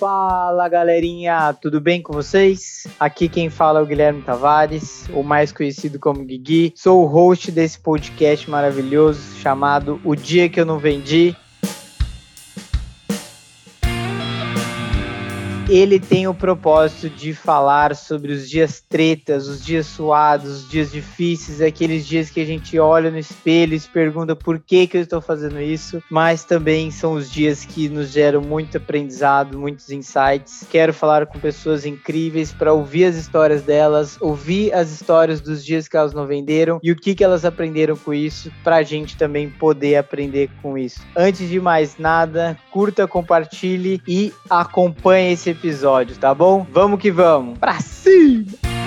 Fala 0.00 0.66
galerinha, 0.66 1.52
tudo 1.52 1.78
bem 1.78 2.00
com 2.00 2.10
vocês? 2.10 2.86
Aqui 2.98 3.28
quem 3.28 3.50
fala 3.50 3.80
é 3.80 3.82
o 3.82 3.86
Guilherme 3.86 4.22
Tavares, 4.22 5.06
o 5.12 5.22
mais 5.22 5.52
conhecido 5.52 5.98
como 5.98 6.24
Guigui. 6.24 6.72
Sou 6.74 7.02
o 7.02 7.06
host 7.06 7.52
desse 7.52 7.78
podcast 7.78 8.48
maravilhoso 8.48 9.20
chamado 9.36 10.00
O 10.02 10.16
Dia 10.16 10.48
Que 10.48 10.58
Eu 10.58 10.64
Não 10.64 10.78
Vendi. 10.78 11.36
Ele 15.70 16.00
tem 16.00 16.26
o 16.26 16.34
propósito 16.34 17.08
de 17.08 17.32
falar 17.32 17.94
sobre 17.94 18.32
os 18.32 18.50
dias 18.50 18.82
tretas, 18.88 19.46
os 19.46 19.64
dias 19.64 19.86
suados, 19.86 20.50
os 20.50 20.68
dias 20.68 20.90
difíceis, 20.90 21.60
aqueles 21.60 22.04
dias 22.04 22.28
que 22.28 22.40
a 22.40 22.44
gente 22.44 22.76
olha 22.76 23.08
no 23.08 23.18
espelho 23.18 23.74
e 23.74 23.80
se 23.80 23.88
pergunta 23.88 24.34
por 24.34 24.58
que, 24.58 24.88
que 24.88 24.96
eu 24.96 25.02
estou 25.02 25.20
fazendo 25.20 25.60
isso, 25.60 26.02
mas 26.10 26.42
também 26.42 26.90
são 26.90 27.12
os 27.12 27.30
dias 27.30 27.64
que 27.64 27.88
nos 27.88 28.10
geram 28.10 28.40
muito 28.40 28.78
aprendizado, 28.78 29.56
muitos 29.56 29.90
insights. 29.90 30.66
Quero 30.68 30.92
falar 30.92 31.26
com 31.26 31.38
pessoas 31.38 31.86
incríveis 31.86 32.52
para 32.52 32.72
ouvir 32.72 33.04
as 33.04 33.14
histórias 33.14 33.62
delas, 33.62 34.18
ouvir 34.20 34.74
as 34.74 34.90
histórias 34.90 35.40
dos 35.40 35.64
dias 35.64 35.86
que 35.86 35.96
elas 35.96 36.12
não 36.12 36.26
venderam 36.26 36.80
e 36.82 36.90
o 36.90 36.96
que, 36.96 37.14
que 37.14 37.22
elas 37.22 37.44
aprenderam 37.44 37.96
com 37.96 38.12
isso, 38.12 38.50
para 38.64 38.76
a 38.76 38.82
gente 38.82 39.16
também 39.16 39.48
poder 39.48 39.96
aprender 39.96 40.50
com 40.60 40.76
isso. 40.76 41.00
Antes 41.16 41.48
de 41.48 41.60
mais 41.60 41.96
nada, 41.96 42.58
curta, 42.72 43.06
compartilhe 43.06 44.02
e 44.08 44.32
acompanhe 44.48 45.32
esse 45.32 45.50
episódio, 45.50 45.59
tá 46.18 46.34
bom? 46.34 46.66
Vamos 46.72 47.00
que 47.00 47.10
vamos. 47.10 47.58
Pra 47.58 47.80
cima! 47.80 48.79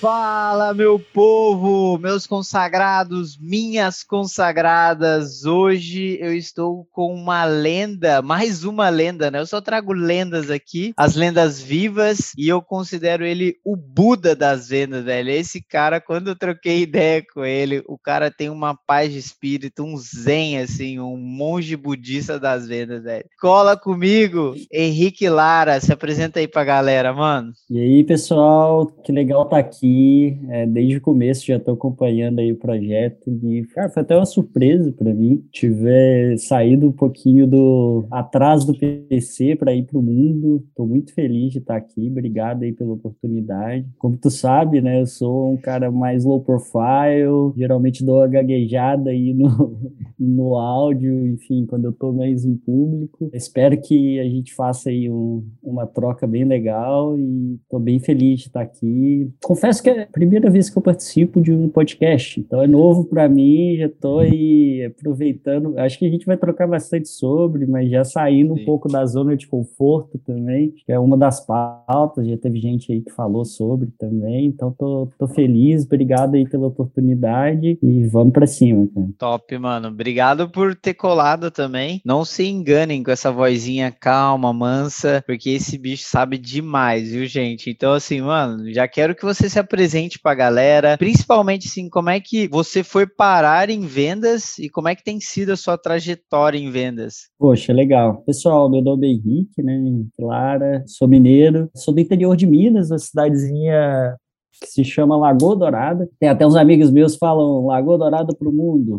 Fala, 0.00 0.72
meu 0.72 0.98
povo, 0.98 1.98
meus 1.98 2.26
consagrados, 2.26 3.36
minhas 3.38 4.02
consagradas. 4.02 5.44
Hoje 5.44 6.16
eu 6.22 6.34
estou 6.34 6.88
com 6.90 7.12
uma 7.12 7.44
lenda, 7.44 8.22
mais 8.22 8.64
uma 8.64 8.88
lenda, 8.88 9.30
né? 9.30 9.38
Eu 9.38 9.44
só 9.44 9.60
trago 9.60 9.92
lendas 9.92 10.50
aqui, 10.50 10.94
as 10.96 11.16
lendas 11.16 11.60
vivas, 11.60 12.32
e 12.38 12.48
eu 12.48 12.62
considero 12.62 13.26
ele 13.26 13.56
o 13.62 13.76
Buda 13.76 14.34
das 14.34 14.70
vendas, 14.70 15.04
velho. 15.04 15.28
Esse 15.28 15.62
cara, 15.62 16.00
quando 16.00 16.28
eu 16.28 16.34
troquei 16.34 16.80
ideia 16.80 17.22
com 17.34 17.44
ele, 17.44 17.82
o 17.86 17.98
cara 17.98 18.30
tem 18.30 18.48
uma 18.48 18.74
paz 18.74 19.12
de 19.12 19.18
espírito, 19.18 19.84
um 19.84 19.98
zen, 19.98 20.60
assim, 20.60 20.98
um 20.98 21.18
monge 21.18 21.76
budista 21.76 22.40
das 22.40 22.66
vendas, 22.66 23.02
velho. 23.02 23.26
Cola 23.38 23.76
comigo, 23.76 24.54
Henrique 24.72 25.28
Lara, 25.28 25.78
se 25.78 25.92
apresenta 25.92 26.40
aí 26.40 26.48
pra 26.48 26.64
galera, 26.64 27.12
mano. 27.12 27.52
E 27.68 27.78
aí, 27.78 28.02
pessoal, 28.02 28.86
que 28.86 29.12
legal 29.12 29.44
tá 29.44 29.58
aqui 29.58 29.89
aqui 29.90 30.38
é, 30.48 30.66
desde 30.66 30.96
o 30.96 31.00
começo, 31.00 31.46
já 31.46 31.56
estou 31.56 31.74
acompanhando 31.74 32.38
aí 32.38 32.52
o 32.52 32.56
projeto 32.56 33.30
e, 33.42 33.64
cara, 33.74 33.88
foi 33.88 34.02
até 34.02 34.16
uma 34.16 34.26
surpresa 34.26 34.92
para 34.92 35.12
mim 35.12 35.42
tiver 35.50 36.36
saído 36.38 36.88
um 36.88 36.92
pouquinho 36.92 37.46
do 37.46 38.06
atrás 38.10 38.64
do 38.64 38.74
PC 38.74 39.56
para 39.56 39.74
ir 39.74 39.84
para 39.84 39.98
o 39.98 40.02
mundo. 40.02 40.64
Estou 40.68 40.86
muito 40.86 41.12
feliz 41.12 41.52
de 41.52 41.58
estar 41.58 41.76
aqui, 41.76 42.08
obrigado 42.08 42.62
aí 42.62 42.72
pela 42.72 42.92
oportunidade. 42.92 43.86
Como 43.98 44.16
tu 44.16 44.30
sabe, 44.30 44.80
né, 44.80 45.00
eu 45.00 45.06
sou 45.06 45.52
um 45.52 45.56
cara 45.56 45.90
mais 45.90 46.24
low 46.24 46.40
profile, 46.40 47.52
geralmente 47.56 48.04
dou 48.04 48.18
uma 48.18 48.28
gaguejada 48.28 49.10
aí 49.10 49.34
no, 49.34 49.76
no 50.18 50.56
áudio, 50.56 51.26
enfim, 51.26 51.66
quando 51.66 51.86
eu 51.86 51.90
estou 51.90 52.12
mais 52.12 52.44
em 52.44 52.56
público. 52.56 53.30
Espero 53.32 53.80
que 53.80 54.20
a 54.20 54.24
gente 54.24 54.54
faça 54.54 54.90
aí 54.90 55.10
um, 55.10 55.44
uma 55.62 55.86
troca 55.86 56.26
bem 56.26 56.44
legal 56.44 57.18
e 57.18 57.58
estou 57.62 57.80
bem 57.80 57.98
feliz 57.98 58.40
de 58.40 58.46
estar 58.46 58.60
aqui. 58.60 59.30
Confesso 59.42 59.79
confesso 59.80 59.82
que 59.82 59.90
é 59.90 60.02
a 60.02 60.06
primeira 60.06 60.50
vez 60.50 60.68
que 60.68 60.76
eu 60.76 60.82
participo 60.82 61.40
de 61.40 61.52
um 61.52 61.68
podcast, 61.68 62.38
então 62.38 62.62
é 62.62 62.66
novo 62.66 63.04
para 63.04 63.28
mim, 63.28 63.76
já 63.76 63.86
estou 63.86 64.20
aí 64.20 64.84
aproveitando. 64.84 65.78
Acho 65.78 65.98
que 65.98 66.06
a 66.06 66.10
gente 66.10 66.26
vai 66.26 66.36
trocar 66.36 66.66
bastante 66.66 67.08
sobre, 67.08 67.66
mas 67.66 67.90
já 67.90 68.04
saindo 68.04 68.54
Sim. 68.54 68.62
um 68.62 68.64
pouco 68.64 68.88
da 68.88 69.04
zona 69.06 69.36
de 69.36 69.46
conforto 69.46 70.18
também, 70.18 70.70
que 70.70 70.92
é 70.92 70.98
uma 70.98 71.16
das 71.16 71.44
pautas, 71.44 72.26
já 72.26 72.36
teve 72.36 72.60
gente 72.60 72.92
aí 72.92 73.00
que 73.00 73.12
falou 73.12 73.44
sobre 73.44 73.88
também, 73.98 74.46
então 74.46 74.74
tô, 74.78 75.08
tô 75.18 75.26
feliz, 75.26 75.84
obrigado 75.84 76.34
aí 76.34 76.48
pela 76.48 76.66
oportunidade 76.66 77.78
e 77.82 78.04
vamos 78.04 78.32
para 78.32 78.46
cima, 78.46 78.88
cara. 78.94 79.08
Top, 79.18 79.58
mano. 79.58 79.88
Obrigado 79.88 80.48
por 80.48 80.74
ter 80.74 80.94
colado 80.94 81.50
também. 81.50 82.00
Não 82.04 82.24
se 82.24 82.44
enganem 82.44 83.02
com 83.02 83.10
essa 83.10 83.30
vozinha 83.30 83.90
calma, 83.90 84.52
mansa, 84.52 85.22
porque 85.26 85.50
esse 85.50 85.78
bicho 85.78 86.04
sabe 86.04 86.38
demais, 86.38 87.10
viu, 87.10 87.26
gente? 87.26 87.70
Então, 87.70 87.92
assim, 87.92 88.20
mano, 88.20 88.72
já 88.72 88.86
quero 88.86 89.14
que 89.14 89.24
você 89.24 89.48
se 89.48 89.58
presente 89.70 90.18
para 90.18 90.32
a 90.32 90.34
galera, 90.34 90.98
principalmente 90.98 91.68
assim, 91.68 91.88
como 91.88 92.10
é 92.10 92.20
que 92.20 92.48
você 92.48 92.82
foi 92.82 93.06
parar 93.06 93.70
em 93.70 93.86
vendas 93.86 94.58
e 94.58 94.68
como 94.68 94.88
é 94.88 94.96
que 94.96 95.04
tem 95.04 95.20
sido 95.20 95.52
a 95.52 95.56
sua 95.56 95.78
trajetória 95.78 96.58
em 96.58 96.70
vendas? 96.70 97.28
Poxa, 97.38 97.72
legal. 97.72 98.22
Pessoal, 98.26 98.68
meu 98.68 98.82
nome 98.82 99.06
é 99.06 99.10
Henrique, 99.12 99.62
né? 99.62 99.80
Clara, 100.18 100.82
sou 100.86 101.06
mineiro, 101.06 101.70
sou 101.74 101.94
do 101.94 102.00
interior 102.00 102.36
de 102.36 102.46
Minas, 102.46 102.90
uma 102.90 102.98
cidadezinha 102.98 104.16
que 104.60 104.66
se 104.66 104.84
chama 104.84 105.16
Lagoa 105.16 105.56
Dourada. 105.56 106.08
Tem 106.18 106.28
até 106.28 106.44
uns 106.44 106.56
amigos 106.56 106.90
meus 106.90 107.16
falam 107.16 107.66
Lagoa 107.66 107.96
Dourada 107.96 108.34
para 108.36 108.48
o 108.48 108.52
mundo. 108.52 108.98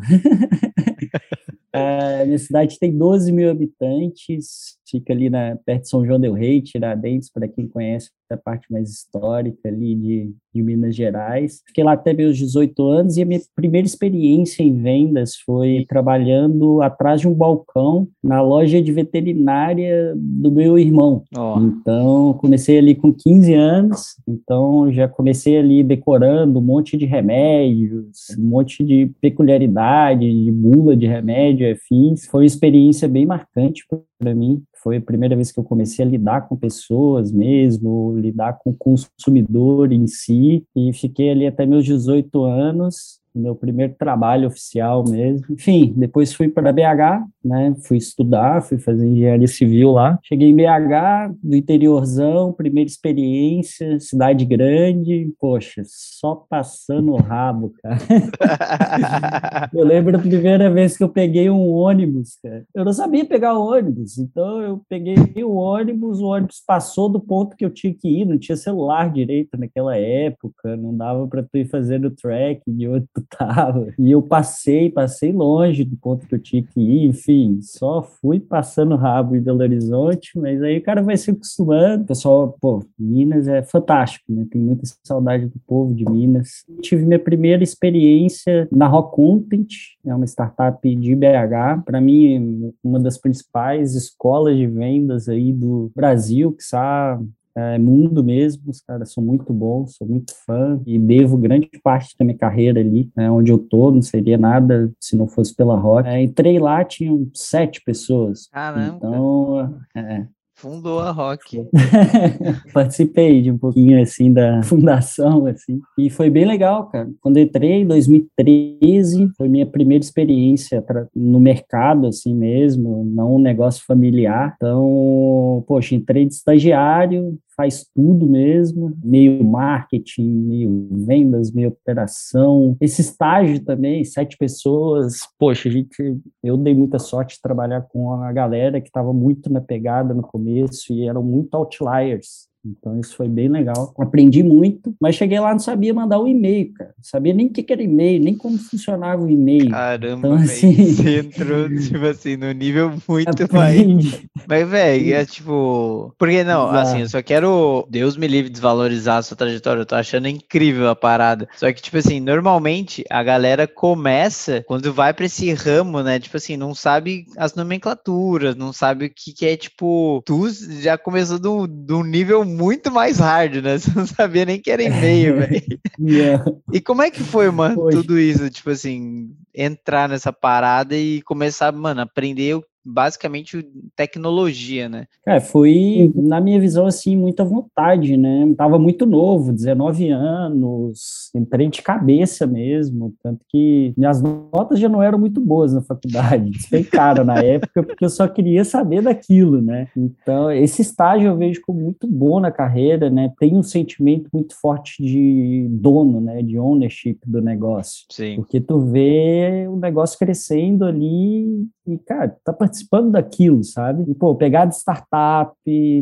a 1.74 2.24
minha 2.26 2.40
cidade 2.40 2.80
tem 2.80 2.98
12 2.98 3.32
mil 3.32 3.52
habitantes, 3.52 4.78
fica 4.91 5.13
ali 5.13 5.29
na, 5.29 5.57
perto 5.66 5.84
de 5.84 5.90
São 5.90 6.06
João 6.06 6.19
del 6.19 6.34
Rei, 6.34 6.62
Tiradentes, 6.62 7.31
para 7.31 7.47
quem 7.47 7.68
conhece 7.68 8.09
a 8.29 8.38
parte 8.38 8.72
mais 8.72 8.90
histórica 8.90 9.68
ali 9.68 9.96
de, 9.96 10.34
de 10.53 10.63
Minas 10.63 10.96
Gerais. 10.96 11.62
Fiquei 11.68 11.84
lá 11.84 11.94
até 11.94 12.13
meus 12.13 12.38
18 12.38 12.88
anos 12.88 13.18
e 13.18 13.22
a 13.22 13.25
minha 13.25 13.40
primeira 13.56 13.85
experiência 13.85 14.63
em 14.63 14.74
vendas 14.81 15.35
foi 15.46 15.85
trabalhando 15.88 16.81
atrás 16.81 17.22
de 17.22 17.28
um 17.28 17.34
balcão 17.34 18.07
na 18.24 18.41
loja 18.41 18.81
de 18.81 18.91
veterinária 18.91 20.13
do 20.16 20.52
meu 20.52 20.78
irmão. 20.78 21.23
Oh. 21.38 21.59
Então, 21.59 22.34
comecei 22.40 22.78
ali 22.78 22.96
com 22.96 23.13
15 23.13 23.53
anos, 23.53 24.16
então 24.28 24.91
já 24.91 25.08
comecei 25.08 25.58
ali 25.58 25.84
decorando 25.84 26.59
um 26.59 26.63
monte 26.63 26.97
de 26.97 27.06
remédios, 27.06 28.18
um 28.38 28.44
monte 28.44 28.84
de 28.84 29.12
peculiaridade, 29.19 30.31
de 30.31 30.52
bula 30.52 30.96
de 30.96 31.08
remédio, 31.08 31.72
afins. 31.72 32.25
Foi 32.25 32.41
uma 32.41 32.47
experiência 32.47 33.08
bem 33.08 33.25
marcante 33.25 33.85
para 34.22 34.36
mim. 34.36 34.64
Foi 34.84 34.98
a 34.98 35.02
primeira 35.02 35.36
vez 35.36 35.52
que 35.52 35.59
eu 35.59 35.64
comecei 35.64 36.06
a 36.06 36.08
lidar 36.08 36.48
com 36.48 36.56
pessoas 36.56 37.32
mesmo, 37.32 38.16
lidar 38.18 38.59
com 38.59 38.70
o 38.70 38.76
consumidor 38.76 39.92
em 39.92 40.06
si, 40.06 40.64
e 40.76 40.94
fiquei 40.94 41.32
ali 41.32 41.48
até 41.48 41.66
meus 41.66 41.84
18 41.84 42.44
anos, 42.44 43.20
meu 43.34 43.56
primeiro 43.56 43.94
trabalho 43.97 44.47
oficial 44.47 45.03
mesmo. 45.08 45.46
Enfim, 45.50 45.94
depois 45.96 46.34
fui 46.34 46.50
para 46.50 46.72
BH, 46.72 47.25
né? 47.44 47.74
Fui 47.86 47.97
estudar, 47.97 48.62
fui 48.62 48.78
fazer 48.78 49.06
engenharia 49.08 49.47
civil 49.47 49.92
lá. 49.92 50.19
Cheguei 50.24 50.50
em 50.50 50.56
BH, 50.56 51.36
do 51.41 51.56
interiorzão, 51.56 52.53
primeira 52.53 52.90
experiência, 52.90 54.00
cidade 54.00 54.46
grande. 54.46 55.31
Poxa, 55.40 55.81
só 55.86 56.36
passando 56.50 57.12
o 57.14 57.18
rabo, 57.18 57.74
cara. 57.81 57.97
eu 59.74 59.86
lembro 59.86 60.12
da 60.12 60.20
primeira 60.20 60.70
vez 60.70 60.97
que 60.97 61.03
eu 61.03 61.09
peguei 61.09 61.50
um 61.50 61.70
ônibus, 61.70 62.38
cara. 62.41 62.66
Eu 62.74 62.86
não 62.86 62.94
sabia 62.94 63.25
pegar 63.25 63.58
ônibus, 63.58 64.18
então 64.18 64.62
eu 64.62 64.81
peguei 64.90 65.16
o 65.44 65.56
ônibus, 65.56 66.20
o 66.20 66.28
ônibus 66.28 66.62
passou 66.66 67.09
do 67.09 67.20
ponto 67.20 67.56
que 67.56 67.66
eu 67.66 67.70
tinha 67.70 67.94
que 67.94 68.22
ir, 68.22 68.25
não 68.25 68.38
tinha 68.38 68.56
celular 68.56 69.12
direito 69.12 69.58
naquela 69.58 69.97
época, 69.97 70.75
não 70.75 70.96
dava 70.96 71.28
para 71.28 71.44
tu 71.44 71.58
ir 71.58 71.68
fazendo 71.68 72.12
track 72.12 72.62
de 72.68 72.88
onde 72.88 73.06
tu 73.22 73.38
tava. 73.38 73.94
E 73.98 74.12
eu 74.12 74.22
passei, 74.22 74.90
passei 74.90 75.32
longe 75.32 75.84
do 75.84 75.96
ponto 75.98 76.28
que 76.28 76.36
eu 76.36 76.40
tinha 76.40 76.64
que 76.64 76.80
ir, 76.80 77.06
enfim 77.06 77.59
só 77.62 78.02
fui 78.02 78.40
passando 78.40 78.96
rabo 78.96 79.36
em 79.36 79.42
Belo 79.42 79.62
Horizonte, 79.62 80.38
mas 80.38 80.62
aí 80.62 80.78
o 80.78 80.84
cara 80.84 81.02
vai 81.02 81.18
se 81.18 81.32
acostumando. 81.32 82.06
pessoal, 82.06 82.56
pô, 82.59 82.84
Minas 82.98 83.48
é 83.48 83.64
fantástico, 83.64 84.26
né? 84.30 84.46
Tem 84.50 84.62
muita 84.62 84.84
saudade 85.04 85.48
do 85.48 85.59
povo 85.66 85.94
de 85.94 86.06
Minas. 86.09 86.66
Tive 86.82 87.06
minha 87.06 87.20
primeira 87.20 87.64
experiência 87.64 88.68
na 88.72 88.88
Rock 88.88 89.16
Content, 89.16 89.70
é 90.06 90.14
uma 90.14 90.26
startup 90.26 90.96
de 90.96 91.16
BH. 91.16 91.84
Para 91.85 92.02
mim, 92.02 92.73
uma 92.84 93.00
das 93.00 93.18
principais 93.18 93.96
escolas 93.96 94.58
de 94.58 94.68
vendas 94.68 95.28
aí 95.28 95.52
do 95.52 95.91
Brasil, 95.96 96.52
que 96.52 96.64
sabe 96.64 97.28
é, 97.56 97.78
mundo 97.78 98.24
mesmo, 98.24 98.70
os 98.70 98.82
caras 98.82 99.12
são 99.12 99.24
muito 99.24 99.52
bons, 99.53 99.96
sou 99.96 100.08
muito 100.08 100.34
fã 100.46 100.82
e 100.86 100.98
devo 100.98 101.38
grande 101.38 101.70
parte 101.84 102.16
da 102.18 102.26
minha 102.26 102.38
carreira 102.38 102.80
ali, 102.80 103.12
né, 103.16 103.30
onde 103.30 103.52
eu 103.52 103.58
tô, 103.58 103.92
não 103.92 104.02
seria 104.02 104.38
nada 104.38 104.92
se 105.00 105.16
não 105.16 105.28
fosse 105.28 105.56
pela 105.56 105.78
Rock. 105.78 106.08
É, 106.08 106.22
entrei 106.22 106.59
lá, 106.59 106.84
tinham 106.84 107.30
sete 107.34 107.82
pessoas. 107.84 108.48
Caramba! 108.48 108.96
Então, 108.98 109.80
é, 109.96 110.28
Fundou 110.61 110.99
a 110.99 111.09
Rock. 111.09 111.66
Participei 112.72 113.41
de 113.41 113.49
um 113.49 113.58
pouquinho, 113.58 113.99
assim, 113.99 114.31
da 114.31 114.61
fundação, 114.63 115.47
assim. 115.47 115.79
E 115.97 116.08
foi 116.08 116.29
bem 116.29 116.46
legal, 116.46 116.85
cara. 116.85 117.09
Quando 117.19 117.40
entrei 117.40 117.81
em 117.81 117.87
2013, 117.87 119.31
foi 119.35 119.49
minha 119.49 119.66
primeira 119.66 120.03
experiência 120.03 120.85
no 121.16 121.40
mercado, 121.40 122.05
assim 122.05 122.35
mesmo, 122.35 123.03
não 123.03 123.37
um 123.37 123.40
negócio 123.40 123.84
familiar. 123.87 124.53
Então, 124.55 125.63
poxa, 125.67 125.96
entrei 125.96 126.28
de 126.28 126.35
estagiário, 126.35 127.40
faz 127.61 127.85
tudo 127.93 128.28
mesmo, 128.28 128.97
meio 129.03 129.43
marketing, 129.43 130.28
meio 130.28 130.87
vendas, 131.05 131.52
meio 131.52 131.69
operação. 131.69 132.75
Esse 132.81 133.02
estágio 133.02 133.63
também, 133.63 134.03
sete 134.03 134.35
pessoas, 134.35 135.19
poxa, 135.37 135.69
a 135.69 135.72
gente, 135.72 136.17
eu 136.43 136.58
dei 136.58 136.73
muita 136.73 136.97
sorte 136.97 137.35
de 137.35 137.41
trabalhar 137.41 137.81
com 137.84 138.13
a 138.13 138.34
galera 138.34 138.81
que 138.81 138.87
estava 138.87 139.13
muito 139.13 139.52
na 139.52 139.61
pegada 139.61 140.11
no 140.11 140.23
começo 140.23 140.91
e 140.91 141.08
eram 141.08 141.22
muito 141.22 141.53
outliers. 141.53 142.51
Então 142.66 142.99
isso 142.99 143.16
foi 143.16 143.28
bem 143.28 143.49
legal. 143.49 143.93
Aprendi 143.97 144.43
muito, 144.43 144.93
mas 144.99 145.16
cheguei 145.16 145.40
lá 145.40 145.52
não 145.52 145.59
sabia 145.59 145.93
mandar 145.93 146.19
o 146.19 146.25
um 146.25 146.28
e-mail, 146.28 146.72
cara. 146.73 146.93
Não 146.97 147.03
sabia 147.03 147.34
nem 147.34 147.47
o 147.47 147.49
que 147.49 147.66
era 147.72 147.81
e-mail, 147.81 148.22
nem 148.22 148.35
como 148.35 148.58
funcionava 148.58 149.23
o 149.23 149.29
e-mail. 149.29 149.69
Caramba, 149.69 150.28
então, 150.28 150.34
assim... 150.34 150.73
você 150.73 151.19
entrou, 151.19 151.69
tipo 151.69 152.05
assim, 152.05 152.37
no 152.37 152.52
nível 152.52 152.93
muito 153.08 153.53
mais. 153.53 154.22
Mas, 154.47 154.69
velho, 154.69 155.13
é 155.13 155.25
tipo. 155.25 156.13
Porque 156.17 156.43
não, 156.43 156.69
Exato. 156.69 156.78
assim, 156.78 156.99
eu 157.02 157.09
só 157.09 157.22
quero. 157.22 157.87
Deus 157.90 158.16
me 158.16 158.28
livre 158.28 158.49
desvalorizar 158.49 159.17
a 159.17 159.22
sua 159.22 159.37
trajetória. 159.37 159.81
Eu 159.81 159.85
tô 159.85 159.96
achando 159.96 160.28
incrível 160.28 160.90
a 160.90 160.96
parada. 160.96 161.47
Só 161.55 161.72
que, 161.72 161.81
tipo 161.81 161.97
assim, 161.97 162.19
normalmente 162.19 163.03
a 163.09 163.23
galera 163.23 163.67
começa 163.67 164.63
quando 164.67 164.93
vai 164.93 165.13
pra 165.13 165.25
esse 165.25 165.52
ramo, 165.53 166.02
né? 166.02 166.19
Tipo 166.19 166.37
assim, 166.37 166.58
não 166.58 166.75
sabe 166.75 167.25
as 167.37 167.55
nomenclaturas, 167.55 168.55
não 168.55 168.72
sabe 168.72 169.05
o 169.05 169.09
que, 169.09 169.34
que 169.34 169.46
é, 169.46 169.58
tipo. 169.58 170.22
Tu 170.25 170.49
já 170.81 170.97
começou 170.97 171.40
do, 171.40 171.67
do 171.67 172.03
nível 172.03 172.43
muito 172.52 172.92
mais 172.92 173.20
hard, 173.20 173.56
né? 173.64 173.78
Você 173.80 173.92
não 173.96 174.06
sabia 174.06 174.46
nem 174.46 174.59
que 174.59 174.72
era 174.72 174.84
e-mail, 174.84 175.38
velho. 175.38 175.62
Yeah. 176.00 176.44
E 176.74 176.82
como 176.82 177.03
é 177.03 177.12
que 177.12 177.24
foi, 177.24 177.52
mano, 177.52 177.76
Poxa. 177.76 177.98
tudo 177.98 178.18
isso? 178.18 178.50
Tipo 178.50 178.72
assim, 178.72 179.36
entrar 179.53 180.09
nessa 180.09 180.34
parada 180.34 180.96
e 180.96 181.22
começar, 181.22 181.72
mano, 181.72 182.02
aprender 182.02 182.56
o 182.56 182.64
basicamente 182.84 183.66
tecnologia, 183.96 184.90
né? 184.90 185.06
É, 185.26 185.40
foi, 185.40 186.12
na 186.16 186.42
minha 186.42 186.60
visão, 186.60 186.88
assim, 186.88 187.16
muita 187.16 187.44
vontade, 187.44 188.18
né? 188.18 188.52
Tava 188.58 188.80
muito 188.80 189.06
novo, 189.06 189.54
19 189.54 190.10
anos, 190.10 191.30
entrei 191.36 191.68
de 191.68 191.82
cabeça 191.82 192.48
mesmo, 192.48 193.14
tanto 193.24 193.42
que 193.48 193.94
minhas 193.96 194.22
notas 194.22 194.80
já 194.80 194.90
não 194.90 195.02
eram 195.02 195.20
muito 195.20 195.40
boas 195.40 195.74
na 195.74 195.82
faculdade, 195.82 196.50
despencaram 196.52 197.24
na 197.24 197.40
época, 197.40 197.84
porque 197.84 198.04
eu 198.04 198.10
só 198.10 198.28
queria 198.28 198.66
saber 198.66 199.02
daquilo, 199.02 199.62
né? 199.62 199.88
Então, 199.96 200.52
esse 200.52 200.82
estágio 200.82 201.28
eu 201.28 201.38
vejo 201.38 201.62
como 201.62 201.80
muito 201.80 202.08
bom 202.08 202.40
na 202.40 202.52
carreira, 202.52 203.10
né? 203.10 203.32
Tem 203.40 203.56
um 203.56 203.64
sentimento 203.64 204.30
muito 204.34 204.60
forte 204.60 205.04
de 205.04 205.68
dono, 205.70 206.20
né? 206.20 206.42
De 206.42 206.58
ownership 206.58 207.20
do 207.26 207.42
negócio. 207.42 208.06
Sim. 208.10 208.38
Porque 208.38 208.60
tu 208.60 208.80
vê 208.80 209.68
o 209.70 209.76
negócio 209.76 210.18
crescendo 210.18 210.86
ali 210.86 211.68
e, 211.88 211.98
cara, 211.98 212.36
tá 212.44 212.54
participando 212.54 212.71
daquilo, 213.12 213.64
sabe? 213.64 214.03
E, 214.09 214.14
pô, 214.16 214.35
pegar 214.35 214.66
de 214.66 214.76
startup, 214.76 215.52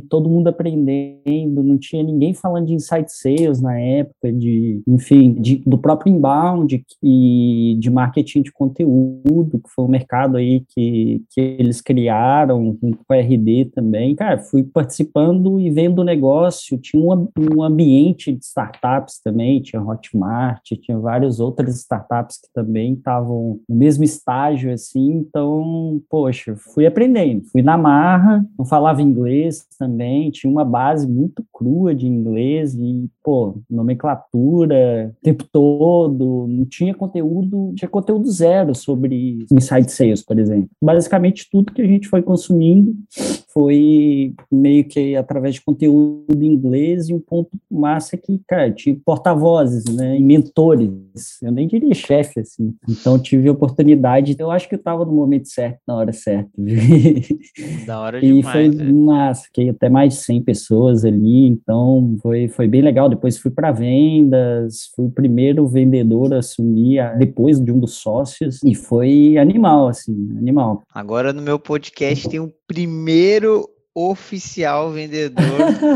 todo 0.10 0.30
mundo 0.30 0.48
aprendendo, 0.48 1.64
não 1.64 1.78
tinha 1.78 2.04
ninguém 2.04 2.34
falando 2.34 2.68
de 2.68 2.74
insight 2.74 3.12
sales 3.12 3.62
na 3.62 3.80
época, 3.80 4.32
de, 4.32 4.82
enfim, 4.88 5.34
de, 5.34 5.58
do 5.66 5.78
próprio 5.78 6.14
inbound 6.14 6.84
e 7.02 7.78
de 7.80 7.90
marketing 7.90 8.42
de 8.42 8.52
conteúdo, 8.52 9.60
que 9.64 9.70
foi 9.70 9.86
um 9.86 9.90
mercado 9.90 10.38
aí 10.38 10.64
que, 10.70 11.24
que 11.30 11.40
eles 11.40 11.82
criaram, 11.82 12.78
com 12.80 12.92
o 12.92 13.14
RD 13.14 13.66
também. 13.74 14.16
Cara, 14.16 14.38
fui 14.40 14.64
participando 14.64 15.60
e 15.60 15.70
vendo 15.70 16.00
o 16.00 16.04
negócio, 16.04 16.78
tinha 16.78 17.02
um, 17.02 17.28
um 17.38 17.64
ambiente 17.64 18.32
de 18.32 18.44
startups 18.44 19.20
também, 19.24 19.62
tinha 19.62 19.82
Hotmart, 19.82 20.62
tinha 20.82 20.98
várias 20.98 21.40
outras 21.40 21.78
startups 21.78 22.38
que 22.38 22.50
também 22.54 22.94
estavam 22.94 23.60
no 23.68 23.76
mesmo 23.76 24.04
estágio, 24.04 24.72
assim, 24.72 25.12
então, 25.12 26.02
poxa, 26.10 26.56
fui 26.60 26.86
aprendendo, 26.86 27.44
fui 27.52 27.62
na 27.62 27.78
marra, 27.78 28.46
não 28.58 28.66
falava 28.66 29.02
inglês 29.02 29.66
também, 29.78 30.30
tinha 30.32 30.52
uma 30.52 30.66
base 30.66 31.08
muito 31.08 31.44
crua 31.54 31.96
de 31.96 32.08
inglês 32.08 32.76
e, 32.76 33.10
pô, 33.24 33.58
nomenclatura 33.70 35.14
o 35.20 35.24
tempo 35.24 35.46
todo, 35.52 36.46
não 36.48 36.66
tinha 36.66 36.94
conteúdo, 36.94 37.74
tinha 37.76 37.90
conteúdo 37.90 38.30
zero 38.30 38.76
sobre 38.76 39.46
inside 39.52 39.92
sales, 39.92 40.24
por 40.24 40.38
exemplo. 40.38 40.70
Basicamente, 40.82 41.48
tudo 41.52 41.74
que 41.74 41.82
a 41.82 41.88
gente 41.88 42.08
foi 42.08 42.22
consumindo 42.22 42.94
foi 43.52 44.34
meio 44.52 44.88
que 44.88 45.16
através 45.16 45.56
de 45.56 45.62
conteúdo 45.62 46.26
em 46.42 46.46
inglês 46.46 47.10
e 47.10 47.14
um 47.14 47.20
ponto 47.20 47.50
massa 47.70 48.16
é 48.16 48.20
que, 48.20 48.40
cara, 48.48 48.72
tinha 48.72 48.96
porta-vozes, 49.04 49.86
né, 49.86 50.18
e 50.18 50.24
mentores, 50.24 50.92
eu 51.42 51.52
nem 51.52 51.68
diria 51.68 51.94
chefe, 51.94 52.42
assim. 52.42 52.74
Então, 52.88 53.18
tive 53.18 53.50
a 53.50 53.52
oportunidade, 53.52 54.36
eu 54.38 54.52
acho 54.52 54.68
que 54.70 54.76
eu 54.76 54.80
estava 54.80 55.04
no 55.04 55.12
momento 55.12 55.48
certo, 55.48 55.80
na 55.88 55.96
hora 55.96 56.14
certa. 56.14 56.50
Da 57.86 58.00
hora 58.00 58.20
demais. 58.22 58.46
E 58.46 58.52
foi 58.52 58.70
né? 58.70 58.92
massa, 58.92 59.44
fiquei 59.44 59.70
até 59.70 59.90
mais 59.90 60.14
de 60.14 60.20
100 60.20 60.44
pessoas 60.44 61.06
ali, 61.06 61.48
então 61.48 62.18
foi, 62.22 62.48
foi 62.48 62.68
bem 62.68 62.82
legal. 62.82 63.10
Depois 63.10 63.38
fui 63.38 63.52
para 63.52 63.72
vendas, 63.72 64.90
fui 64.96 65.06
o 65.06 65.12
primeiro 65.12 65.68
vendedor 65.68 66.34
a 66.34 66.40
assumir 66.40 67.00
a, 67.00 67.14
depois 67.14 67.60
de 67.60 67.72
um 67.72 67.80
dos 67.80 67.96
sócios, 67.96 68.62
e 68.64 68.76
foi 68.76 69.38
animal, 69.38 69.88
assim, 69.88 70.14
animal. 70.38 70.84
Agora 70.94 71.34
no 71.34 71.42
meu 71.42 71.58
podcast 71.58 72.30
tem 72.30 72.40
o 72.40 72.54
primeiro 72.68 73.39
Hello. 73.40 73.79
Oficial 74.00 74.92
vendedor 74.92 75.44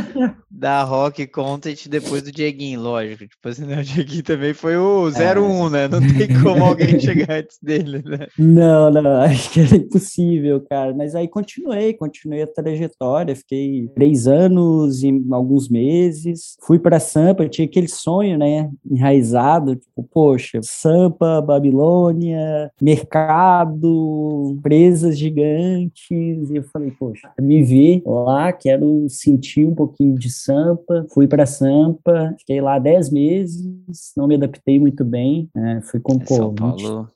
da 0.51 0.83
Rock 0.83 1.25
Content 1.27 1.87
depois 1.87 2.21
do 2.21 2.31
Dieguinho, 2.31 2.81
lógico. 2.81 3.25
Tipo 3.27 3.49
assim, 3.49 3.65
né? 3.65 3.79
o 3.79 3.83
Dieguinho 3.83 4.23
também 4.23 4.53
foi 4.53 4.75
o 4.75 5.09
01, 5.09 5.67
é. 5.67 5.69
né? 5.69 5.87
Não 5.87 5.99
tem 5.99 6.41
como 6.41 6.63
alguém 6.63 6.99
chegar 6.99 7.39
antes 7.39 7.57
dele, 7.61 8.03
né? 8.05 8.27
Não, 8.37 8.91
não, 8.91 9.21
acho 9.23 9.51
que 9.51 9.61
era 9.61 9.75
impossível, 9.77 10.61
cara. 10.69 10.93
Mas 10.93 11.15
aí 11.15 11.27
continuei, 11.27 11.93
continuei 11.93 12.43
a 12.43 12.47
trajetória, 12.47 13.35
fiquei 13.35 13.89
três 13.95 14.27
anos 14.27 15.01
e 15.01 15.11
alguns 15.31 15.69
meses. 15.69 16.57
Fui 16.61 16.77
para 16.77 16.99
Sampa, 16.99 17.43
eu 17.43 17.49
tinha 17.49 17.65
aquele 17.65 17.87
sonho, 17.87 18.37
né? 18.37 18.69
Enraizado, 18.89 19.75
tipo, 19.75 20.03
poxa, 20.03 20.59
Sampa, 20.61 21.41
Babilônia, 21.41 22.69
mercado, 22.81 24.55
empresas 24.57 25.17
gigantes. 25.17 26.03
E 26.11 26.55
eu 26.55 26.63
falei, 26.63 26.91
poxa, 26.91 27.31
me 27.39 27.63
lá, 28.05 28.51
quero 28.51 29.07
sentir 29.09 29.65
um 29.65 29.75
pouquinho 29.75 30.17
de 30.17 30.31
Sampa, 30.31 31.05
fui 31.13 31.27
para 31.27 31.45
Sampa, 31.45 32.35
fiquei 32.39 32.61
lá 32.61 32.79
10 32.79 33.11
meses, 33.11 34.13
não 34.15 34.27
me 34.27 34.35
adaptei 34.35 34.79
muito 34.79 35.03
bem, 35.03 35.49
é, 35.55 35.81
fui 35.81 35.99
com 35.99 36.13
é 36.13 36.25
pô, 36.25 36.53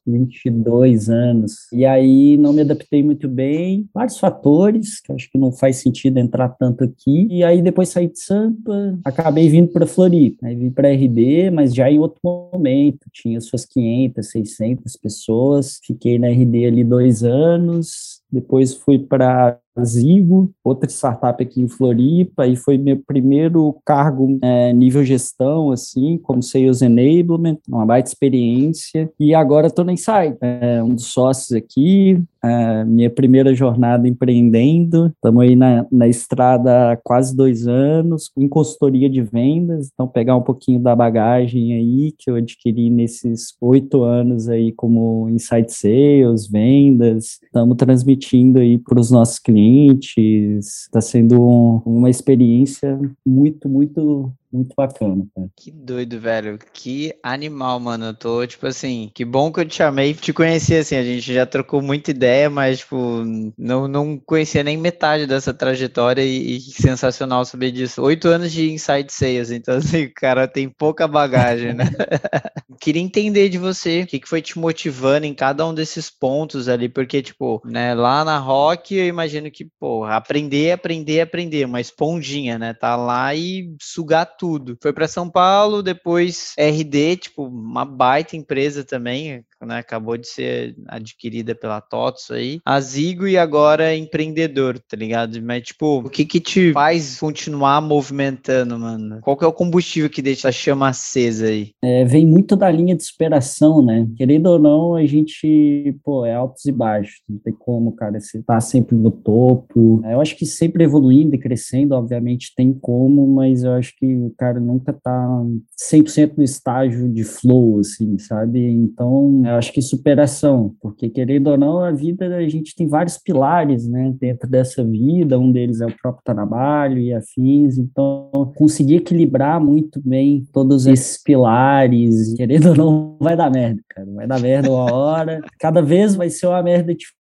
20, 0.05 0.41
22 0.43 1.09
anos, 1.09 1.71
e 1.71 1.85
aí 1.85 2.37
não 2.37 2.53
me 2.53 2.61
adaptei 2.61 3.01
muito 3.01 3.27
bem, 3.27 3.87
vários 3.93 4.19
fatores, 4.19 4.99
que 5.01 5.11
acho 5.11 5.29
que 5.31 5.37
não 5.37 5.51
faz 5.51 5.77
sentido 5.77 6.17
entrar 6.17 6.49
tanto 6.49 6.83
aqui, 6.83 7.27
e 7.29 7.43
aí 7.43 7.61
depois 7.61 7.89
saí 7.89 8.07
de 8.07 8.19
Sampa, 8.19 8.99
acabei 9.03 9.49
vindo 9.49 9.69
para 9.69 9.87
Floripa, 9.87 10.47
aí 10.47 10.55
vim 10.55 10.69
para 10.69 10.91
RD, 10.91 11.51
mas 11.51 11.73
já 11.73 11.89
em 11.89 11.99
outro 11.99 12.19
momento, 12.23 13.07
tinha 13.11 13.39
suas 13.41 13.65
500, 13.65 14.29
600 14.29 14.95
pessoas, 14.97 15.79
fiquei 15.83 16.19
na 16.19 16.27
RD 16.27 16.65
ali 16.65 16.83
dois 16.83 17.23
anos, 17.23 18.21
depois 18.31 18.73
fui 18.73 18.99
para 18.99 19.59
Zigo, 19.85 20.51
outra 20.63 20.89
startup 20.89 21.41
aqui 21.41 21.61
em 21.61 21.67
Floripa, 21.67 22.47
e 22.47 22.55
foi 22.55 22.77
meu 22.77 22.97
primeiro 23.05 23.75
cargo 23.85 24.37
é, 24.41 24.73
nível 24.73 25.03
gestão, 25.03 25.71
assim, 25.71 26.17
como 26.23 26.41
Sales 26.41 26.81
Enablement, 26.81 27.57
uma 27.67 27.85
baita 27.85 28.09
experiência, 28.09 29.09
e 29.19 29.33
agora 29.35 29.67
estou 29.67 29.85
na 29.85 29.93
Insight, 29.93 30.37
é, 30.41 30.81
um 30.81 30.95
dos 30.95 31.05
sócios 31.05 31.51
aqui, 31.51 32.21
é, 32.43 32.85
minha 32.85 33.09
primeira 33.09 33.53
jornada 33.53 34.07
empreendendo, 34.07 35.07
estamos 35.07 35.43
aí 35.43 35.55
na, 35.55 35.85
na 35.91 36.07
estrada 36.07 36.91
há 36.91 36.97
quase 36.97 37.35
dois 37.35 37.67
anos, 37.67 38.31
em 38.37 38.47
consultoria 38.47 39.09
de 39.09 39.21
vendas, 39.21 39.89
então 39.93 40.07
pegar 40.07 40.35
um 40.35 40.41
pouquinho 40.41 40.79
da 40.79 40.95
bagagem 40.95 41.73
aí 41.73 42.13
que 42.17 42.29
eu 42.29 42.35
adquiri 42.35 42.89
nesses 42.89 43.55
oito 43.61 44.03
anos 44.03 44.47
aí 44.47 44.71
como 44.71 45.29
Insight 45.29 45.71
Sales, 45.73 46.47
vendas, 46.47 47.39
estamos 47.43 47.75
transmitindo 47.77 48.59
aí 48.59 48.77
para 48.77 48.99
os 48.99 49.11
nossos 49.11 49.39
clientes 49.39 49.66
clientes. 49.67 50.83
Está 50.83 51.01
sendo 51.01 51.41
um, 51.41 51.81
uma 51.85 52.09
experiência 52.09 52.99
muito, 53.25 53.67
muito 53.67 54.31
muito 54.51 54.73
bacana, 54.75 55.25
cara. 55.35 55.49
Que 55.55 55.71
doido, 55.71 56.19
velho. 56.19 56.57
Que 56.71 57.13
animal, 57.21 57.79
mano. 57.79 58.05
Eu 58.05 58.13
tô, 58.13 58.47
tipo 58.47 58.65
assim, 58.65 59.11
que 59.13 59.25
bom 59.25 59.51
que 59.51 59.59
eu 59.59 59.65
te 59.65 59.75
chamei. 59.75 60.13
Te 60.13 60.31
conheci, 60.31 60.75
assim, 60.75 60.95
a 60.95 61.03
gente 61.03 61.33
já 61.33 61.45
trocou 61.45 61.81
muita 61.81 62.11
ideia, 62.11 62.49
mas, 62.49 62.79
tipo, 62.79 63.23
não, 63.57 63.87
não 63.87 64.17
conhecia 64.17 64.63
nem 64.63 64.77
metade 64.77 65.27
dessa 65.27 65.53
trajetória 65.53 66.21
e, 66.21 66.57
e 66.57 66.61
sensacional 66.61 67.43
saber 67.43 67.71
disso. 67.71 68.01
Oito 68.01 68.27
anos 68.27 68.51
de 68.51 68.71
Inside 68.71 69.11
Sales, 69.11 69.51
então, 69.51 69.75
assim, 69.77 70.05
o 70.05 70.13
cara 70.13 70.47
tem 70.47 70.69
pouca 70.69 71.07
bagagem, 71.07 71.73
né? 71.73 71.85
Queria 72.79 73.01
entender 73.01 73.49
de 73.49 73.57
você 73.57 74.03
o 74.03 74.07
que, 74.07 74.19
que 74.19 74.29
foi 74.29 74.41
te 74.41 74.57
motivando 74.57 75.25
em 75.25 75.33
cada 75.33 75.65
um 75.65 75.73
desses 75.73 76.09
pontos 76.09 76.69
ali, 76.69 76.87
porque, 76.87 77.21
tipo, 77.21 77.61
né, 77.65 77.93
lá 77.93 78.23
na 78.23 78.37
Rock, 78.37 78.95
eu 78.95 79.07
imagino 79.07 79.49
que, 79.51 79.67
pô, 79.79 80.05
aprender, 80.05 80.71
aprender, 80.71 81.21
aprender, 81.21 81.65
uma 81.65 81.81
esponjinha, 81.81 82.57
né? 82.57 82.73
Tá 82.73 82.95
lá 82.95 83.33
e 83.33 83.75
sugar 83.81 84.36
tudo. 84.37 84.77
Foi 84.81 84.93
para 84.93 85.07
São 85.07 85.29
Paulo, 85.29 85.81
depois 85.81 86.53
RD, 86.57 87.17
tipo, 87.17 87.43
uma 87.45 87.85
baita 87.85 88.35
empresa 88.35 88.83
também, 88.83 89.43
né? 89.65 89.79
Acabou 89.79 90.17
de 90.17 90.27
ser 90.27 90.75
adquirida 90.87 91.55
pela 91.55 91.81
TOTS 91.81 92.31
aí. 92.31 92.59
A 92.65 92.79
Zigo 92.79 93.27
e 93.27 93.37
agora 93.37 93.95
empreendedor, 93.95 94.79
tá 94.79 94.95
ligado? 94.95 95.41
Mas, 95.41 95.63
tipo, 95.63 95.99
o 95.99 96.09
que 96.09 96.25
que 96.25 96.39
te 96.39 96.73
faz 96.73 97.19
continuar 97.19 97.81
movimentando, 97.81 98.77
mano? 98.77 99.19
Qual 99.21 99.37
que 99.37 99.43
é 99.43 99.47
o 99.47 99.53
combustível 99.53 100.09
que 100.09 100.21
deixa 100.21 100.49
a 100.49 100.51
chama 100.51 100.89
acesa 100.89 101.47
aí? 101.47 101.71
É, 101.81 102.03
vem 102.05 102.25
muito 102.25 102.55
da 102.55 102.69
linha 102.69 102.95
de 102.95 103.03
superação, 103.03 103.81
né? 103.81 104.07
Querendo 104.15 104.47
ou 104.47 104.59
não, 104.59 104.95
a 104.95 105.05
gente, 105.05 105.95
pô, 106.03 106.25
é 106.25 106.33
altos 106.33 106.65
e 106.65 106.71
baixos. 106.71 107.21
Não 107.27 107.39
tem 107.39 107.53
como, 107.53 107.93
cara, 107.93 108.19
você 108.19 108.41
tá 108.43 108.59
sempre 108.59 108.95
no 108.95 109.11
topo. 109.11 110.01
Eu 110.05 110.21
acho 110.21 110.35
que 110.35 110.45
sempre 110.45 110.83
evoluindo 110.83 111.35
e 111.35 111.39
crescendo, 111.39 111.95
obviamente, 111.95 112.53
tem 112.55 112.73
como, 112.73 113.27
mas 113.27 113.63
eu 113.63 113.71
acho 113.73 113.93
que 113.97 114.26
o 114.27 114.33
cara 114.37 114.59
nunca 114.59 114.93
tá 114.93 115.43
100% 115.91 116.33
no 116.37 116.43
estágio 116.43 117.09
de 117.09 117.23
flow, 117.23 117.79
assim, 117.79 118.17
sabe? 118.17 118.59
Então, 118.59 119.41
eu 119.45 119.55
acho 119.55 119.71
que 119.71 119.81
superação, 119.81 120.75
porque 120.81 121.09
querendo 121.09 121.47
ou 121.47 121.57
não, 121.57 121.79
a 121.79 121.91
vida, 121.91 122.27
a 122.35 122.47
gente 122.47 122.75
tem 122.75 122.87
vários 122.87 123.17
pilares, 123.17 123.87
né, 123.87 124.13
dentro 124.19 124.49
dessa 124.49 124.83
vida, 124.83 125.39
um 125.39 125.51
deles 125.51 125.81
é 125.81 125.85
o 125.85 125.97
próprio 125.97 126.23
trabalho 126.23 126.97
e 126.97 127.13
afins, 127.13 127.77
então, 127.77 128.29
conseguir 128.55 128.97
equilibrar 128.97 129.59
muito 129.59 130.01
bem 130.03 130.45
todos 130.53 130.85
esses 130.85 131.21
pilares, 131.21 132.33
querendo 132.35 132.69
ou 132.69 132.75
não, 132.75 133.17
vai 133.19 133.35
dar 133.35 133.49
merda, 133.49 133.81
cara, 133.89 134.07
vai 134.11 134.27
dar 134.27 134.39
merda 134.39 134.69
uma 134.69 134.91
hora, 134.93 135.41
cada 135.59 135.81
vez 135.81 136.15
vai 136.15 136.29
ser 136.29 136.47
uma 136.47 136.61
merda 136.61 136.93
diferente. 136.93 137.16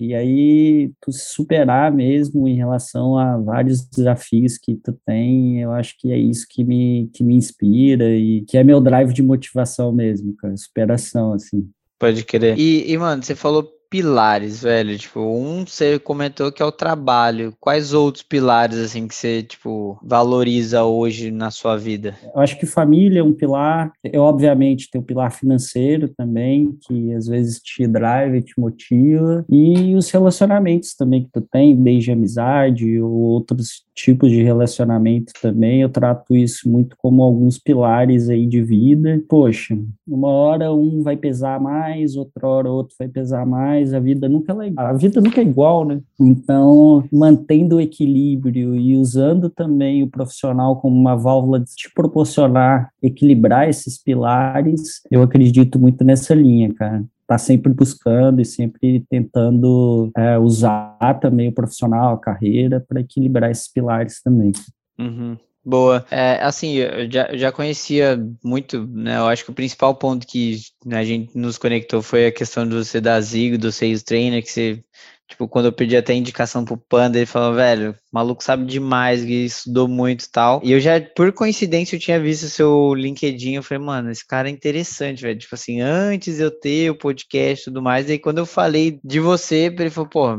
E 0.00 0.14
aí, 0.14 0.92
tu 1.00 1.12
se 1.12 1.32
superar 1.32 1.92
mesmo 1.92 2.46
em 2.48 2.56
relação 2.56 3.18
a 3.18 3.36
vários 3.36 3.84
desafios 3.86 4.56
que 4.56 4.74
tu 4.76 4.96
tem, 5.04 5.60
eu 5.60 5.72
acho 5.72 5.94
que 5.98 6.12
é 6.12 6.18
isso 6.18 6.46
que 6.48 6.62
me, 6.62 7.10
que 7.12 7.24
me 7.24 7.34
inspira 7.34 8.14
e 8.14 8.42
que 8.42 8.56
é 8.56 8.64
meu 8.64 8.80
drive 8.80 9.12
de 9.12 9.22
motivação 9.22 9.92
mesmo, 9.92 10.34
cara, 10.36 10.56
superação, 10.56 11.32
assim. 11.32 11.68
Pode 11.98 12.24
crer. 12.24 12.58
E, 12.58 12.90
e, 12.90 12.98
mano, 12.98 13.22
você 13.22 13.34
falou 13.34 13.73
pilares, 13.94 14.60
velho? 14.60 14.98
Tipo, 14.98 15.20
um 15.20 15.64
você 15.64 16.00
comentou 16.00 16.50
que 16.50 16.60
é 16.60 16.64
o 16.64 16.72
trabalho. 16.72 17.54
Quais 17.60 17.94
outros 17.94 18.24
pilares, 18.24 18.76
assim, 18.76 19.06
que 19.06 19.14
você, 19.14 19.40
tipo, 19.40 19.96
valoriza 20.02 20.82
hoje 20.82 21.30
na 21.30 21.52
sua 21.52 21.76
vida? 21.76 22.16
Eu 22.34 22.40
acho 22.40 22.58
que 22.58 22.66
família 22.66 23.20
é 23.20 23.22
um 23.22 23.32
pilar. 23.32 23.92
Eu, 24.02 24.22
obviamente, 24.22 24.90
tenho 24.90 25.04
o 25.04 25.06
pilar 25.06 25.30
financeiro 25.30 26.08
também, 26.08 26.76
que 26.84 27.12
às 27.12 27.28
vezes 27.28 27.60
te 27.60 27.86
drive, 27.86 28.42
te 28.42 28.58
motiva. 28.58 29.44
E 29.48 29.94
os 29.94 30.10
relacionamentos 30.10 30.96
também 30.96 31.22
que 31.22 31.30
tu 31.32 31.40
tem, 31.40 31.80
desde 31.80 32.10
amizade 32.10 33.00
ou 33.00 33.12
outros 33.12 33.84
tipos 33.94 34.30
de 34.30 34.42
relacionamento 34.42 35.32
também. 35.40 35.82
Eu 35.82 35.88
trato 35.88 36.34
isso 36.34 36.68
muito 36.68 36.96
como 36.98 37.22
alguns 37.22 37.58
pilares 37.58 38.28
aí 38.28 38.46
de 38.46 38.60
vida. 38.60 39.22
Poxa, 39.28 39.78
uma 40.06 40.28
hora 40.28 40.72
um 40.72 41.02
vai 41.02 41.16
pesar 41.16 41.60
mais, 41.60 42.16
outra 42.16 42.46
hora 42.46 42.70
outro 42.70 42.96
vai 42.98 43.08
pesar 43.08 43.46
mais. 43.46 43.83
A 43.92 44.00
vida 44.00 44.28
nunca 44.28 44.52
é 44.52 44.72
a 44.76 44.92
vida 44.92 45.20
nunca 45.20 45.40
é 45.40 45.44
igual, 45.44 45.84
né? 45.84 46.00
Então, 46.20 47.04
mantendo 47.12 47.76
o 47.76 47.80
equilíbrio 47.80 48.76
e 48.76 48.96
usando 48.96 49.50
também 49.50 50.02
o 50.02 50.08
profissional 50.08 50.76
como 50.80 50.96
uma 50.96 51.16
válvula 51.16 51.60
de 51.60 51.74
te 51.74 51.92
proporcionar 51.92 52.90
equilibrar 53.02 53.68
esses 53.68 54.02
pilares, 54.02 55.00
eu 55.10 55.22
acredito 55.22 55.78
muito 55.78 56.04
nessa 56.04 56.34
linha, 56.34 56.72
cara 56.72 57.04
tá 57.26 57.38
sempre 57.38 57.72
buscando 57.72 58.40
e 58.40 58.44
sempre 58.44 59.04
tentando 59.08 60.10
é, 60.16 60.38
usar 60.38 61.18
também 61.20 61.48
o 61.48 61.54
profissional, 61.54 62.14
a 62.14 62.20
carreira, 62.20 62.84
para 62.86 63.00
equilibrar 63.00 63.50
esses 63.50 63.66
pilares 63.66 64.20
também. 64.22 64.52
Uhum. 64.98 65.36
Boa. 65.64 66.04
É, 66.10 66.42
assim, 66.42 66.74
eu 66.74 67.10
já, 67.10 67.26
eu 67.28 67.38
já 67.38 67.50
conhecia 67.50 68.18
muito, 68.42 68.86
né? 68.86 69.16
Eu 69.16 69.26
acho 69.26 69.44
que 69.44 69.50
o 69.50 69.54
principal 69.54 69.94
ponto 69.94 70.26
que 70.26 70.60
né, 70.84 70.98
a 70.98 71.04
gente 71.04 71.36
nos 71.36 71.56
conectou 71.56 72.02
foi 72.02 72.26
a 72.26 72.32
questão 72.32 72.68
do 72.68 72.84
você 72.84 73.00
da 73.00 73.20
Zigo, 73.20 73.56
do 73.56 73.72
Sales 73.72 74.02
Trainer, 74.02 74.42
que 74.42 74.50
você 74.50 74.84
Tipo, 75.26 75.48
quando 75.48 75.66
eu 75.66 75.72
pedi 75.72 75.96
até 75.96 76.12
indicação 76.12 76.64
pro 76.64 76.76
Panda, 76.76 77.16
ele 77.16 77.26
falou, 77.26 77.54
velho, 77.54 77.96
maluco 78.12 78.44
sabe 78.44 78.66
demais, 78.66 79.22
estudou 79.22 79.88
muito 79.88 80.24
e 80.24 80.30
tal. 80.30 80.60
E 80.62 80.70
eu 80.70 80.78
já, 80.78 81.00
por 81.00 81.32
coincidência, 81.32 81.96
eu 81.96 82.00
tinha 82.00 82.20
visto 82.20 82.46
seu 82.48 82.94
LinkedIn, 82.94 83.54
eu 83.54 83.62
falei, 83.62 83.82
mano, 83.82 84.10
esse 84.10 84.24
cara 84.26 84.48
é 84.48 84.52
interessante, 84.52 85.22
velho. 85.22 85.38
Tipo 85.38 85.54
assim, 85.54 85.80
antes 85.80 86.40
eu 86.40 86.50
ter 86.50 86.90
o 86.90 86.98
podcast 86.98 87.62
e 87.62 87.64
tudo 87.64 87.82
mais, 87.82 88.08
aí 88.10 88.18
quando 88.18 88.38
eu 88.38 88.46
falei 88.46 89.00
de 89.02 89.18
você, 89.18 89.74
ele 89.78 89.90
falou, 89.90 90.10
pô, 90.10 90.36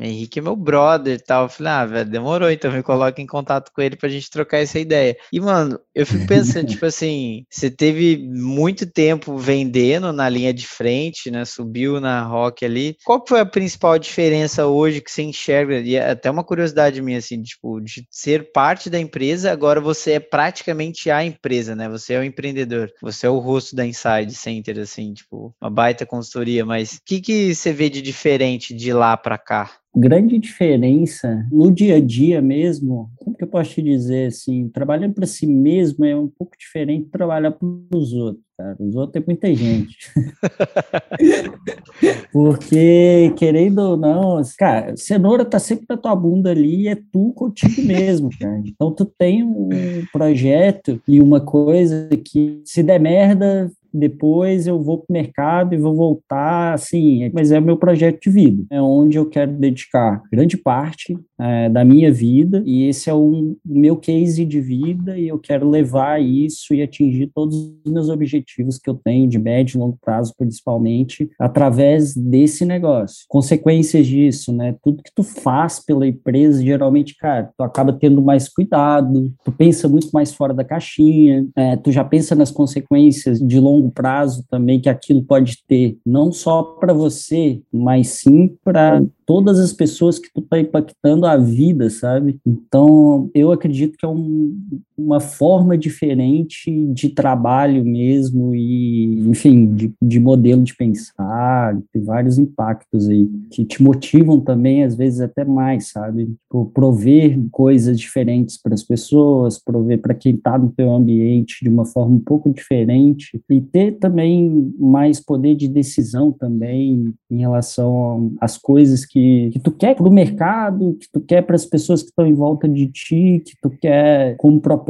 Henrique 0.00 0.38
é 0.38 0.42
meu 0.42 0.56
brother 0.56 1.16
e 1.16 1.22
tal. 1.22 1.44
Eu 1.44 1.48
falei, 1.48 1.72
ah, 1.72 1.86
velho, 1.86 2.10
demorou, 2.10 2.50
então 2.50 2.72
me 2.72 2.82
coloca 2.82 3.20
em 3.20 3.26
contato 3.26 3.70
com 3.72 3.82
ele 3.82 3.96
pra 3.96 4.08
gente 4.08 4.30
trocar 4.30 4.58
essa 4.58 4.78
ideia. 4.78 5.16
E, 5.32 5.40
mano, 5.40 5.78
eu 5.94 6.06
fico 6.06 6.26
pensando, 6.26 6.66
tipo 6.68 6.86
assim, 6.86 7.44
você 7.50 7.70
teve 7.70 8.18
muito 8.18 8.86
tempo 8.86 9.36
vendendo 9.36 10.12
na 10.12 10.28
linha 10.28 10.52
de 10.52 10.66
frente, 10.66 11.30
né? 11.30 11.44
Subiu 11.44 12.00
na 12.00 12.22
rock 12.22 12.64
ali. 12.64 12.96
Qual 13.04 13.24
foi 13.26 13.40
a 13.40 13.46
principal 13.46 13.98
diferença 13.98 14.66
hoje 14.66 15.00
que 15.00 15.10
você 15.10 15.22
enxerga? 15.22 15.78
E 15.80 15.96
é 15.96 16.10
até 16.10 16.30
uma 16.30 16.44
curiosidade 16.44 17.00
minha, 17.00 17.18
assim, 17.18 17.42
tipo, 17.42 17.80
de 17.80 18.06
ser 18.10 18.52
parte 18.52 18.88
da 18.88 18.98
empresa, 18.98 19.52
agora 19.52 19.80
você 19.80 20.12
é 20.12 20.20
praticamente 20.20 21.10
a 21.10 21.24
empresa, 21.24 21.74
né? 21.74 21.88
Você 21.88 22.14
é 22.14 22.20
o 22.20 22.24
empreendedor, 22.24 22.90
você 23.00 23.26
é 23.26 23.30
o 23.30 23.38
rosto 23.38 23.76
da 23.76 23.86
Inside 23.86 24.34
Center, 24.34 24.78
assim, 24.78 25.12
tipo, 25.12 25.54
uma 25.60 25.70
baita 25.70 26.06
consultoria, 26.06 26.64
mas 26.64 26.94
o 26.94 26.98
que, 27.04 27.20
que 27.20 27.54
você 27.54 27.72
vê 27.72 27.88
de 27.88 28.02
diferente 28.02 28.74
de 28.74 28.92
lá 28.92 29.16
para 29.16 29.38
cá? 29.38 29.70
Grande 29.94 30.38
diferença 30.38 31.46
no 31.50 31.70
dia 31.70 31.96
a 31.96 32.00
dia 32.00 32.42
mesmo, 32.42 33.10
como 33.16 33.36
que 33.36 33.44
eu 33.44 33.48
posso 33.48 33.70
te 33.70 33.82
dizer 33.82 34.26
assim, 34.26 34.68
trabalhando 34.68 35.14
para 35.14 35.26
si 35.26 35.46
mesmo 35.46 36.04
é 36.04 36.16
um 36.16 36.28
pouco 36.28 36.56
diferente 36.58 37.04
de 37.04 37.10
trabalhar 37.10 37.52
para 37.52 37.68
os 37.94 38.12
outros, 38.12 38.44
cara. 38.58 38.76
Os 38.80 38.96
outros 38.96 39.22
é 39.22 39.26
muita 39.26 39.54
gente. 39.54 39.96
Porque, 42.32 43.32
querendo 43.36 43.78
ou 43.78 43.96
não, 43.96 44.42
cara, 44.58 44.96
cenoura 44.96 45.44
tá 45.44 45.58
sempre 45.58 45.86
na 45.88 45.96
tua 45.96 46.16
bunda 46.16 46.50
ali 46.50 46.82
e 46.82 46.88
é 46.88 46.96
tu 46.96 47.32
contigo 47.32 47.82
mesmo, 47.82 48.30
cara. 48.38 48.62
Então 48.66 48.92
tu 48.92 49.04
tem 49.04 49.44
um 49.44 49.68
projeto 50.12 51.00
e 51.06 51.20
uma 51.20 51.40
coisa 51.40 52.08
que 52.24 52.60
se 52.64 52.82
der 52.82 52.98
merda, 52.98 53.70
depois 53.94 54.66
eu 54.66 54.82
vou 54.82 54.98
para 54.98 55.06
o 55.08 55.12
mercado 55.12 55.74
e 55.74 55.78
vou 55.78 55.94
voltar, 55.94 56.74
assim, 56.74 57.30
mas 57.32 57.52
é 57.52 57.58
o 57.58 57.62
meu 57.62 57.76
projeto 57.76 58.20
de 58.22 58.30
vida, 58.30 58.64
é 58.70 58.82
onde 58.82 59.16
eu 59.16 59.26
quero 59.26 59.52
dedicar 59.52 60.22
grande 60.30 60.56
parte 60.56 61.16
é, 61.38 61.68
da 61.68 61.84
minha 61.84 62.12
vida, 62.12 62.62
e 62.66 62.88
esse 62.88 63.08
é 63.08 63.14
o 63.14 63.56
meu 63.64 63.96
case 63.96 64.44
de 64.44 64.60
vida, 64.60 65.16
e 65.18 65.28
eu 65.28 65.38
quero 65.38 65.68
levar 65.68 66.20
isso 66.20 66.74
e 66.74 66.82
atingir 66.82 67.30
todos 67.34 67.72
os 67.84 67.92
meus 67.92 68.08
objetivos 68.08 68.78
que 68.78 68.90
eu 68.90 68.94
tenho, 68.94 69.28
de 69.28 69.38
médio 69.38 69.76
e 69.76 69.80
longo 69.80 69.98
prazo, 70.00 70.34
principalmente, 70.36 71.30
através 71.38 72.14
desse 72.14 72.64
negócio. 72.64 73.24
Consequências 73.28 74.06
disso, 74.06 74.52
né, 74.52 74.74
tudo 74.82 75.02
que 75.02 75.12
tu 75.14 75.22
faz 75.22 75.84
pela 75.84 76.06
empresa, 76.06 76.62
geralmente, 76.62 77.16
cara, 77.16 77.50
tu 77.56 77.62
acaba 77.62 77.92
tendo 77.92 78.22
mais 78.22 78.48
cuidado, 78.48 79.32
tu 79.44 79.52
pensa 79.52 79.88
muito 79.88 80.08
mais 80.12 80.32
fora 80.32 80.52
da 80.52 80.64
caixinha, 80.64 81.46
é, 81.56 81.76
tu 81.76 81.92
já 81.92 82.04
pensa 82.04 82.34
nas 82.34 82.50
consequências 82.50 83.38
de 83.38 83.60
longo 83.60 83.83
longo 83.84 83.90
prazo 83.90 84.44
também 84.50 84.80
que 84.80 84.88
aquilo 84.88 85.22
pode 85.22 85.62
ter, 85.66 85.98
não 86.04 86.32
só 86.32 86.62
para 86.62 86.92
você, 86.92 87.60
mas 87.72 88.08
sim 88.08 88.56
para 88.64 89.02
todas 89.26 89.58
as 89.58 89.72
pessoas 89.72 90.18
que 90.18 90.32
tu 90.32 90.40
tá 90.42 90.58
impactando 90.58 91.26
a 91.26 91.36
vida, 91.36 91.90
sabe? 91.90 92.38
Então, 92.46 93.30
eu 93.34 93.52
acredito 93.52 93.96
que 93.98 94.04
é 94.04 94.08
um, 94.08 94.58
uma 94.96 95.20
forma 95.20 95.76
diferente 95.76 96.70
de 96.92 97.08
trabalho 97.08 97.84
mesmo 97.84 98.54
e, 98.54 99.28
enfim, 99.28 99.74
de, 99.74 99.92
de 100.00 100.20
modelo 100.20 100.62
de 100.62 100.74
pensar, 100.74 101.76
tem 101.92 102.02
vários 102.02 102.38
impactos 102.38 103.08
aí 103.08 103.28
que 103.50 103.64
te 103.64 103.82
motivam 103.82 104.40
também, 104.40 104.84
às 104.84 104.94
vezes 104.94 105.20
até 105.20 105.44
mais, 105.44 105.90
sabe? 105.90 106.26
Tipo, 106.26 106.66
prover 106.66 107.38
coisas 107.50 107.98
diferentes 107.98 108.60
para 108.60 108.74
as 108.74 108.82
pessoas, 108.82 109.58
prover 109.58 110.00
para 110.00 110.14
quem 110.14 110.34
está 110.34 110.58
no 110.58 110.70
teu 110.70 110.92
ambiente 110.92 111.58
de 111.62 111.68
uma 111.68 111.84
forma 111.84 112.16
um 112.16 112.20
pouco 112.20 112.52
diferente 112.52 113.40
e 113.50 113.60
ter 113.60 113.92
também 113.98 114.72
mais 114.78 115.20
poder 115.20 115.54
de 115.54 115.68
decisão 115.68 116.32
também 116.32 117.12
em 117.30 117.38
relação 117.38 118.32
às 118.40 118.56
coisas 118.56 119.04
que 119.04 119.34
que, 119.50 119.58
tu 119.58 119.70
quer 119.70 119.94
para 119.94 120.08
o 120.08 120.12
mercado, 120.12 120.96
que 121.00 121.08
tu 121.12 121.20
quer 121.20 121.42
para 121.42 121.56
as 121.56 121.64
pessoas 121.64 122.02
que 122.02 122.08
estão 122.08 122.26
em 122.26 122.34
volta 122.34 122.68
de 122.68 122.86
ti, 122.88 123.42
que 123.44 123.54
tu 123.60 123.70
quer 123.70 124.36
como 124.36 124.60
propósito, 124.60 124.83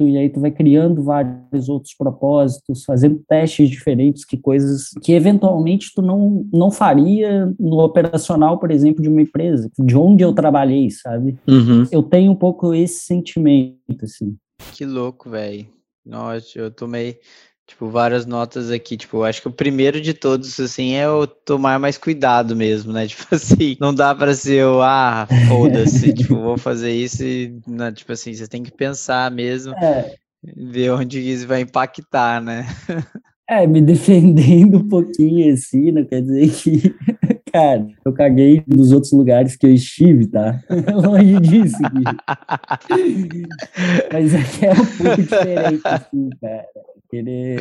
e 0.00 0.16
aí 0.16 0.30
tu 0.30 0.40
vai 0.40 0.50
criando 0.50 1.02
vários 1.02 1.68
outros 1.68 1.94
propósitos, 1.94 2.84
fazendo 2.84 3.22
testes 3.28 3.68
diferentes, 3.68 4.24
que 4.24 4.36
coisas 4.36 4.90
que 5.02 5.12
eventualmente 5.12 5.92
tu 5.94 6.02
não, 6.02 6.46
não 6.52 6.70
faria 6.70 7.52
no 7.58 7.80
operacional, 7.80 8.58
por 8.58 8.70
exemplo, 8.70 9.02
de 9.02 9.08
uma 9.08 9.22
empresa, 9.22 9.70
de 9.78 9.96
onde 9.96 10.24
eu 10.24 10.32
trabalhei, 10.32 10.90
sabe? 10.90 11.36
Uhum. 11.46 11.84
Eu 11.90 12.02
tenho 12.02 12.32
um 12.32 12.36
pouco 12.36 12.74
esse 12.74 13.00
sentimento, 13.04 14.04
assim. 14.04 14.36
Que 14.72 14.84
louco, 14.84 15.30
velho. 15.30 15.66
Nossa, 16.04 16.58
eu 16.58 16.70
tomei 16.70 17.18
Tipo, 17.66 17.88
várias 17.90 18.24
notas 18.24 18.70
aqui, 18.70 18.96
tipo, 18.96 19.24
acho 19.24 19.42
que 19.42 19.48
o 19.48 19.52
primeiro 19.52 20.00
de 20.00 20.14
todos, 20.14 20.58
assim, 20.60 20.94
é 20.94 21.08
o 21.08 21.26
tomar 21.26 21.80
mais 21.80 21.98
cuidado 21.98 22.54
mesmo, 22.54 22.92
né? 22.92 23.06
Tipo 23.08 23.34
assim, 23.34 23.76
não 23.80 23.92
dá 23.92 24.14
para 24.14 24.34
ser 24.34 24.64
o, 24.64 24.80
ah, 24.82 25.26
foda-se, 25.48 26.12
tipo, 26.14 26.36
vou 26.36 26.56
fazer 26.56 26.92
isso 26.92 27.24
e, 27.24 27.58
não, 27.66 27.92
tipo 27.92 28.12
assim, 28.12 28.32
você 28.32 28.46
tem 28.46 28.62
que 28.62 28.70
pensar 28.70 29.30
mesmo, 29.32 29.74
é. 29.74 30.14
ver 30.56 30.90
onde 30.90 31.18
isso 31.18 31.46
vai 31.46 31.62
impactar, 31.62 32.40
né? 32.40 32.66
É, 33.48 33.64
me 33.64 33.80
defendendo 33.80 34.78
um 34.78 34.88
pouquinho 34.88 35.54
assim, 35.54 35.92
não 35.92 36.04
quer 36.04 36.20
dizer 36.20 36.50
que, 36.50 36.92
cara, 37.52 37.86
eu 38.04 38.12
caguei 38.12 38.64
nos 38.66 38.90
outros 38.90 39.12
lugares 39.12 39.54
que 39.54 39.64
eu 39.64 39.72
estive, 39.72 40.26
tá? 40.26 40.60
Longe 40.92 41.38
disso. 41.38 41.78
Mas 44.12 44.34
aqui 44.34 44.66
é 44.66 44.72
um 44.72 44.74
pouco 44.74 45.22
diferente, 45.22 45.80
assim, 45.84 46.28
cara. 46.40 46.66
Ele 47.12 47.56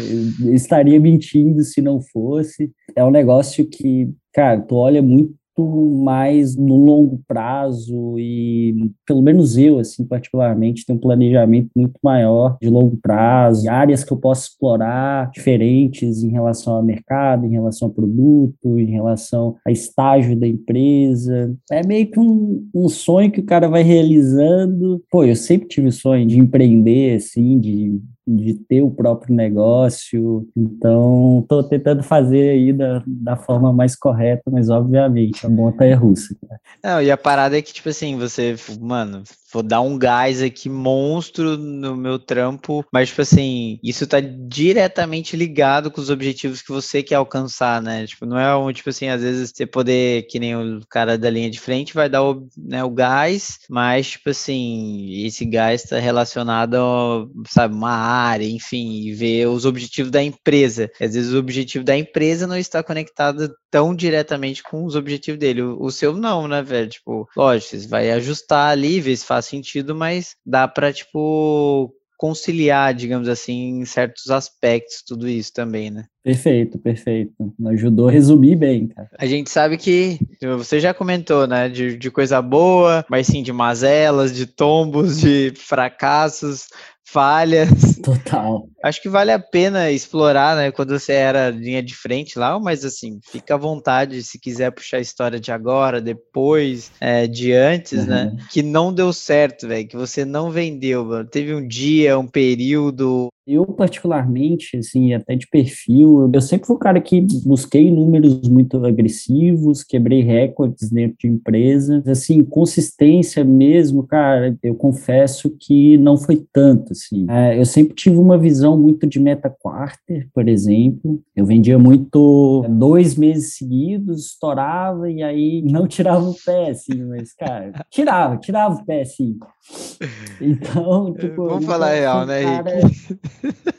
estaria 0.54 1.00
mentindo 1.00 1.64
se 1.64 1.82
não 1.82 2.02
fosse. 2.02 2.72
É 2.96 3.04
um 3.04 3.12
negócio 3.12 3.66
que, 3.68 4.10
cara, 4.34 4.60
tu 4.62 4.76
olha 4.76 5.02
muito 5.02 5.36
mais 5.64 6.56
no 6.56 6.76
longo 6.76 7.22
prazo 7.28 8.20
e 8.20 8.92
pelo 9.06 9.22
menos 9.22 9.58
eu 9.58 9.80
assim 9.80 10.06
particularmente 10.06 10.86
tenho 10.86 10.98
um 10.98 11.02
planejamento 11.02 11.70
muito 11.76 11.98
maior 12.04 12.58
de 12.62 12.70
longo 12.70 12.98
prazo, 12.98 13.70
áreas 13.70 14.04
que 14.04 14.12
eu 14.12 14.18
posso 14.18 14.50
explorar 14.50 15.32
diferentes 15.32 16.24
em 16.24 16.30
relação 16.30 16.74
ao 16.74 16.84
mercado, 16.84 17.46
em 17.46 17.52
relação 17.52 17.88
ao 17.88 17.94
produto, 17.94 18.80
em 18.80 18.92
relação 18.92 19.56
a 19.66 19.72
estágio 19.72 20.38
da 20.38 20.48
empresa. 20.48 21.56
É 21.72 21.86
meio 21.86 22.10
que 22.10 22.20
um, 22.20 22.68
um 22.74 22.90
sonho 22.90 23.32
que 23.32 23.40
o 23.40 23.46
cara 23.46 23.68
vai 23.68 23.84
realizando. 23.84 25.02
Pô, 25.10 25.24
eu 25.24 25.36
sempre 25.36 25.68
tive 25.68 25.88
o 25.88 25.92
sonho 25.92 26.26
de 26.28 26.40
empreender 26.40 27.16
assim, 27.16 27.60
de 27.60 28.02
de 28.28 28.56
ter 28.56 28.82
o 28.82 28.90
próprio 28.90 29.36
negócio. 29.36 30.48
Então, 30.56 31.40
estou 31.42 31.64
tentando 31.64 32.02
fazer 32.02 32.50
aí 32.50 32.74
da, 32.74 33.04
da 33.06 33.36
forma 33.36 33.72
mais 33.72 33.96
correta, 33.96 34.44
mas 34.52 34.70
obviamente 34.70 35.46
a 35.46 35.50
montanha 35.50 35.92
é 35.92 35.96
russa. 35.96 36.36
Não, 36.84 37.02
e 37.02 37.12
a 37.12 37.18
parada 37.18 37.58
é 37.58 37.62
que, 37.62 37.74
tipo 37.74 37.90
assim, 37.90 38.18
você, 38.18 38.56
mano, 38.80 39.24
vou 39.56 39.64
dar 39.64 39.80
um 39.80 39.98
gás 39.98 40.42
aqui 40.42 40.70
monstro 40.70 41.58
no 41.58 41.96
meu 41.96 42.20
trampo, 42.20 42.86
mas 42.92 43.08
tipo 43.08 43.22
assim, 43.22 43.80
isso 43.82 44.06
tá 44.06 44.20
diretamente 44.20 45.38
ligado 45.38 45.90
com 45.90 46.02
os 46.02 46.10
objetivos 46.10 46.62
que 46.62 46.72
você 46.72 47.02
quer 47.02 47.16
alcançar, 47.16 47.82
né? 47.82 48.06
Tipo, 48.06 48.26
não 48.26 48.38
é 48.38 48.54
um, 48.56 48.72
tipo 48.74 48.90
assim, 48.90 49.08
às 49.08 49.22
vezes 49.22 49.54
você 49.56 49.66
poder, 49.66 50.28
que 50.28 50.40
nem 50.40 50.56
o 50.56 50.82
cara 50.90 51.18
da 51.18 51.30
linha 51.30 51.50
de 51.50 51.60
frente 51.60 51.94
vai 51.94 52.10
dar 52.10 52.22
o, 52.22 52.50
né, 52.58 52.84
o 52.84 52.90
gás, 52.90 53.60
mas 53.70 54.12
tipo 54.12 54.30
assim, 54.30 55.26
esse 55.26 55.46
gás 55.46 55.84
está 55.84 56.00
relacionado 56.00 56.76
a, 56.76 57.26
sabe, 57.48 57.74
uma 57.74 57.96
área, 57.96 58.46
enfim, 58.46 59.04
e 59.04 59.14
ver 59.14 59.48
os 59.48 59.66
objetivos 59.66 60.12
da 60.12 60.22
empresa. 60.22 60.92
Às 61.00 61.16
vezes 61.16 61.32
o 61.32 61.40
objetivo 61.40 61.86
da 61.86 61.96
empresa 61.96 62.46
não 62.46 62.58
está 62.58 62.84
conectado 62.84 63.56
tão 63.72 63.96
diretamente 63.96 64.62
com 64.64 64.84
os 64.84 64.96
objetivos 64.96 65.40
dele. 65.40 65.62
O, 65.62 65.82
o 65.82 65.92
seu 65.92 66.14
não, 66.14 66.48
né, 66.48 66.62
velho? 66.62 66.90
Tipo, 66.90 67.30
lógico, 67.38 67.78
você 67.78 67.88
vai 67.88 68.12
ajustar 68.12 68.72
ali, 68.72 69.00
ver 69.00 69.16
se 69.16 69.26
faz 69.26 69.45
sentido, 69.46 69.96
mas 69.96 70.36
dá 70.46 70.68
para 70.68 70.92
tipo 70.92 71.94
conciliar, 72.18 72.94
digamos 72.94 73.28
assim, 73.28 73.82
em 73.82 73.86
certos 73.86 74.30
aspectos 74.32 75.04
tudo 75.06 75.28
isso 75.28 75.52
também, 75.54 75.92
né? 75.92 76.06
Perfeito, 76.24 76.80
perfeito. 76.80 77.34
Ajudou 77.68 78.08
a 78.08 78.12
resumir 78.12 78.56
bem, 78.56 78.88
cara. 78.88 79.10
A 79.18 79.26
gente 79.26 79.50
sabe 79.50 79.78
que 79.78 80.18
você 80.58 80.80
já 80.80 80.94
comentou, 80.94 81.46
né, 81.46 81.70
de, 81.70 81.98
de 81.98 82.10
coisa 82.10 82.42
boa, 82.42 83.06
mas 83.10 83.28
sim 83.28 83.44
de 83.44 83.52
mazelas, 83.54 84.34
de 84.34 84.46
tombos, 84.46 85.20
de 85.20 85.54
fracassos 85.56 86.68
falhas. 87.06 87.70
Total. 88.04 88.68
Acho 88.84 89.02
que 89.02 89.10
vale 89.10 89.32
a 89.32 89.40
pena 89.40 89.92
explorar, 89.92 90.56
né? 90.56 90.72
Quando 90.72 90.98
você 90.98 91.14
era 91.14 91.50
linha 91.50 91.82
de 91.82 91.96
frente 91.96 92.38
lá, 92.38 92.60
mas 92.60 92.84
assim, 92.84 93.20
fica 93.24 93.56
à 93.56 93.58
vontade 93.58 94.22
se 94.24 94.40
quiser 94.40 94.72
puxar 94.72 94.98
a 94.98 95.02
história 95.02 95.40
de 95.40 95.52
agora, 95.52 96.02
depois, 96.02 96.92
é, 97.00 97.28
de 97.28 97.54
antes, 97.54 98.06
né, 98.06 98.26
uhum. 98.26 98.36
né? 98.36 98.46
Que 98.52 98.62
não 98.62 98.94
deu 98.94 99.14
certo, 99.14 99.68
velho, 99.68 99.88
que 99.88 99.96
você 99.96 100.26
não 100.26 100.52
vendeu, 100.52 101.06
mano. 101.06 101.30
Teve 101.30 101.54
um 101.54 101.66
dia, 101.66 102.18
um 102.18 102.28
período, 102.28 103.30
eu, 103.48 103.66
particularmente, 103.66 104.78
assim, 104.78 105.14
até 105.14 105.36
de 105.36 105.48
perfil, 105.48 106.30
eu 106.34 106.42
sempre 106.42 106.66
fui 106.66 106.76
o 106.76 106.80
cara 106.80 107.00
que 107.00 107.22
busquei 107.46 107.92
números 107.92 108.50
muito 108.50 108.84
agressivos, 108.84 109.84
quebrei 109.84 110.22
recordes 110.22 110.90
dentro 110.90 111.18
de 111.20 111.28
empresas. 111.28 112.08
Assim, 112.08 112.44
consistência 112.44 113.44
mesmo, 113.44 114.04
cara, 114.04 114.58
eu 114.64 114.74
confesso 114.74 115.56
que 115.60 115.98
não 115.98 116.18
foi 116.18 116.44
tanto, 116.52 116.94
assim. 116.94 117.28
É, 117.30 117.60
eu 117.60 117.66
sempre 117.66 117.94
tive 117.94 118.18
uma 118.18 118.38
visão 118.38 118.78
muito 118.78 119.06
de 119.06 119.20
meta 119.20 119.50
quarter, 119.50 120.28
por 120.34 120.48
exemplo. 120.48 121.22
Eu 121.36 121.46
vendia 121.46 121.78
muito 121.78 122.66
dois 122.70 123.16
meses 123.16 123.56
seguidos, 123.56 124.26
estourava 124.28 125.10
e 125.10 125.22
aí 125.22 125.62
não 125.62 125.88
tirava 125.88 126.28
o 126.28 126.36
pé, 126.46 126.72
assim, 126.72 127.04
mas, 127.04 127.34
cara, 127.34 127.72
tirava, 127.92 128.38
tirava 128.38 128.76
o 128.76 128.86
pé, 128.86 129.02
assim. 129.02 129.38
Então, 130.40 131.14
tipo... 131.14 131.48
Vamos 131.48 131.66
falar 131.66 131.94
real, 131.94 132.26
né, 132.26 132.44
cara... 132.44 132.72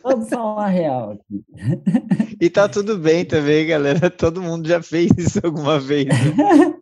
Vamos 0.03 0.29
falar 0.29 0.69
real 0.69 1.13
aqui. 1.13 1.45
E 2.39 2.51
tá 2.51 2.69
tudo 2.69 2.99
bem 2.99 3.25
também, 3.25 3.67
galera. 3.67 4.11
Todo 4.11 4.43
mundo 4.43 4.69
já 4.69 4.83
fez 4.83 5.11
isso 5.17 5.41
alguma 5.43 5.81
vez. 5.81 6.07
Né? 6.07 6.75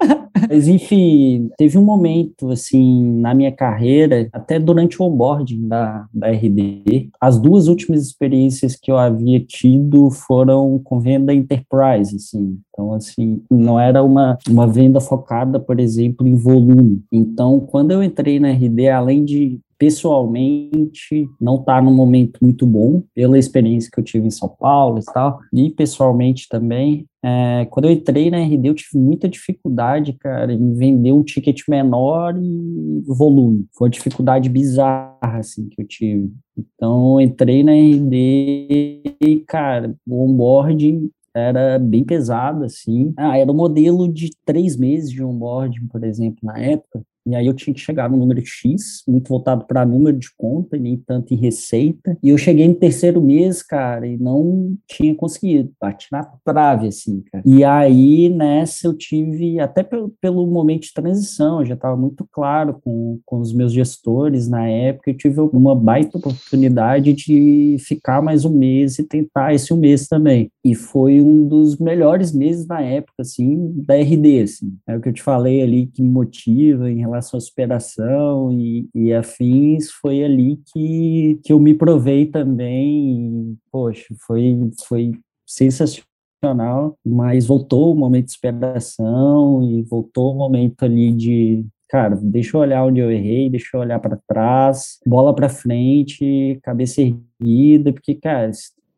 Mas 0.48 0.68
enfim, 0.68 1.48
teve 1.56 1.78
um 1.78 1.84
momento 1.84 2.50
assim 2.50 3.20
na 3.20 3.34
minha 3.34 3.52
carreira, 3.52 4.28
até 4.32 4.58
durante 4.58 5.00
o 5.00 5.06
onboarding 5.06 5.68
da, 5.68 6.06
da 6.12 6.28
RD, 6.28 7.10
as 7.20 7.40
duas 7.40 7.68
últimas 7.68 8.02
experiências 8.02 8.76
que 8.76 8.90
eu 8.90 8.98
havia 8.98 9.40
tido 9.40 10.10
foram 10.10 10.80
com 10.82 11.00
venda 11.00 11.32
enterprise, 11.32 12.16
assim. 12.16 12.58
Então, 12.68 12.92
assim, 12.92 13.40
não 13.50 13.78
era 13.78 14.02
uma, 14.02 14.36
uma 14.48 14.66
venda 14.66 15.00
focada, 15.00 15.60
por 15.60 15.78
exemplo, 15.78 16.26
em 16.26 16.34
volume. 16.34 17.02
Então, 17.12 17.60
quando 17.60 17.92
eu 17.92 18.02
entrei 18.02 18.40
na 18.40 18.50
RD, 18.50 18.88
além 18.88 19.24
de 19.24 19.60
pessoalmente 19.84 21.28
não 21.38 21.56
está 21.56 21.82
num 21.82 21.92
momento 21.92 22.38
muito 22.40 22.66
bom, 22.66 23.02
pela 23.14 23.38
experiência 23.38 23.90
que 23.92 24.00
eu 24.00 24.04
tive 24.04 24.26
em 24.26 24.30
São 24.30 24.48
Paulo 24.48 24.98
e 24.98 25.04
tal, 25.04 25.40
e 25.52 25.68
pessoalmente 25.68 26.48
também. 26.48 27.04
É, 27.22 27.66
quando 27.70 27.84
eu 27.84 27.90
entrei 27.90 28.30
na 28.30 28.38
RD, 28.38 28.66
eu 28.66 28.74
tive 28.74 28.96
muita 28.96 29.28
dificuldade, 29.28 30.14
cara, 30.14 30.54
em 30.54 30.72
vender 30.72 31.12
um 31.12 31.22
ticket 31.22 31.60
menor 31.68 32.34
e 32.34 33.02
volume. 33.06 33.66
Foi 33.76 33.88
uma 33.88 33.90
dificuldade 33.90 34.48
bizarra, 34.48 35.38
assim, 35.38 35.68
que 35.68 35.82
eu 35.82 35.86
tive. 35.86 36.32
Então, 36.56 37.20
eu 37.20 37.26
entrei 37.26 37.62
na 37.62 37.72
RD 37.72 39.02
e, 39.20 39.44
cara, 39.46 39.94
o 40.08 40.24
onboarding 40.24 41.10
era 41.34 41.78
bem 41.78 42.04
pesado, 42.04 42.64
assim. 42.64 43.12
Ah, 43.18 43.36
era 43.36 43.52
um 43.52 43.54
modelo 43.54 44.10
de 44.10 44.30
três 44.46 44.78
meses 44.78 45.10
de 45.10 45.22
onboarding, 45.22 45.88
por 45.88 46.02
exemplo, 46.04 46.38
na 46.42 46.58
época. 46.58 47.02
E 47.26 47.34
aí 47.34 47.46
eu 47.46 47.54
tinha 47.54 47.72
que 47.72 47.80
chegar 47.80 48.10
no 48.10 48.16
número 48.16 48.44
X, 48.44 49.02
muito 49.08 49.28
voltado 49.28 49.64
para 49.64 49.86
número 49.86 50.16
de 50.16 50.28
conta, 50.36 50.76
nem 50.76 50.96
tanto 50.96 51.32
em 51.32 51.36
receita. 51.36 52.16
E 52.22 52.28
eu 52.28 52.38
cheguei 52.38 52.68
no 52.68 52.74
terceiro 52.74 53.20
mês, 53.20 53.62
cara, 53.62 54.06
e 54.06 54.16
não 54.16 54.76
tinha 54.86 55.14
conseguido. 55.14 55.72
Bati 55.80 56.08
na 56.12 56.24
trave, 56.44 56.88
assim, 56.88 57.22
cara. 57.32 57.42
E 57.46 57.64
aí, 57.64 58.28
nessa, 58.28 58.86
eu 58.86 58.94
tive, 58.94 59.58
até 59.58 59.82
pelo, 59.82 60.12
pelo 60.20 60.46
momento 60.46 60.82
de 60.82 60.92
transição, 60.92 61.64
já 61.64 61.74
estava 61.74 61.96
muito 61.96 62.26
claro 62.30 62.78
com, 62.84 63.18
com 63.24 63.40
os 63.40 63.52
meus 63.52 63.72
gestores 63.72 64.48
na 64.48 64.68
época, 64.68 65.10
eu 65.10 65.16
tive 65.16 65.40
uma 65.40 65.74
baita 65.74 66.18
oportunidade 66.18 67.12
de 67.12 67.76
ficar 67.80 68.22
mais 68.22 68.44
um 68.44 68.50
mês 68.50 68.98
e 68.98 69.04
tentar 69.04 69.54
esse 69.54 69.72
um 69.72 69.76
mês 69.76 70.06
também. 70.06 70.50
E 70.64 70.74
foi 70.74 71.20
um 71.20 71.46
dos 71.46 71.78
melhores 71.78 72.32
meses 72.32 72.66
na 72.66 72.80
época, 72.80 73.14
assim, 73.20 73.72
da 73.86 73.94
RD, 73.94 74.42
assim. 74.42 74.76
É 74.86 74.96
o 74.96 75.00
que 75.00 75.08
eu 75.08 75.12
te 75.12 75.22
falei 75.22 75.62
ali 75.62 75.86
que 75.86 76.02
me 76.02 76.08
motiva 76.08 76.90
em 76.90 76.98
relação 76.98 77.13
relação 77.14 77.38
à 77.38 77.40
superação 77.40 78.52
e, 78.52 78.88
e 78.94 79.12
afins, 79.12 79.90
foi 79.90 80.24
ali 80.24 80.60
que, 80.72 81.40
que 81.44 81.52
eu 81.52 81.60
me 81.60 81.74
provei 81.74 82.26
também. 82.26 83.52
E, 83.52 83.56
poxa, 83.70 84.14
foi, 84.26 84.70
foi 84.86 85.12
sensacional, 85.46 86.96
mas 87.04 87.46
voltou 87.46 87.92
o 87.92 87.96
momento 87.96 88.26
de 88.26 88.32
superação 88.32 89.62
e 89.62 89.82
voltou 89.82 90.32
o 90.32 90.38
momento 90.38 90.84
ali 90.84 91.12
de 91.12 91.64
cara, 91.88 92.18
deixa 92.20 92.56
eu 92.56 92.60
olhar 92.60 92.84
onde 92.84 92.98
eu 92.98 93.10
errei, 93.10 93.48
deixa 93.48 93.76
eu 93.76 93.80
olhar 93.80 94.00
para 94.00 94.18
trás, 94.26 94.98
bola 95.06 95.32
para 95.32 95.48
frente, 95.48 96.58
cabeça 96.60 97.00
erguida, 97.00 97.92
porque, 97.92 98.16
cara, 98.16 98.50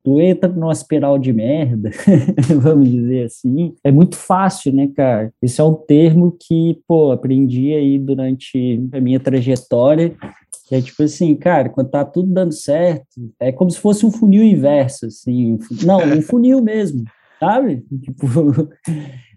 tu 0.06 0.20
entra 0.20 0.48
numa 0.48 0.72
espiral 0.72 1.18
de 1.18 1.32
merda, 1.32 1.90
vamos 2.62 2.88
dizer 2.88 3.24
assim, 3.24 3.74
é 3.82 3.90
muito 3.90 4.14
fácil, 4.14 4.72
né, 4.72 4.88
cara? 4.94 5.32
Esse 5.42 5.60
é 5.60 5.64
um 5.64 5.74
termo 5.74 6.36
que, 6.40 6.78
pô, 6.86 7.10
aprendi 7.10 7.74
aí 7.74 7.98
durante 7.98 8.88
a 8.92 9.00
minha 9.00 9.18
trajetória, 9.18 10.14
que 10.68 10.76
é 10.76 10.80
tipo 10.80 11.02
assim, 11.02 11.34
cara, 11.34 11.68
quando 11.70 11.90
tá 11.90 12.04
tudo 12.04 12.32
dando 12.32 12.52
certo, 12.52 13.04
é 13.40 13.50
como 13.50 13.68
se 13.68 13.80
fosse 13.80 14.06
um 14.06 14.12
funil 14.12 14.44
inverso, 14.44 15.06
assim, 15.06 15.58
não, 15.84 15.98
um 15.98 16.22
funil 16.22 16.62
mesmo. 16.62 17.02
sabe? 17.40 17.84
Tipo, 18.00 18.68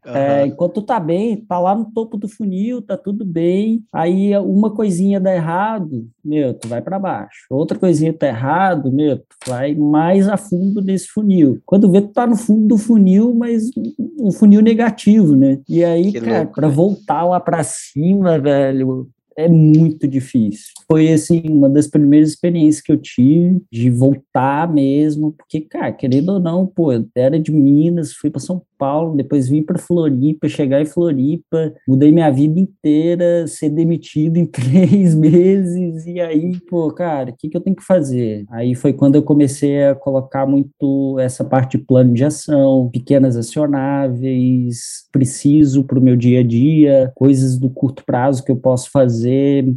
uhum. 0.09 0.15
é, 0.15 0.47
enquanto 0.47 0.73
tu 0.75 0.81
tá 0.81 0.99
bem, 0.99 1.37
tá 1.37 1.59
lá 1.59 1.75
no 1.75 1.85
topo 1.85 2.17
do 2.17 2.27
funil, 2.27 2.81
tá 2.81 2.97
tudo 2.97 3.25
bem. 3.25 3.83
Aí 3.93 4.35
uma 4.37 4.73
coisinha 4.73 5.19
dá 5.19 5.33
errado, 5.33 6.07
meu, 6.23 6.53
tu 6.53 6.67
vai 6.67 6.81
para 6.81 6.99
baixo. 6.99 7.45
Outra 7.49 7.77
coisinha 7.77 8.13
tá 8.13 8.27
errado, 8.27 8.91
meu, 8.91 9.17
tu 9.17 9.25
vai 9.47 9.75
mais 9.75 10.27
a 10.27 10.37
fundo 10.37 10.81
nesse 10.81 11.07
funil. 11.07 11.59
Quando 11.65 11.91
vê, 11.91 12.01
tu 12.01 12.09
tá 12.09 12.27
no 12.27 12.35
fundo 12.35 12.67
do 12.67 12.77
funil, 12.77 13.33
mas 13.33 13.69
um 14.19 14.31
funil 14.31 14.61
negativo, 14.61 15.35
né? 15.35 15.59
E 15.67 15.83
aí, 15.83 16.11
que 16.11 16.21
cara, 16.21 16.45
para 16.45 16.67
voltar 16.67 17.25
lá 17.25 17.39
para 17.39 17.63
cima, 17.63 18.39
velho, 18.39 19.09
é 19.37 19.47
muito 19.47 20.07
difícil. 20.07 20.73
Foi, 20.87 21.11
assim, 21.11 21.43
uma 21.49 21.69
das 21.69 21.87
primeiras 21.87 22.29
experiências 22.29 22.81
que 22.81 22.91
eu 22.91 22.97
tive 22.97 23.61
de 23.71 23.89
voltar 23.89 24.71
mesmo, 24.71 25.33
porque, 25.33 25.61
cara, 25.61 25.91
querendo 25.91 26.33
ou 26.33 26.39
não, 26.39 26.65
pô, 26.65 26.91
eu 26.91 27.05
era 27.15 27.39
de 27.39 27.51
Minas, 27.51 28.13
fui 28.13 28.29
para 28.29 28.39
São 28.39 28.61
Paulo, 28.77 29.15
depois 29.15 29.49
vim 29.49 29.61
para 29.61 29.77
Floripa, 29.77 30.47
chegar 30.47 30.81
em 30.81 30.85
Floripa, 30.85 31.73
mudei 31.87 32.11
minha 32.11 32.31
vida 32.31 32.59
inteira, 32.59 33.45
ser 33.45 33.69
demitido 33.69 34.37
em 34.37 34.45
três 34.47 35.13
meses, 35.13 36.05
e 36.05 36.19
aí, 36.19 36.57
pô, 36.69 36.89
cara, 36.91 37.31
o 37.31 37.35
que, 37.37 37.49
que 37.49 37.57
eu 37.57 37.61
tenho 37.61 37.75
que 37.75 37.83
fazer? 37.83 38.45
Aí 38.49 38.73
foi 38.73 38.93
quando 38.93 39.15
eu 39.15 39.23
comecei 39.23 39.83
a 39.83 39.95
colocar 39.95 40.45
muito 40.45 41.17
essa 41.19 41.43
parte 41.43 41.77
de 41.77 41.83
plano 41.83 42.13
de 42.13 42.23
ação, 42.23 42.89
pequenas 42.91 43.35
acionáveis, 43.35 45.07
preciso 45.11 45.83
para 45.83 45.99
o 45.99 46.01
meu 46.01 46.15
dia 46.15 46.39
a 46.39 46.43
dia, 46.43 47.11
coisas 47.15 47.57
do 47.57 47.69
curto 47.69 48.03
prazo 48.05 48.43
que 48.43 48.51
eu 48.51 48.55
posso 48.55 48.89
fazer, 48.89 49.28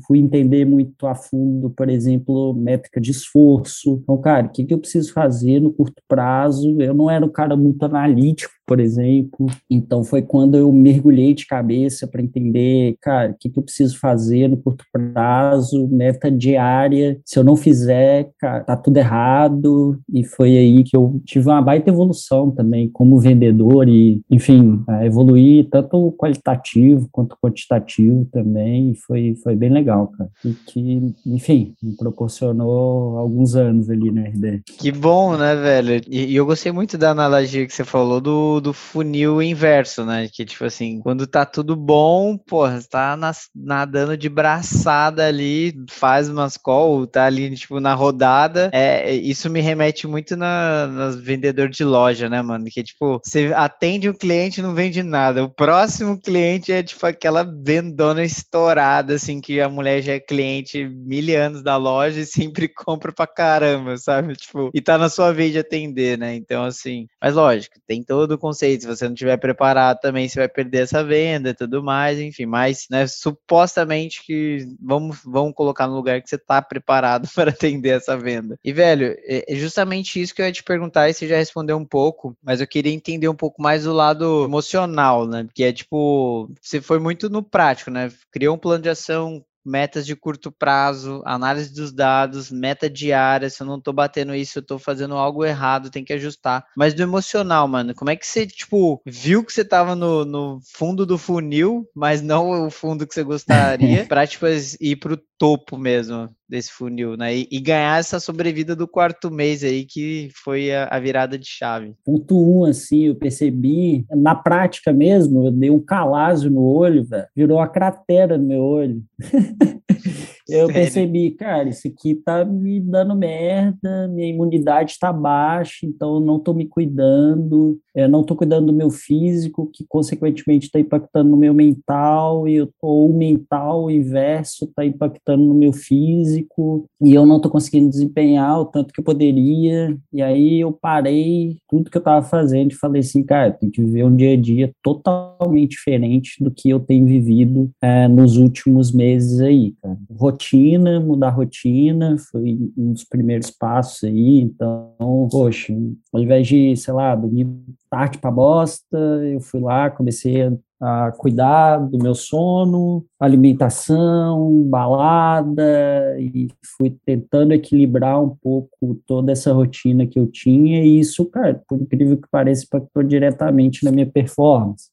fui 0.07 0.19
entender 0.19 0.65
muito 0.65 1.07
a 1.07 1.15
fundo, 1.15 1.71
por 1.71 1.89
exemplo, 1.89 2.55
métrica 2.55 3.01
de 3.01 3.11
esforço. 3.11 4.01
Então, 4.03 4.21
cara, 4.21 4.47
o 4.47 4.51
que, 4.51 4.65
que 4.65 4.75
eu 4.75 4.79
preciso 4.79 5.13
fazer 5.13 5.61
no 5.61 5.73
curto 5.73 6.03
prazo? 6.09 6.81
Eu 6.81 6.95
não 6.95 7.11
era 7.11 7.25
um 7.25 7.31
cara 7.31 7.57
muito 7.57 7.83
analítico, 7.85 8.53
por 8.73 8.81
exemplo. 8.81 9.47
Então 9.69 10.03
foi 10.03 10.23
quando 10.23 10.57
eu 10.57 10.73
mergulhei 10.73 11.35
de 11.35 11.47
cabeça 11.47 12.07
para 12.07 12.23
entender, 12.23 12.97
cara, 13.03 13.33
o 13.33 13.35
que, 13.39 13.51
que, 13.51 13.59
eu 13.59 13.63
preciso 13.63 13.99
fazer 13.99 14.49
no 14.49 14.57
curto 14.57 14.83
prazo, 14.91 15.87
meta 15.89 16.31
diária. 16.31 17.21
Se 17.23 17.39
eu 17.39 17.45
não 17.45 17.55
fizer, 17.55 18.31
cara, 18.41 18.65
tá 18.65 18.75
tudo 18.75 18.97
errado. 18.97 20.01
E 20.11 20.25
foi 20.25 20.57
aí 20.57 20.83
que 20.85 20.97
eu 20.97 21.21
tive 21.27 21.51
uma 21.51 21.61
baita 21.61 21.91
evolução 21.91 22.51
também 22.51 22.89
como 22.89 23.21
vendedor 23.21 23.87
e, 23.91 24.23
enfim, 24.31 24.83
evoluir 25.05 25.69
tanto 25.69 26.11
qualitativo 26.13 27.11
quanto 27.13 27.37
quantitativo 27.45 28.27
também. 28.33 28.95
Foi, 29.07 29.35
foi 29.43 29.55
bem 29.55 29.69
legal, 29.69 30.07
cara. 30.17 30.31
E 30.43 30.55
que, 30.55 31.15
enfim, 31.27 31.75
me 31.83 31.95
proporcionou 31.95 33.19
alguns 33.19 33.55
anos 33.55 33.91
ali 33.91 34.11
na 34.11 34.23
RD. 34.23 34.63
Que 34.79 34.91
bom, 34.91 35.37
né, 35.37 35.55
velho? 35.57 36.03
E, 36.09 36.33
e 36.33 36.37
eu 36.37 36.47
gostei 36.47 36.73
muito 36.73 36.97
da 36.97 37.11
analogia 37.11 37.67
que 37.67 37.75
você 37.75 37.85
falou 37.85 38.19
do 38.19 38.62
do 38.63 38.73
funil 38.73 39.43
inverso, 39.43 40.05
né? 40.05 40.29
Que 40.33 40.45
tipo 40.45 40.65
assim, 40.65 41.01
quando 41.01 41.27
tá 41.27 41.45
tudo 41.45 41.77
bom, 41.77 42.39
porra, 42.39 42.81
tá 42.89 43.17
nas, 43.17 43.49
nadando 43.55 44.17
de 44.17 44.29
braçada 44.29 45.27
ali, 45.27 45.75
faz 45.91 46.29
umas 46.29 46.57
call, 46.57 47.07
tá 47.07 47.27
ali 47.27 47.55
tipo 47.55 47.81
na 47.81 47.95
rodada. 47.95 48.71
É, 48.73 49.13
isso 49.13 49.51
me 49.51 49.61
remete 49.61 50.07
muito 50.07 50.37
na, 50.37 50.87
nas 50.87 51.17
vendedor 51.17 51.69
de 51.69 51.85
loja, 51.85 52.29
né, 52.29 52.41
mano? 52.41 52.65
Que 52.71 52.83
tipo, 52.83 53.21
você 53.23 53.53
atende 53.55 54.09
o 54.09 54.17
cliente 54.17 54.61
e 54.61 54.63
não 54.63 54.75
vende 54.75 55.03
nada. 55.03 55.45
O 55.45 55.51
próximo 55.51 56.21
cliente 56.21 56.73
é 56.73 56.83
tipo 56.83 57.05
aquela 57.07 57.43
vendona 57.43 58.25
estourada, 58.25 59.15
assim, 59.15 59.41
que 59.41 59.61
a 59.61 59.69
mulher 59.69 60.03
já 60.03 60.13
é 60.15 60.21
cliente 60.21 60.89
mil 60.89 61.23
anos 61.39 61.63
da 61.63 61.77
loja 61.77 62.21
e 62.21 62.27
sempre 62.27 62.69
compra 62.73 63.13
pra 63.13 63.27
caramba, 63.27 63.97
sabe? 63.97 64.35
Tipo, 64.35 64.71
e 64.75 64.81
tá 64.81 64.99
na 64.99 65.09
sua 65.09 65.33
vez 65.33 65.53
de 65.53 65.59
atender, 65.59 66.19
né? 66.19 66.35
Então, 66.35 66.65
assim, 66.65 67.07
mas 67.21 67.35
lógico, 67.35 67.77
tem 67.87 68.03
todo 68.03 68.33
o 68.33 68.39
conceito. 68.43 68.83
Se 68.83 68.87
você 68.87 69.09
não 69.09 69.15
tiver 69.15 69.37
preparado 69.37 70.01
também, 70.01 70.29
você 70.29 70.39
vai 70.41 70.49
perder 70.49 70.83
essa 70.83 71.05
venda 71.05 71.51
e 71.51 71.55
tudo 71.55 71.83
mais, 71.83 72.19
enfim. 72.19 72.47
Mas, 72.47 72.87
né, 72.91 73.07
supostamente 73.07 74.23
que 74.25 74.67
vamos, 74.81 75.21
vamos 75.25 75.55
colocar 75.55 75.87
no 75.87 75.95
lugar 75.95 76.21
que 76.21 76.29
você 76.29 76.37
está 76.37 76.61
preparado 76.61 77.29
para 77.35 77.51
atender 77.51 77.97
essa 77.97 78.17
venda. 78.17 78.59
E, 78.65 78.73
velho, 78.73 79.17
é, 79.25 79.45
é 79.49 79.57
justamente 79.57 80.21
isso 80.21 80.35
que 80.35 80.43
eu 80.43 80.47
ia 80.47 80.53
te 80.53 80.63
perguntar 80.63 81.09
e 81.09 81.15
você 81.15 81.27
já 81.27 81.37
respondeu 81.37 81.77
um 81.77 81.87
pouco, 81.87 82.37
mas 82.43 82.61
eu 82.61 82.67
queria 82.67 82.93
entender 82.93 83.29
um 83.29 83.35
pouco 83.35 83.63
mais 83.63 83.85
do 83.85 83.93
lado 83.93 84.45
emocional, 84.45 85.27
né? 85.27 85.45
Porque 85.45 85.65
é 85.65 85.73
tipo, 85.73 86.51
você 86.61 86.81
foi 86.81 86.99
muito 86.99 87.31
no 87.31 87.43
prático, 87.43 87.91
né? 87.91 88.11
Criou 88.31 88.57
um 88.57 88.59
plano 88.59 88.83
de 88.83 88.89
ação 88.89 89.45
metas 89.65 90.07
de 90.07 90.17
curto 90.17 90.51
prazo, 90.51 91.23
análise 91.25 91.73
dos 91.73 91.93
dados, 91.93 92.51
meta 92.51 92.89
diária, 92.89 93.49
se 93.49 93.63
eu 93.63 93.67
não 93.67 93.81
tô 93.81 93.93
batendo 93.93 94.35
isso, 94.35 94.59
eu 94.59 94.63
tô 94.63 94.79
fazendo 94.79 95.15
algo 95.15 95.45
errado, 95.45 95.91
tem 95.91 96.05
que 96.05 96.13
ajustar. 96.13 96.65
Mas 96.77 96.95
do 96.95 97.03
emocional, 97.03 97.67
mano, 97.69 97.95
como 97.95 98.11
é 98.11 98.17
que 98.17 98.27
você, 98.27 98.47
tipo, 98.47 99.01
viu 99.07 99.45
que 99.45 99.53
você 99.53 99.65
tava 99.65 99.95
no, 99.95 100.25
no 100.25 100.61
fundo 100.75 101.07
do 101.07 101.19
funil, 101.19 101.89
mas 101.95 102.23
não 102.23 102.67
o 102.67 102.71
fundo 102.71 103.07
que 103.07 103.15
você 103.15 103.23
gostaria, 103.25 104.07
pra, 104.07 104.27
tipo, 104.27 104.47
ir 104.81 104.97
pro 104.97 105.21
topo 105.39 105.77
mesmo 105.77 106.29
desse 106.49 106.71
funil, 106.71 107.17
né? 107.17 107.35
E, 107.35 107.49
e, 107.51 107.61
ganhar 107.61 107.99
essa 107.99 108.21
sobrevida 108.21 108.77
do 108.77 108.87
quarto 108.87 109.31
mês 109.31 109.65
aí, 109.65 109.85
que 109.85 110.29
foi 110.45 110.73
a, 110.73 110.89
a, 110.91 111.01
virada 111.01 111.39
de 111.39 111.47
chave. 111.47 111.95
Ponto 112.05 112.37
um, 112.39 112.65
assim, 112.65 113.07
eu 113.07 113.15
percebi, 113.15 114.05
na 114.11 114.35
prática 114.35 114.93
mesmo, 114.93 115.47
eu 115.47 115.51
dei 115.51 115.71
um 115.71 115.81
calazio 115.81 116.51
no 116.51 116.63
olho, 116.63 117.05
velho, 117.05 117.27
virou 117.35 117.59
uma 117.59 117.69
cratera 117.69 118.37
no 118.37 118.45
meu 118.45 118.61
olho. 118.61 119.03
eu 120.49 120.67
Sério? 120.67 120.75
percebi, 120.75 121.31
cara, 121.31 121.69
isso 121.69 121.87
aqui 121.87 122.15
tá 122.15 122.45
me 122.45 122.81
dando 122.81 123.15
merda, 123.15 124.09
minha 124.09 124.29
imunidade 124.29 124.97
tá 124.99 125.13
baixa, 125.13 125.87
então 125.87 126.15
eu 126.15 126.21
não 126.21 126.39
tô 126.39 126.53
me 126.53 126.67
cuidando, 126.67 127.79
eu 127.95 128.09
não 128.09 128.25
tô 128.25 128.35
cuidando 128.35 128.67
do 128.67 128.73
meu 128.73 128.91
físico, 128.91 129.71
que 129.73 129.85
consequentemente 129.89 130.67
está 130.67 130.81
impactando 130.81 131.31
no 131.31 131.37
meu 131.37 131.55
mental, 131.55 132.49
e 132.49 132.57
eu, 132.57 132.69
ou 132.81 133.11
o 133.11 133.17
mental 133.17 133.85
o 133.85 133.91
inverso 133.91 134.65
está 134.65 134.85
impactando 134.85 135.45
no 135.45 135.55
meu 135.55 135.73
físico, 135.73 136.87
e 137.01 137.15
eu 137.15 137.25
não 137.25 137.41
tô 137.41 137.49
conseguindo 137.49 137.91
desempenhar 137.91 138.61
o 138.61 138.67
tanto 138.67 138.93
que 138.93 139.01
eu 139.01 139.05
poderia, 139.05 139.97
e 140.13 140.23
aí 140.23 140.61
eu 140.61 140.73
parei 140.73 141.59
tudo 141.69 141.91
que 141.91 141.97
eu 141.97 142.03
tava 142.03 142.27
fazendo 142.27 142.73
e 142.73 142.77
falei 142.77 143.01
assim, 143.01 143.23
cara, 143.23 143.53
tem 143.53 143.71
que 143.71 143.81
viver 143.81 144.05
um 144.05 144.15
dia 144.15 144.33
a 144.33 144.37
dia 144.37 144.73
totalmente 144.83 145.71
diferente 145.71 146.43
do 146.43 146.51
que 146.51 146.71
eu 146.71 146.81
tenho 146.81 147.07
vivido 147.07 147.71
é, 147.81 148.09
nos 148.09 148.37
últimos 148.37 148.93
meses 148.93 149.41
aí, 149.41 149.75
cara 149.81 149.99
rotina, 150.33 151.01
mudar 151.01 151.29
a 151.29 151.31
rotina, 151.31 152.17
foi 152.31 152.59
um 152.77 152.93
dos 152.93 153.05
primeiros 153.05 153.51
passos 153.51 154.05
aí, 154.05 154.41
então, 154.41 154.95
poxa, 155.31 155.73
ao 156.13 156.21
invés 156.21 156.47
de, 156.49 156.77
sei 156.77 156.95
lá, 156.95 157.15
dormir 157.15 157.49
tarde 157.91 158.19
pra 158.19 158.31
bosta, 158.31 158.99
eu 158.99 159.41
fui 159.41 159.61
lá, 159.61 159.91
comecei 159.91 160.43
a 160.43 160.53
a 160.85 161.13
cuidar 161.13 161.79
do 161.79 161.97
meu 161.97 162.13
sono, 162.13 163.05
alimentação, 163.21 164.65
balada, 164.65 166.17
e 166.19 166.49
fui 166.77 166.91
tentando 167.07 167.53
equilibrar 167.53 168.21
um 168.21 168.31
pouco 168.31 169.01
toda 169.07 169.31
essa 169.31 169.53
rotina 169.53 170.09
que 170.09 170.19
eu 170.19 170.27
tinha, 170.27 170.85
e 170.85 170.99
isso, 170.99 171.25
cara, 171.27 171.63
por 171.69 171.81
incrível 171.81 172.17
que 172.17 172.29
pareça, 172.29 172.65
impactou 172.65 173.05
diretamente 173.05 173.85
na 173.85 173.93
minha 173.93 174.11
performance. 174.11 174.91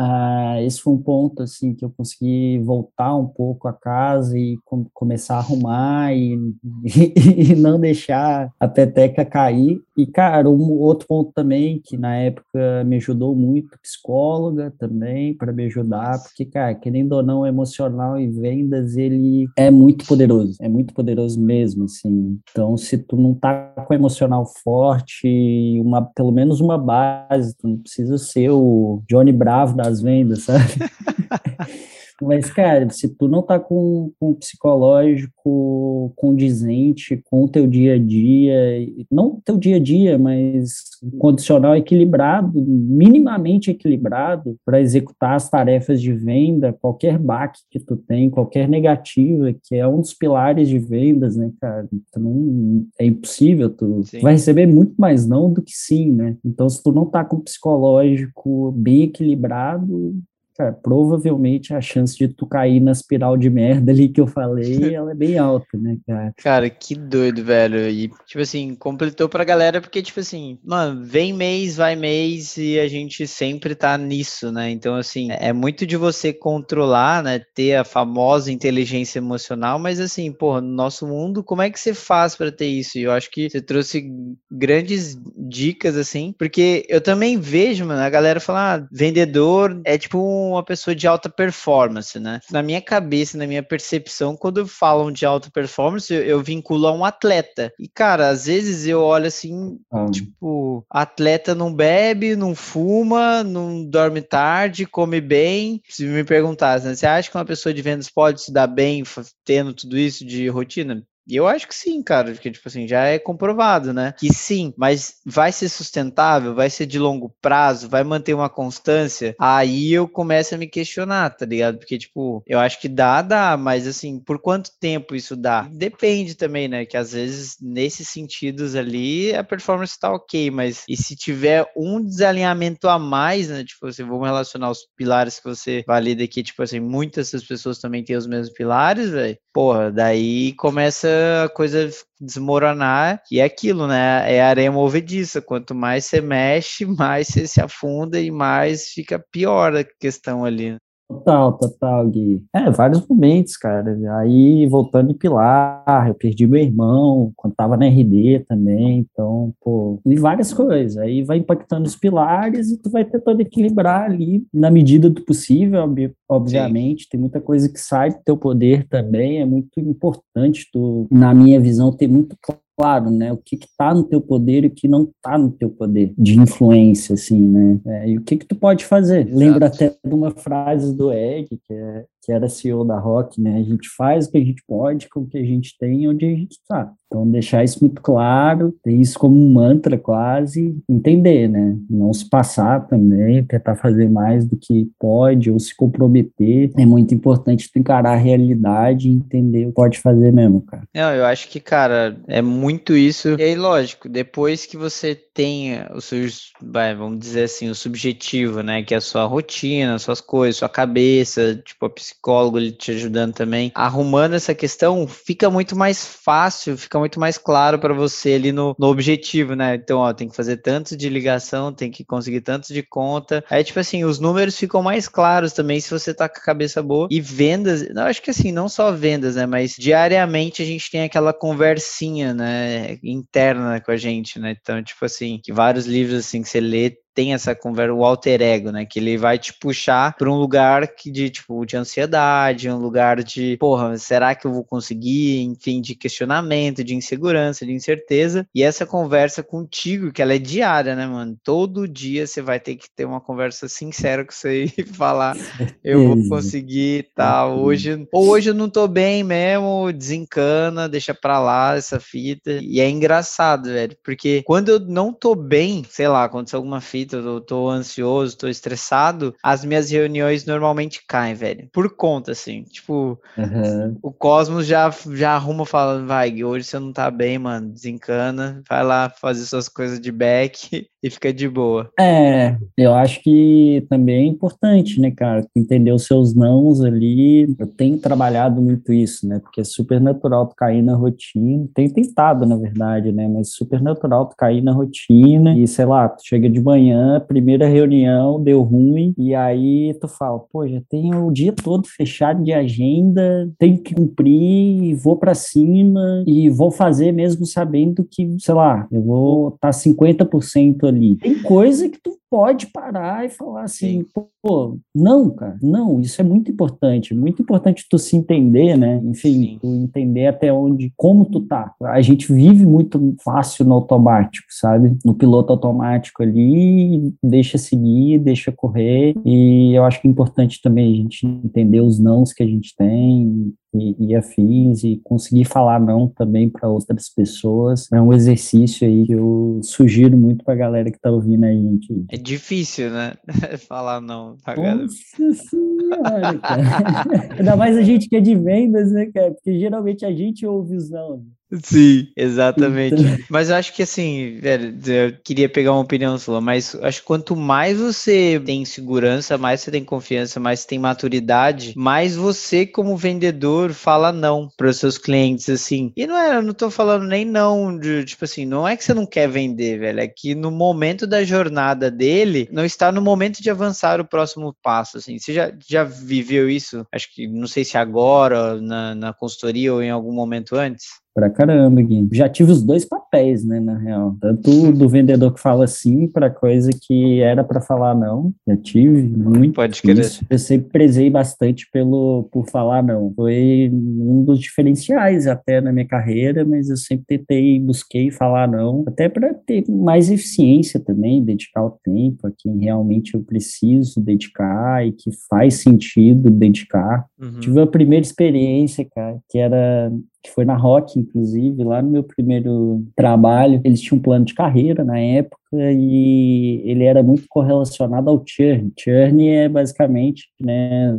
Ah, 0.00 0.62
esse 0.62 0.80
foi 0.80 0.92
um 0.92 1.02
ponto 1.02 1.42
assim 1.42 1.74
que 1.74 1.84
eu 1.84 1.90
consegui 1.90 2.60
voltar 2.60 3.16
um 3.16 3.26
pouco 3.26 3.66
a 3.66 3.72
casa 3.72 4.38
e 4.38 4.56
com, 4.64 4.86
começar 4.94 5.34
a 5.34 5.38
arrumar 5.38 6.14
e, 6.14 6.38
e, 6.84 7.50
e, 7.50 7.56
não 7.56 7.80
deixar 7.80 8.48
a 8.60 8.68
peteca 8.68 9.24
cair. 9.24 9.80
E, 9.96 10.06
cara, 10.06 10.48
um 10.48 10.70
outro 10.78 11.08
ponto 11.08 11.32
também 11.32 11.80
que 11.84 11.96
na 11.96 12.14
época 12.14 12.84
me 12.86 12.94
ajudou 12.94 13.34
muito, 13.34 13.76
psicóloga 13.82 14.72
também, 14.78 15.34
para 15.34 15.52
me 15.52 15.64
ajudar, 15.64 16.22
porque, 16.22 16.44
cara, 16.44 16.76
querendo 16.76 17.14
ou 17.14 17.22
não, 17.24 17.44
emocional 17.44 18.20
e 18.20 18.28
vendas, 18.28 18.96
ele 18.96 19.48
é 19.56 19.68
muito 19.68 20.06
poderoso, 20.06 20.58
é 20.60 20.68
muito 20.68 20.94
poderoso 20.94 21.40
mesmo, 21.40 21.86
assim. 21.86 22.38
Então, 22.52 22.76
se 22.76 22.98
tu 22.98 23.16
não 23.16 23.34
tá 23.34 23.74
com 23.84 23.92
emocional 23.92 24.46
forte, 24.62 25.80
uma, 25.84 26.02
pelo 26.02 26.30
menos 26.30 26.60
uma 26.60 26.78
base, 26.78 27.56
tu 27.56 27.66
não 27.66 27.78
precisa 27.78 28.16
ser 28.16 28.50
o 28.50 29.02
Johnny 29.08 29.32
Bravo 29.32 29.74
da 29.74 29.87
as 29.88 30.00
vendas, 30.00 30.44
sabe? 30.44 30.64
Mas, 32.20 32.50
cara, 32.50 32.88
se 32.90 33.08
tu 33.08 33.28
não 33.28 33.42
tá 33.42 33.60
com, 33.60 34.12
com 34.18 34.34
psicológico 34.34 36.12
condizente 36.16 37.22
com 37.30 37.44
o 37.44 37.48
teu 37.48 37.66
dia 37.66 37.94
a 37.94 37.98
dia, 37.98 38.86
não 39.10 39.40
teu 39.44 39.56
dia 39.56 39.76
a 39.76 39.80
dia, 39.80 40.18
mas 40.18 40.88
condicional 41.18 41.76
equilibrado, 41.76 42.60
minimamente 42.60 43.70
equilibrado 43.70 44.56
para 44.64 44.80
executar 44.80 45.34
as 45.34 45.48
tarefas 45.48 46.00
de 46.00 46.12
venda, 46.12 46.72
qualquer 46.72 47.18
baque 47.18 47.60
que 47.70 47.78
tu 47.78 47.96
tem, 47.96 48.28
qualquer 48.28 48.68
negativa, 48.68 49.54
que 49.62 49.76
é 49.76 49.86
um 49.86 50.00
dos 50.00 50.12
pilares 50.12 50.68
de 50.68 50.78
vendas, 50.78 51.36
né, 51.36 51.52
cara? 51.60 51.88
Tu 52.12 52.20
não, 52.20 52.86
é 52.98 53.06
impossível, 53.06 53.70
tu, 53.70 54.02
tu 54.02 54.20
vai 54.20 54.32
receber 54.32 54.66
muito 54.66 54.94
mais 54.98 55.26
não 55.26 55.52
do 55.52 55.62
que 55.62 55.72
sim, 55.72 56.10
né? 56.10 56.36
Então, 56.44 56.68
se 56.68 56.82
tu 56.82 56.90
não 56.90 57.06
tá 57.06 57.24
com 57.24 57.40
psicológico 57.40 58.72
bem 58.72 59.04
equilibrado, 59.04 60.16
cara, 60.58 60.72
provavelmente 60.72 61.72
a 61.72 61.80
chance 61.80 62.18
de 62.18 62.26
tu 62.26 62.44
cair 62.44 62.80
na 62.80 62.90
espiral 62.90 63.36
de 63.36 63.48
merda 63.48 63.92
ali 63.92 64.08
que 64.08 64.20
eu 64.20 64.26
falei, 64.26 64.66
ela 64.92 65.12
é 65.12 65.14
bem 65.14 65.38
alta, 65.38 65.78
né, 65.78 65.96
cara? 66.04 66.34
Cara, 66.36 66.68
que 66.68 66.96
doido, 66.96 67.44
velho. 67.44 67.88
E, 67.88 68.10
tipo 68.26 68.40
assim, 68.40 68.74
completou 68.74 69.28
pra 69.28 69.44
galera, 69.44 69.80
porque, 69.80 70.02
tipo 70.02 70.18
assim, 70.18 70.58
mano, 70.64 71.04
vem 71.04 71.32
mês, 71.32 71.76
vai 71.76 71.94
mês, 71.94 72.56
e 72.56 72.80
a 72.80 72.88
gente 72.88 73.26
sempre 73.28 73.76
tá 73.76 73.96
nisso, 73.96 74.50
né? 74.50 74.68
Então, 74.70 74.96
assim, 74.96 75.28
é 75.30 75.52
muito 75.52 75.86
de 75.86 75.96
você 75.96 76.32
controlar, 76.32 77.22
né? 77.22 77.40
Ter 77.54 77.76
a 77.76 77.84
famosa 77.84 78.50
inteligência 78.50 79.18
emocional, 79.18 79.78
mas 79.78 80.00
assim, 80.00 80.32
porra, 80.32 80.60
no 80.60 80.72
nosso 80.74 81.06
mundo, 81.06 81.44
como 81.44 81.62
é 81.62 81.70
que 81.70 81.78
você 81.78 81.94
faz 81.94 82.34
para 82.34 82.50
ter 82.50 82.66
isso? 82.66 82.98
E 82.98 83.02
eu 83.02 83.12
acho 83.12 83.30
que 83.30 83.48
você 83.48 83.60
trouxe 83.60 84.10
grandes 84.50 85.16
dicas, 85.36 85.96
assim, 85.96 86.34
porque 86.36 86.84
eu 86.88 87.00
também 87.00 87.38
vejo, 87.38 87.84
mano, 87.84 88.00
a 88.00 88.10
galera 88.10 88.40
falar, 88.40 88.80
ah, 88.80 88.88
vendedor 88.90 89.80
é 89.84 89.96
tipo 89.96 90.47
uma 90.50 90.64
pessoa 90.64 90.94
de 90.94 91.06
alta 91.06 91.28
performance, 91.28 92.18
né? 92.18 92.40
Na 92.50 92.62
minha 92.62 92.80
cabeça, 92.80 93.36
na 93.38 93.46
minha 93.46 93.62
percepção, 93.62 94.36
quando 94.36 94.66
falam 94.66 95.10
de 95.10 95.24
alta 95.24 95.50
performance, 95.50 96.12
eu, 96.12 96.22
eu 96.22 96.42
vinculo 96.42 96.86
a 96.86 96.92
um 96.92 97.04
atleta. 97.04 97.72
E, 97.78 97.88
cara, 97.88 98.28
às 98.28 98.46
vezes 98.46 98.86
eu 98.86 99.00
olho 99.00 99.26
assim, 99.26 99.78
hum. 99.92 100.10
tipo, 100.10 100.84
atleta 100.90 101.54
não 101.54 101.72
bebe, 101.74 102.36
não 102.36 102.54
fuma, 102.54 103.42
não 103.42 103.84
dorme 103.84 104.22
tarde, 104.22 104.86
come 104.86 105.20
bem. 105.20 105.80
Se 105.88 106.04
me 106.06 106.24
perguntasse, 106.24 106.86
né, 106.86 106.94
você 106.94 107.06
acha 107.06 107.30
que 107.30 107.36
uma 107.36 107.44
pessoa 107.44 107.72
de 107.72 107.82
vendas 107.82 108.08
pode 108.08 108.42
se 108.42 108.52
dar 108.52 108.66
bem 108.66 109.02
tendo 109.44 109.72
tudo 109.74 109.98
isso 109.98 110.24
de 110.24 110.48
rotina? 110.48 111.02
E 111.28 111.36
eu 111.36 111.46
acho 111.46 111.68
que 111.68 111.74
sim, 111.74 112.02
cara, 112.02 112.32
porque, 112.32 112.50
tipo 112.50 112.66
assim, 112.66 112.88
já 112.88 113.04
é 113.04 113.18
comprovado, 113.18 113.92
né? 113.92 114.14
Que 114.18 114.32
sim, 114.32 114.72
mas 114.76 115.16
vai 115.26 115.52
ser 115.52 115.68
sustentável, 115.68 116.54
vai 116.54 116.70
ser 116.70 116.86
de 116.86 116.98
longo 116.98 117.34
prazo, 117.42 117.88
vai 117.88 118.02
manter 118.02 118.32
uma 118.32 118.48
constância. 118.48 119.34
Aí 119.38 119.92
eu 119.92 120.08
começo 120.08 120.54
a 120.54 120.58
me 120.58 120.66
questionar, 120.66 121.30
tá 121.30 121.44
ligado? 121.44 121.78
Porque, 121.78 121.98
tipo, 121.98 122.42
eu 122.46 122.58
acho 122.58 122.80
que 122.80 122.88
dá, 122.88 123.20
dá, 123.20 123.56
mas 123.58 123.86
assim, 123.86 124.18
por 124.18 124.40
quanto 124.40 124.70
tempo 124.80 125.14
isso 125.14 125.36
dá? 125.36 125.68
Depende 125.70 126.34
também, 126.34 126.66
né? 126.66 126.86
Que 126.86 126.96
às 126.96 127.12
vezes, 127.12 127.56
nesses 127.60 128.08
sentidos 128.08 128.74
ali, 128.74 129.34
a 129.34 129.44
performance 129.44 129.98
tá 129.98 130.10
ok, 130.10 130.50
mas 130.50 130.84
e 130.88 130.96
se 130.96 131.14
tiver 131.14 131.70
um 131.76 132.02
desalinhamento 132.02 132.88
a 132.88 132.98
mais, 132.98 133.48
né? 133.48 133.64
Tipo 133.64 133.86
assim, 133.86 134.04
vamos 134.04 134.26
relacionar 134.26 134.70
os 134.70 134.86
pilares 134.96 135.38
que 135.38 135.48
você 135.48 135.84
valida 135.86 136.24
aqui, 136.24 136.42
tipo 136.42 136.62
assim, 136.62 136.80
muitas 136.80 137.30
das 137.30 137.44
pessoas 137.44 137.78
também 137.78 138.02
têm 138.02 138.16
os 138.16 138.26
mesmos 138.26 138.54
pilares, 138.54 139.10
velho. 139.10 139.36
Porra, 139.52 139.90
daí 139.90 140.54
começa 140.54 141.17
a 141.44 141.48
coisa 141.48 141.90
desmoronar. 142.20 143.22
E 143.30 143.40
é 143.40 143.44
aquilo, 143.44 143.86
né? 143.86 144.32
É 144.32 144.42
areia 144.42 144.70
movediça. 144.72 145.40
Quanto 145.42 145.74
mais 145.74 146.04
você 146.04 146.20
mexe, 146.20 146.84
mais 146.86 147.28
você 147.28 147.46
se 147.46 147.60
afunda 147.60 148.20
e 148.20 148.30
mais 148.30 148.88
fica 148.88 149.18
pior 149.32 149.74
a 149.76 149.84
questão 149.84 150.44
ali. 150.44 150.76
Total, 151.08 151.56
total, 151.56 152.06
Gui. 152.10 152.44
É, 152.54 152.70
vários 152.70 153.06
momentos, 153.06 153.56
cara. 153.56 153.96
Aí, 154.18 154.66
voltando 154.66 155.10
em 155.10 155.14
Pilar, 155.14 156.06
eu 156.06 156.14
perdi 156.14 156.46
meu 156.46 156.60
irmão 156.60 157.32
quando 157.34 157.54
tava 157.54 157.78
na 157.78 157.86
RD 157.86 158.44
também, 158.46 158.98
então, 158.98 159.54
pô, 159.62 159.98
e 160.04 160.16
várias 160.16 160.52
coisas. 160.52 160.98
Aí 160.98 161.22
vai 161.22 161.38
impactando 161.38 161.86
os 161.86 161.96
pilares 161.96 162.70
e 162.70 162.76
tu 162.76 162.90
vai 162.90 163.06
tentando 163.06 163.40
equilibrar 163.40 164.02
ali 164.02 164.46
na 164.52 164.70
medida 164.70 165.08
do 165.08 165.24
possível, 165.24 165.82
obviamente. 166.28 167.04
Sim. 167.04 167.08
Tem 167.12 167.20
muita 167.20 167.40
coisa 167.40 167.72
que 167.72 167.80
sai 167.80 168.10
do 168.10 168.20
teu 168.22 168.36
poder 168.36 168.86
também, 168.86 169.40
é 169.40 169.46
muito 169.46 169.80
importante 169.80 170.68
tu, 170.70 171.06
na 171.10 171.32
minha 171.32 171.58
visão, 171.58 171.90
ter 171.90 172.06
muito 172.06 172.36
claro 172.42 172.60
claro, 172.78 173.10
né, 173.10 173.32
o 173.32 173.36
que 173.36 173.56
está 173.56 173.92
no 173.92 174.04
teu 174.04 174.20
poder 174.20 174.62
e 174.62 174.68
o 174.68 174.70
que 174.70 174.86
não 174.86 175.10
está 175.16 175.36
no 175.36 175.50
teu 175.50 175.68
poder 175.68 176.14
de 176.16 176.38
influência, 176.38 177.14
assim, 177.14 177.36
né, 177.36 177.80
é, 177.84 178.10
e 178.10 178.18
o 178.18 178.22
que 178.22 178.36
que 178.36 178.46
tu 178.46 178.54
pode 178.54 178.84
fazer. 178.84 179.22
Exato. 179.22 179.36
Lembro 179.36 179.64
até 179.64 179.88
de 179.88 180.14
uma 180.14 180.30
frase 180.30 180.94
do 180.94 181.10
Egg, 181.10 181.48
que, 181.66 181.74
é, 181.74 182.04
que 182.28 182.32
era 182.32 182.46
CEO 182.46 182.84
da 182.84 182.98
Rock, 182.98 183.40
né, 183.40 183.56
a 183.56 183.62
gente 183.62 183.88
faz 183.88 184.26
o 184.26 184.32
que 184.32 184.36
a 184.36 184.44
gente 184.44 184.62
pode 184.68 185.08
com 185.08 185.20
o 185.20 185.26
que 185.26 185.38
a 185.38 185.44
gente 185.44 185.74
tem 185.78 186.06
onde 186.06 186.26
a 186.26 186.28
gente 186.28 186.52
está. 186.52 186.92
Então, 187.06 187.26
deixar 187.26 187.64
isso 187.64 187.78
muito 187.80 188.02
claro, 188.02 188.76
ter 188.84 188.92
isso 188.92 189.18
como 189.18 189.34
um 189.34 189.50
mantra 189.50 189.96
quase, 189.96 190.76
entender, 190.86 191.48
né? 191.48 191.74
Não 191.88 192.12
se 192.12 192.28
passar 192.28 192.86
também, 192.86 193.42
tentar 193.44 193.76
fazer 193.76 194.10
mais 194.10 194.44
do 194.44 194.58
que 194.58 194.90
pode 195.00 195.50
ou 195.50 195.58
se 195.58 195.74
comprometer. 195.74 196.70
É 196.76 196.84
muito 196.84 197.14
importante 197.14 197.70
tu 197.72 197.78
encarar 197.78 198.12
a 198.12 198.16
realidade 198.16 199.08
e 199.08 199.12
entender 199.12 199.64
o 199.64 199.68
que 199.68 199.74
pode 199.74 199.98
fazer 199.98 200.30
mesmo, 200.30 200.60
cara. 200.60 200.82
Não, 200.94 201.14
eu 201.14 201.24
acho 201.24 201.48
que, 201.48 201.60
cara, 201.60 202.14
é 202.26 202.42
muito 202.42 202.94
isso. 202.94 203.36
E 203.38 203.42
aí, 203.42 203.54
lógico, 203.54 204.06
depois 204.06 204.66
que 204.66 204.76
você 204.76 205.18
tem 205.38 205.80
os 205.94 206.06
seus, 206.06 206.50
vamos 206.60 207.20
dizer 207.20 207.44
assim, 207.44 207.70
o 207.70 207.74
subjetivo, 207.74 208.60
né? 208.60 208.82
Que 208.82 208.92
é 208.92 208.96
a 208.96 209.00
sua 209.00 209.24
rotina, 209.24 209.96
suas 210.00 210.20
coisas, 210.20 210.56
sua 210.56 210.68
cabeça, 210.68 211.54
tipo, 211.64 211.86
a 211.86 211.90
psicólogo 211.90 212.58
ele 212.58 212.72
te 212.72 212.90
ajudando 212.90 213.34
também, 213.34 213.70
arrumando 213.72 214.34
essa 214.34 214.52
questão, 214.52 215.06
fica 215.06 215.48
muito 215.48 215.76
mais 215.76 216.04
fácil, 216.04 216.76
fica 216.76 216.98
muito 216.98 217.20
mais 217.20 217.38
claro 217.38 217.78
para 217.78 217.94
você 217.94 218.32
ali 218.32 218.50
no, 218.50 218.74
no 218.76 218.88
objetivo, 218.88 219.54
né? 219.54 219.76
Então, 219.76 220.00
ó, 220.00 220.12
tem 220.12 220.28
que 220.28 220.34
fazer 220.34 220.56
tanto 220.56 220.96
de 220.96 221.08
ligação, 221.08 221.72
tem 221.72 221.88
que 221.88 222.04
conseguir 222.04 222.40
tanto 222.40 222.74
de 222.74 222.82
conta. 222.82 223.44
Aí, 223.48 223.62
tipo 223.62 223.78
assim, 223.78 224.02
os 224.02 224.18
números 224.18 224.58
ficam 224.58 224.82
mais 224.82 225.06
claros 225.06 225.52
também 225.52 225.78
se 225.78 225.88
você 225.88 226.12
tá 226.12 226.28
com 226.28 226.40
a 226.40 226.44
cabeça 226.44 226.82
boa. 226.82 227.06
E 227.12 227.20
vendas, 227.20 227.82
eu 227.82 228.02
acho 228.02 228.20
que 228.20 228.30
assim, 228.30 228.50
não 228.50 228.68
só 228.68 228.90
vendas, 228.90 229.36
né? 229.36 229.46
Mas 229.46 229.76
diariamente 229.78 230.62
a 230.62 230.66
gente 230.66 230.90
tem 230.90 231.02
aquela 231.02 231.32
conversinha, 231.32 232.34
né? 232.34 232.98
Interna 233.04 233.80
com 233.80 233.92
a 233.92 233.96
gente, 233.96 234.40
né? 234.40 234.56
Então, 234.60 234.82
tipo 234.82 235.04
assim, 235.04 235.27
que 235.36 235.52
vários 235.52 235.84
livros 235.84 236.20
assim 236.20 236.40
que 236.40 236.48
você 236.48 236.60
lê 236.60 236.96
tem 237.14 237.34
essa 237.34 237.54
conversa, 237.54 237.92
o 237.92 238.04
alter 238.04 238.40
ego, 238.40 238.70
né? 238.70 238.84
Que 238.84 238.98
ele 238.98 239.16
vai 239.16 239.38
te 239.38 239.52
puxar 239.52 240.14
para 240.16 240.30
um 240.30 240.36
lugar 240.36 240.86
que 240.94 241.10
de 241.10 241.30
tipo 241.30 241.64
de 241.64 241.76
ansiedade, 241.76 242.70
um 242.70 242.78
lugar 242.78 243.22
de, 243.22 243.56
porra, 243.58 243.96
será 243.98 244.34
que 244.34 244.46
eu 244.46 244.52
vou 244.52 244.64
conseguir? 244.64 245.42
Enfim, 245.42 245.80
de 245.80 245.94
questionamento, 245.94 246.84
de 246.84 246.94
insegurança, 246.94 247.66
de 247.66 247.72
incerteza. 247.72 248.46
E 248.54 248.62
essa 248.62 248.86
conversa 248.86 249.42
contigo, 249.42 250.12
que 250.12 250.22
ela 250.22 250.34
é 250.34 250.38
diária, 250.38 250.94
né, 250.94 251.06
mano? 251.06 251.36
Todo 251.42 251.88
dia 251.88 252.26
você 252.26 252.40
vai 252.40 252.60
ter 252.60 252.76
que 252.76 252.86
ter 252.94 253.04
uma 253.04 253.20
conversa 253.20 253.68
sincera 253.68 254.24
com 254.24 254.32
você 254.32 254.64
e 254.78 254.84
falar, 254.84 255.36
eu 255.82 256.06
vou 256.06 256.28
conseguir 256.28 257.10
tal. 257.14 257.58
Hoje, 257.58 258.06
ou 258.12 258.28
hoje 258.28 258.50
eu 258.50 258.54
não 258.54 258.68
tô 258.68 258.86
bem 258.86 259.24
mesmo, 259.24 259.92
desencana, 259.92 260.88
deixa 260.88 261.14
pra 261.14 261.40
lá 261.40 261.76
essa 261.76 261.98
fita. 261.98 262.52
E 262.62 262.80
é 262.80 262.88
engraçado, 262.88 263.70
velho, 263.70 263.96
porque 264.04 264.42
quando 264.46 264.68
eu 264.68 264.80
não 264.80 265.12
tô 265.12 265.34
bem, 265.34 265.84
sei 265.88 266.08
lá, 266.08 266.24
aconteceu 266.24 266.58
alguma 266.58 266.80
fita 266.80 267.07
eu 267.16 267.40
tô 267.40 267.68
ansioso, 267.68 268.36
tô 268.36 268.48
estressado, 268.48 269.34
as 269.42 269.64
minhas 269.64 269.90
reuniões 269.90 270.44
normalmente 270.44 271.02
caem, 271.06 271.34
velho. 271.34 271.68
Por 271.72 271.94
conta, 271.94 272.32
assim. 272.32 272.62
Tipo, 272.62 273.18
uhum. 273.36 273.98
o 274.02 274.12
Cosmos 274.12 274.66
já, 274.66 274.90
já 275.12 275.32
arruma 275.32 275.64
falando, 275.64 276.06
vai, 276.06 276.42
hoje 276.42 276.64
você 276.64 276.78
não 276.78 276.92
tá 276.92 277.10
bem, 277.10 277.38
mano, 277.38 277.70
desencana, 277.70 278.62
vai 278.68 278.84
lá 278.84 279.10
fazer 279.10 279.44
suas 279.44 279.68
coisas 279.68 280.00
de 280.00 280.10
back 280.10 280.86
e 281.02 281.10
fica 281.10 281.32
de 281.32 281.48
boa. 281.48 281.90
É, 281.98 282.56
eu 282.76 282.94
acho 282.94 283.22
que 283.22 283.86
também 283.88 284.24
é 284.24 284.26
importante, 284.26 285.00
né, 285.00 285.10
cara, 285.10 285.46
entender 285.56 285.92
os 285.92 286.04
seus 286.04 286.34
nãos 286.34 286.82
ali. 286.82 287.54
Eu 287.58 287.66
tenho 287.66 287.98
trabalhado 287.98 288.60
muito 288.60 288.92
isso, 288.92 289.26
né, 289.26 289.38
porque 289.38 289.60
é 289.60 289.64
super 289.64 290.00
natural 290.00 290.46
tu 290.46 290.56
cair 290.56 290.82
na 290.82 290.94
rotina. 290.94 291.68
Tenho 291.74 291.92
tentado, 291.92 292.46
na 292.46 292.56
verdade, 292.56 293.12
né, 293.12 293.28
mas 293.28 293.52
super 293.52 293.80
natural 293.80 294.26
tu 294.26 294.36
cair 294.36 294.62
na 294.62 294.72
rotina 294.72 295.56
e, 295.56 295.66
sei 295.66 295.84
lá, 295.84 296.08
tu 296.08 296.22
chega 296.24 296.48
de 296.48 296.60
manhã, 296.60 296.87
primeira 297.26 297.66
reunião, 297.66 298.42
deu 298.42 298.62
ruim, 298.62 299.14
e 299.16 299.34
aí 299.34 299.94
tu 300.00 300.08
fala, 300.08 300.38
pô, 300.38 300.66
já 300.66 300.80
tenho 300.88 301.26
o 301.26 301.32
dia 301.32 301.52
todo 301.52 301.86
fechado 301.86 302.42
de 302.42 302.52
agenda, 302.52 303.50
tenho 303.58 303.78
que 303.78 303.94
cumprir, 303.94 304.94
vou 304.96 305.16
para 305.16 305.34
cima 305.34 306.24
e 306.26 306.48
vou 306.48 306.70
fazer 306.70 307.12
mesmo 307.12 307.46
sabendo 307.46 308.06
que, 308.10 308.36
sei 308.38 308.54
lá, 308.54 308.86
eu 308.90 309.02
vou 309.02 309.48
estar 309.48 309.70
tá 309.70 309.70
50% 309.70 310.84
ali. 310.84 311.16
Tem 311.16 311.42
coisa 311.42 311.88
que 311.88 311.98
tu 312.02 312.18
pode 312.30 312.66
parar 312.66 313.24
e 313.24 313.28
falar 313.28 313.62
assim, 313.62 314.04
pô, 314.42 314.78
não, 314.94 315.30
cara, 315.30 315.58
não, 315.62 316.00
isso 316.00 316.20
é 316.20 316.24
muito 316.24 316.50
importante, 316.50 317.14
muito 317.14 317.42
importante 317.42 317.86
tu 317.88 317.98
se 317.98 318.16
entender, 318.16 318.76
né? 318.76 319.00
Enfim, 319.04 319.58
tu 319.60 319.66
entender 319.66 320.26
até 320.26 320.52
onde, 320.52 320.92
como 320.96 321.24
tu 321.24 321.40
tá. 321.40 321.72
A 321.82 322.00
gente 322.00 322.32
vive 322.32 322.64
muito 322.64 323.16
fácil 323.22 323.64
no 323.64 323.74
automático, 323.74 324.46
sabe? 324.50 324.96
No 325.04 325.14
piloto 325.14 325.52
automático 325.52 326.22
ali, 326.22 327.14
deixa 327.22 327.58
seguir, 327.58 328.18
deixa 328.18 328.52
correr, 328.52 329.14
e 329.24 329.74
eu 329.74 329.84
acho 329.84 330.00
que 330.00 330.08
é 330.08 330.10
importante 330.10 330.60
também 330.62 330.92
a 330.92 330.96
gente 330.96 331.26
entender 331.26 331.80
os 331.80 331.98
nãos 331.98 332.32
que 332.32 332.42
a 332.42 332.46
gente 332.46 332.74
tem, 332.76 333.52
e, 333.74 333.94
e, 333.98 334.16
afins 334.16 334.82
e 334.82 335.00
conseguir 335.04 335.44
falar 335.44 335.78
não 335.78 336.08
também 336.08 336.48
para 336.48 336.68
outras 336.68 337.08
pessoas 337.08 337.90
é 337.92 338.00
um 338.00 338.12
exercício 338.12 338.86
aí 338.86 339.06
que 339.06 339.12
eu 339.12 339.60
sugiro 339.62 340.16
muito 340.16 340.44
para 340.44 340.54
a 340.54 340.56
galera 340.56 340.90
que 340.90 340.96
está 340.96 341.10
ouvindo 341.10 341.44
aí 341.44 341.58
gente. 341.58 342.04
É 342.10 342.16
difícil, 342.16 342.90
né? 342.90 343.14
falar 343.68 344.00
não 344.00 344.36
pra 344.42 344.54
galera. 344.54 344.82
Nossa 344.82 345.32
senhora, 345.34 346.38
cara. 346.38 347.34
Ainda 347.38 347.56
mais 347.56 347.76
a 347.76 347.82
gente 347.82 348.08
que 348.08 348.16
é 348.16 348.20
de 348.20 348.34
vendas, 348.34 348.90
né, 348.92 349.06
cara? 349.12 349.32
Porque 349.32 349.58
geralmente 349.58 350.04
a 350.04 350.12
gente 350.12 350.46
ouve 350.46 350.76
os 350.76 350.90
não. 350.90 351.24
Sim, 351.62 352.08
exatamente. 352.14 353.00
Então... 353.00 353.24
Mas 353.30 353.48
eu 353.48 353.56
acho 353.56 353.74
que 353.74 353.82
assim, 353.82 354.38
velho, 354.38 354.78
eu 354.86 355.16
queria 355.24 355.48
pegar 355.48 355.72
uma 355.72 355.80
opinião 355.80 356.18
sua, 356.18 356.40
mas 356.40 356.74
acho 356.82 357.00
que 357.00 357.06
quanto 357.06 357.34
mais 357.34 357.78
você 357.78 358.40
tem 358.44 358.64
segurança, 358.64 359.38
mais 359.38 359.60
você 359.60 359.70
tem 359.70 359.82
confiança, 359.82 360.38
mais 360.38 360.60
você 360.60 360.68
tem 360.68 360.78
maturidade, 360.78 361.72
mais 361.74 362.16
você, 362.16 362.66
como 362.66 362.96
vendedor, 362.96 363.72
fala 363.72 364.12
não 364.12 364.48
para 364.56 364.68
os 364.68 364.76
seus 364.76 364.98
clientes, 364.98 365.48
assim. 365.48 365.92
E 365.96 366.06
não 366.06 366.16
é, 366.16 366.36
eu 366.36 366.42
não 366.42 366.52
tô 366.52 366.70
falando 366.70 367.06
nem 367.06 367.24
não, 367.24 367.78
de, 367.78 368.04
tipo 368.04 368.24
assim, 368.24 368.44
não 368.44 368.68
é 368.68 368.76
que 368.76 368.84
você 368.84 368.92
não 368.92 369.06
quer 369.06 369.28
vender, 369.28 369.78
velho, 369.78 370.00
é 370.00 370.08
que 370.08 370.34
no 370.34 370.50
momento 370.50 371.06
da 371.06 371.24
jornada 371.24 371.90
dele, 371.90 372.48
não 372.52 372.64
está 372.64 372.92
no 372.92 373.00
momento 373.00 373.42
de 373.42 373.50
avançar 373.50 374.00
o 374.00 374.04
próximo 374.06 374.54
passo, 374.62 374.98
assim. 374.98 375.18
Você 375.18 375.32
já, 375.32 375.50
já 375.66 375.82
viveu 375.84 376.48
isso? 376.50 376.86
Acho 376.92 377.12
que, 377.14 377.26
não 377.26 377.46
sei 377.46 377.64
se 377.64 377.78
agora, 377.78 378.60
na, 378.60 378.94
na 378.94 379.12
consultoria 379.14 379.72
ou 379.72 379.82
em 379.82 379.90
algum 379.90 380.12
momento 380.12 380.54
antes? 380.54 380.98
Pra 381.14 381.28
caramba, 381.28 381.82
Gui. 381.82 382.08
Já 382.12 382.28
tive 382.28 382.52
os 382.52 382.62
dois 382.62 382.84
papéis, 382.84 383.44
né, 383.44 383.58
na 383.58 383.76
real. 383.76 384.16
Tanto 384.20 384.72
do 384.72 384.88
vendedor 384.88 385.34
que 385.34 385.40
fala 385.40 385.66
sim 385.66 386.06
para 386.06 386.30
coisa 386.30 386.70
que 386.70 387.20
era 387.20 387.42
para 387.42 387.60
falar 387.60 387.94
não. 387.94 388.32
Já 388.46 388.56
tive 388.56 389.02
muito. 389.02 389.54
Pode 389.54 389.82
crer. 389.82 389.98
Isso. 389.98 390.24
Eu 390.30 390.38
sempre 390.38 390.70
prezei 390.70 391.10
bastante 391.10 391.68
pelo 391.72 392.28
por 392.30 392.48
falar 392.48 392.82
não. 392.82 393.12
Foi 393.16 393.70
um 393.72 394.22
dos 394.24 394.38
diferenciais 394.38 395.26
até 395.26 395.60
na 395.60 395.72
minha 395.72 395.86
carreira, 395.86 396.44
mas 396.44 396.68
eu 396.70 396.76
sempre 396.76 397.04
tentei, 397.08 397.58
busquei 397.58 398.10
falar 398.10 398.46
não, 398.46 398.84
até 398.86 399.08
para 399.08 399.34
ter 399.34 399.64
mais 399.68 400.10
eficiência 400.10 400.78
também, 400.78 401.24
dedicar 401.24 401.64
o 401.64 401.78
tempo 401.82 402.26
a 402.26 402.32
quem 402.36 402.58
realmente 402.58 403.14
eu 403.14 403.22
preciso 403.22 404.00
dedicar 404.00 404.86
e 404.86 404.92
que 404.92 405.10
faz 405.28 405.54
sentido 405.54 406.30
dedicar. 406.30 407.06
Uhum. 407.20 407.40
Tive 407.40 407.60
a 407.60 407.66
primeira 407.66 408.04
experiência, 408.04 408.86
cara, 408.94 409.18
que 409.28 409.38
era 409.38 409.90
que 410.22 410.30
foi 410.30 410.44
na 410.44 410.56
Rock, 410.56 410.98
inclusive, 410.98 411.62
lá 411.64 411.80
no 411.80 411.90
meu 411.90 412.02
primeiro 412.02 412.84
trabalho. 412.96 413.60
Eles 413.64 413.80
tinham 413.80 413.98
um 413.98 414.02
plano 414.02 414.24
de 414.24 414.34
carreira 414.34 414.84
na 414.84 414.98
época 414.98 415.37
e 415.52 416.62
ele 416.64 416.84
era 416.84 417.02
muito 417.02 417.24
correlacionado 417.28 418.10
ao 418.10 418.22
churn. 418.26 418.72
Churn 418.78 419.28
é 419.28 419.48
basicamente, 419.48 420.28
né, 420.40 420.98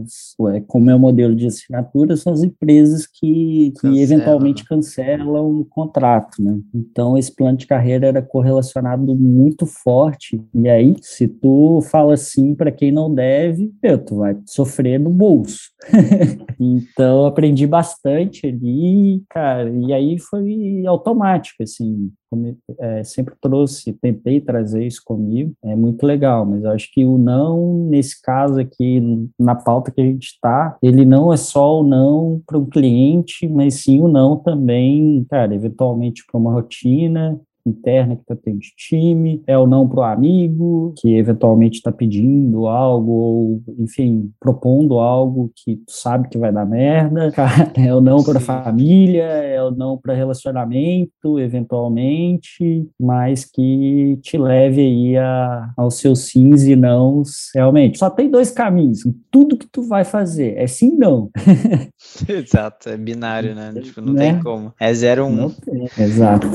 é 0.55 0.61
como 0.61 0.89
é 0.89 0.95
o 0.95 0.99
modelo 0.99 1.35
de 1.35 1.47
assinatura, 1.47 2.15
são 2.15 2.33
as 2.33 2.43
empresas 2.43 3.05
que, 3.05 3.71
que 3.75 3.81
Cancela. 3.81 3.99
eventualmente 4.01 4.65
cancelam 4.65 5.59
o 5.59 5.65
contrato, 5.65 6.41
né? 6.41 6.59
Então, 6.73 7.17
esse 7.17 7.33
plano 7.33 7.57
de 7.57 7.67
carreira 7.67 8.07
era 8.07 8.21
correlacionado 8.21 9.15
muito 9.15 9.65
forte. 9.65 10.41
E 10.53 10.67
aí, 10.67 10.95
se 11.01 11.27
tu 11.27 11.81
fala 11.81 12.13
assim 12.13 12.55
para 12.55 12.71
quem 12.71 12.91
não 12.91 13.13
deve, 13.13 13.71
meu, 13.81 13.97
tu 13.97 14.17
vai 14.17 14.37
sofrer 14.45 14.99
no 14.99 15.09
bolso. 15.09 15.69
então, 16.59 17.25
aprendi 17.25 17.65
bastante 17.65 18.47
ali, 18.47 19.23
cara, 19.29 19.69
e 19.69 19.93
aí 19.93 20.19
foi 20.19 20.83
automático, 20.85 21.63
assim, 21.63 22.11
é, 22.79 23.03
sempre 23.03 23.33
trouxe, 23.41 23.93
tentei 23.93 24.38
trazer 24.41 24.85
isso 24.85 25.01
comigo, 25.03 25.53
é 25.63 25.75
muito 25.75 26.05
legal, 26.05 26.45
mas 26.45 26.63
eu 26.63 26.71
acho 26.71 26.89
que 26.91 27.05
o 27.05 27.17
não, 27.17 27.87
nesse 27.89 28.21
caso 28.21 28.59
aqui, 28.59 29.01
na 29.39 29.55
pauta 29.55 29.91
que 29.91 30.01
a 30.01 30.05
gente 30.05 30.27
está, 30.27 30.77
ele 30.81 31.05
não 31.05 31.31
é 31.31 31.37
só 31.37 31.81
o 31.81 31.83
não 31.83 32.41
para 32.45 32.57
um 32.57 32.65
cliente, 32.65 33.47
mas 33.47 33.75
sim 33.75 34.01
o 34.01 34.07
não 34.07 34.37
também, 34.37 35.25
cara, 35.29 35.53
eventualmente 35.53 36.23
para 36.29 36.39
uma 36.39 36.53
rotina, 36.53 37.39
interna 37.69 38.15
que 38.15 38.21
está 38.21 38.35
tendo 38.35 38.59
de 38.59 38.73
time, 38.75 39.41
é 39.47 39.57
o 39.57 39.67
não 39.67 39.87
para 39.87 39.99
o 39.99 40.03
amigo, 40.03 40.93
que 40.97 41.15
eventualmente 41.15 41.77
está 41.77 41.91
pedindo 41.91 42.67
algo, 42.67 43.11
ou, 43.11 43.63
enfim, 43.79 44.31
propondo 44.39 44.99
algo 44.99 45.51
que 45.55 45.77
tu 45.77 45.91
sabe 45.91 46.29
que 46.29 46.37
vai 46.37 46.51
dar 46.51 46.65
merda, 46.65 47.31
é 47.75 47.93
o 47.93 48.01
não 48.01 48.23
para 48.23 48.39
família, 48.39 49.23
é 49.23 49.61
o 49.63 49.71
não 49.71 49.97
para 49.97 50.13
relacionamento, 50.13 51.39
eventualmente, 51.39 52.87
mas 52.99 53.45
que 53.45 54.17
te 54.21 54.37
leve 54.37 54.81
aí 54.81 55.17
a, 55.17 55.71
aos 55.77 55.95
seus 55.95 56.19
sims 56.29 56.63
e 56.63 56.75
nãos, 56.75 57.49
realmente. 57.55 57.99
Só 57.99 58.09
tem 58.09 58.29
dois 58.29 58.51
caminhos, 58.51 58.99
tudo 59.31 59.57
que 59.57 59.67
tu 59.67 59.83
vai 59.83 60.03
fazer 60.03 60.55
é 60.57 60.67
sim 60.67 60.97
não. 60.97 61.29
Exato, 62.27 62.89
é 62.89 62.97
binário, 62.97 63.55
né? 63.55 63.73
Tipo, 63.81 64.01
não 64.01 64.13
né? 64.13 64.33
tem 64.33 64.43
como. 64.43 64.73
É 64.79 64.93
zero 64.93 65.25
um. 65.25 65.35
Não 65.35 65.49
tem, 65.49 65.85
exato. 65.97 66.47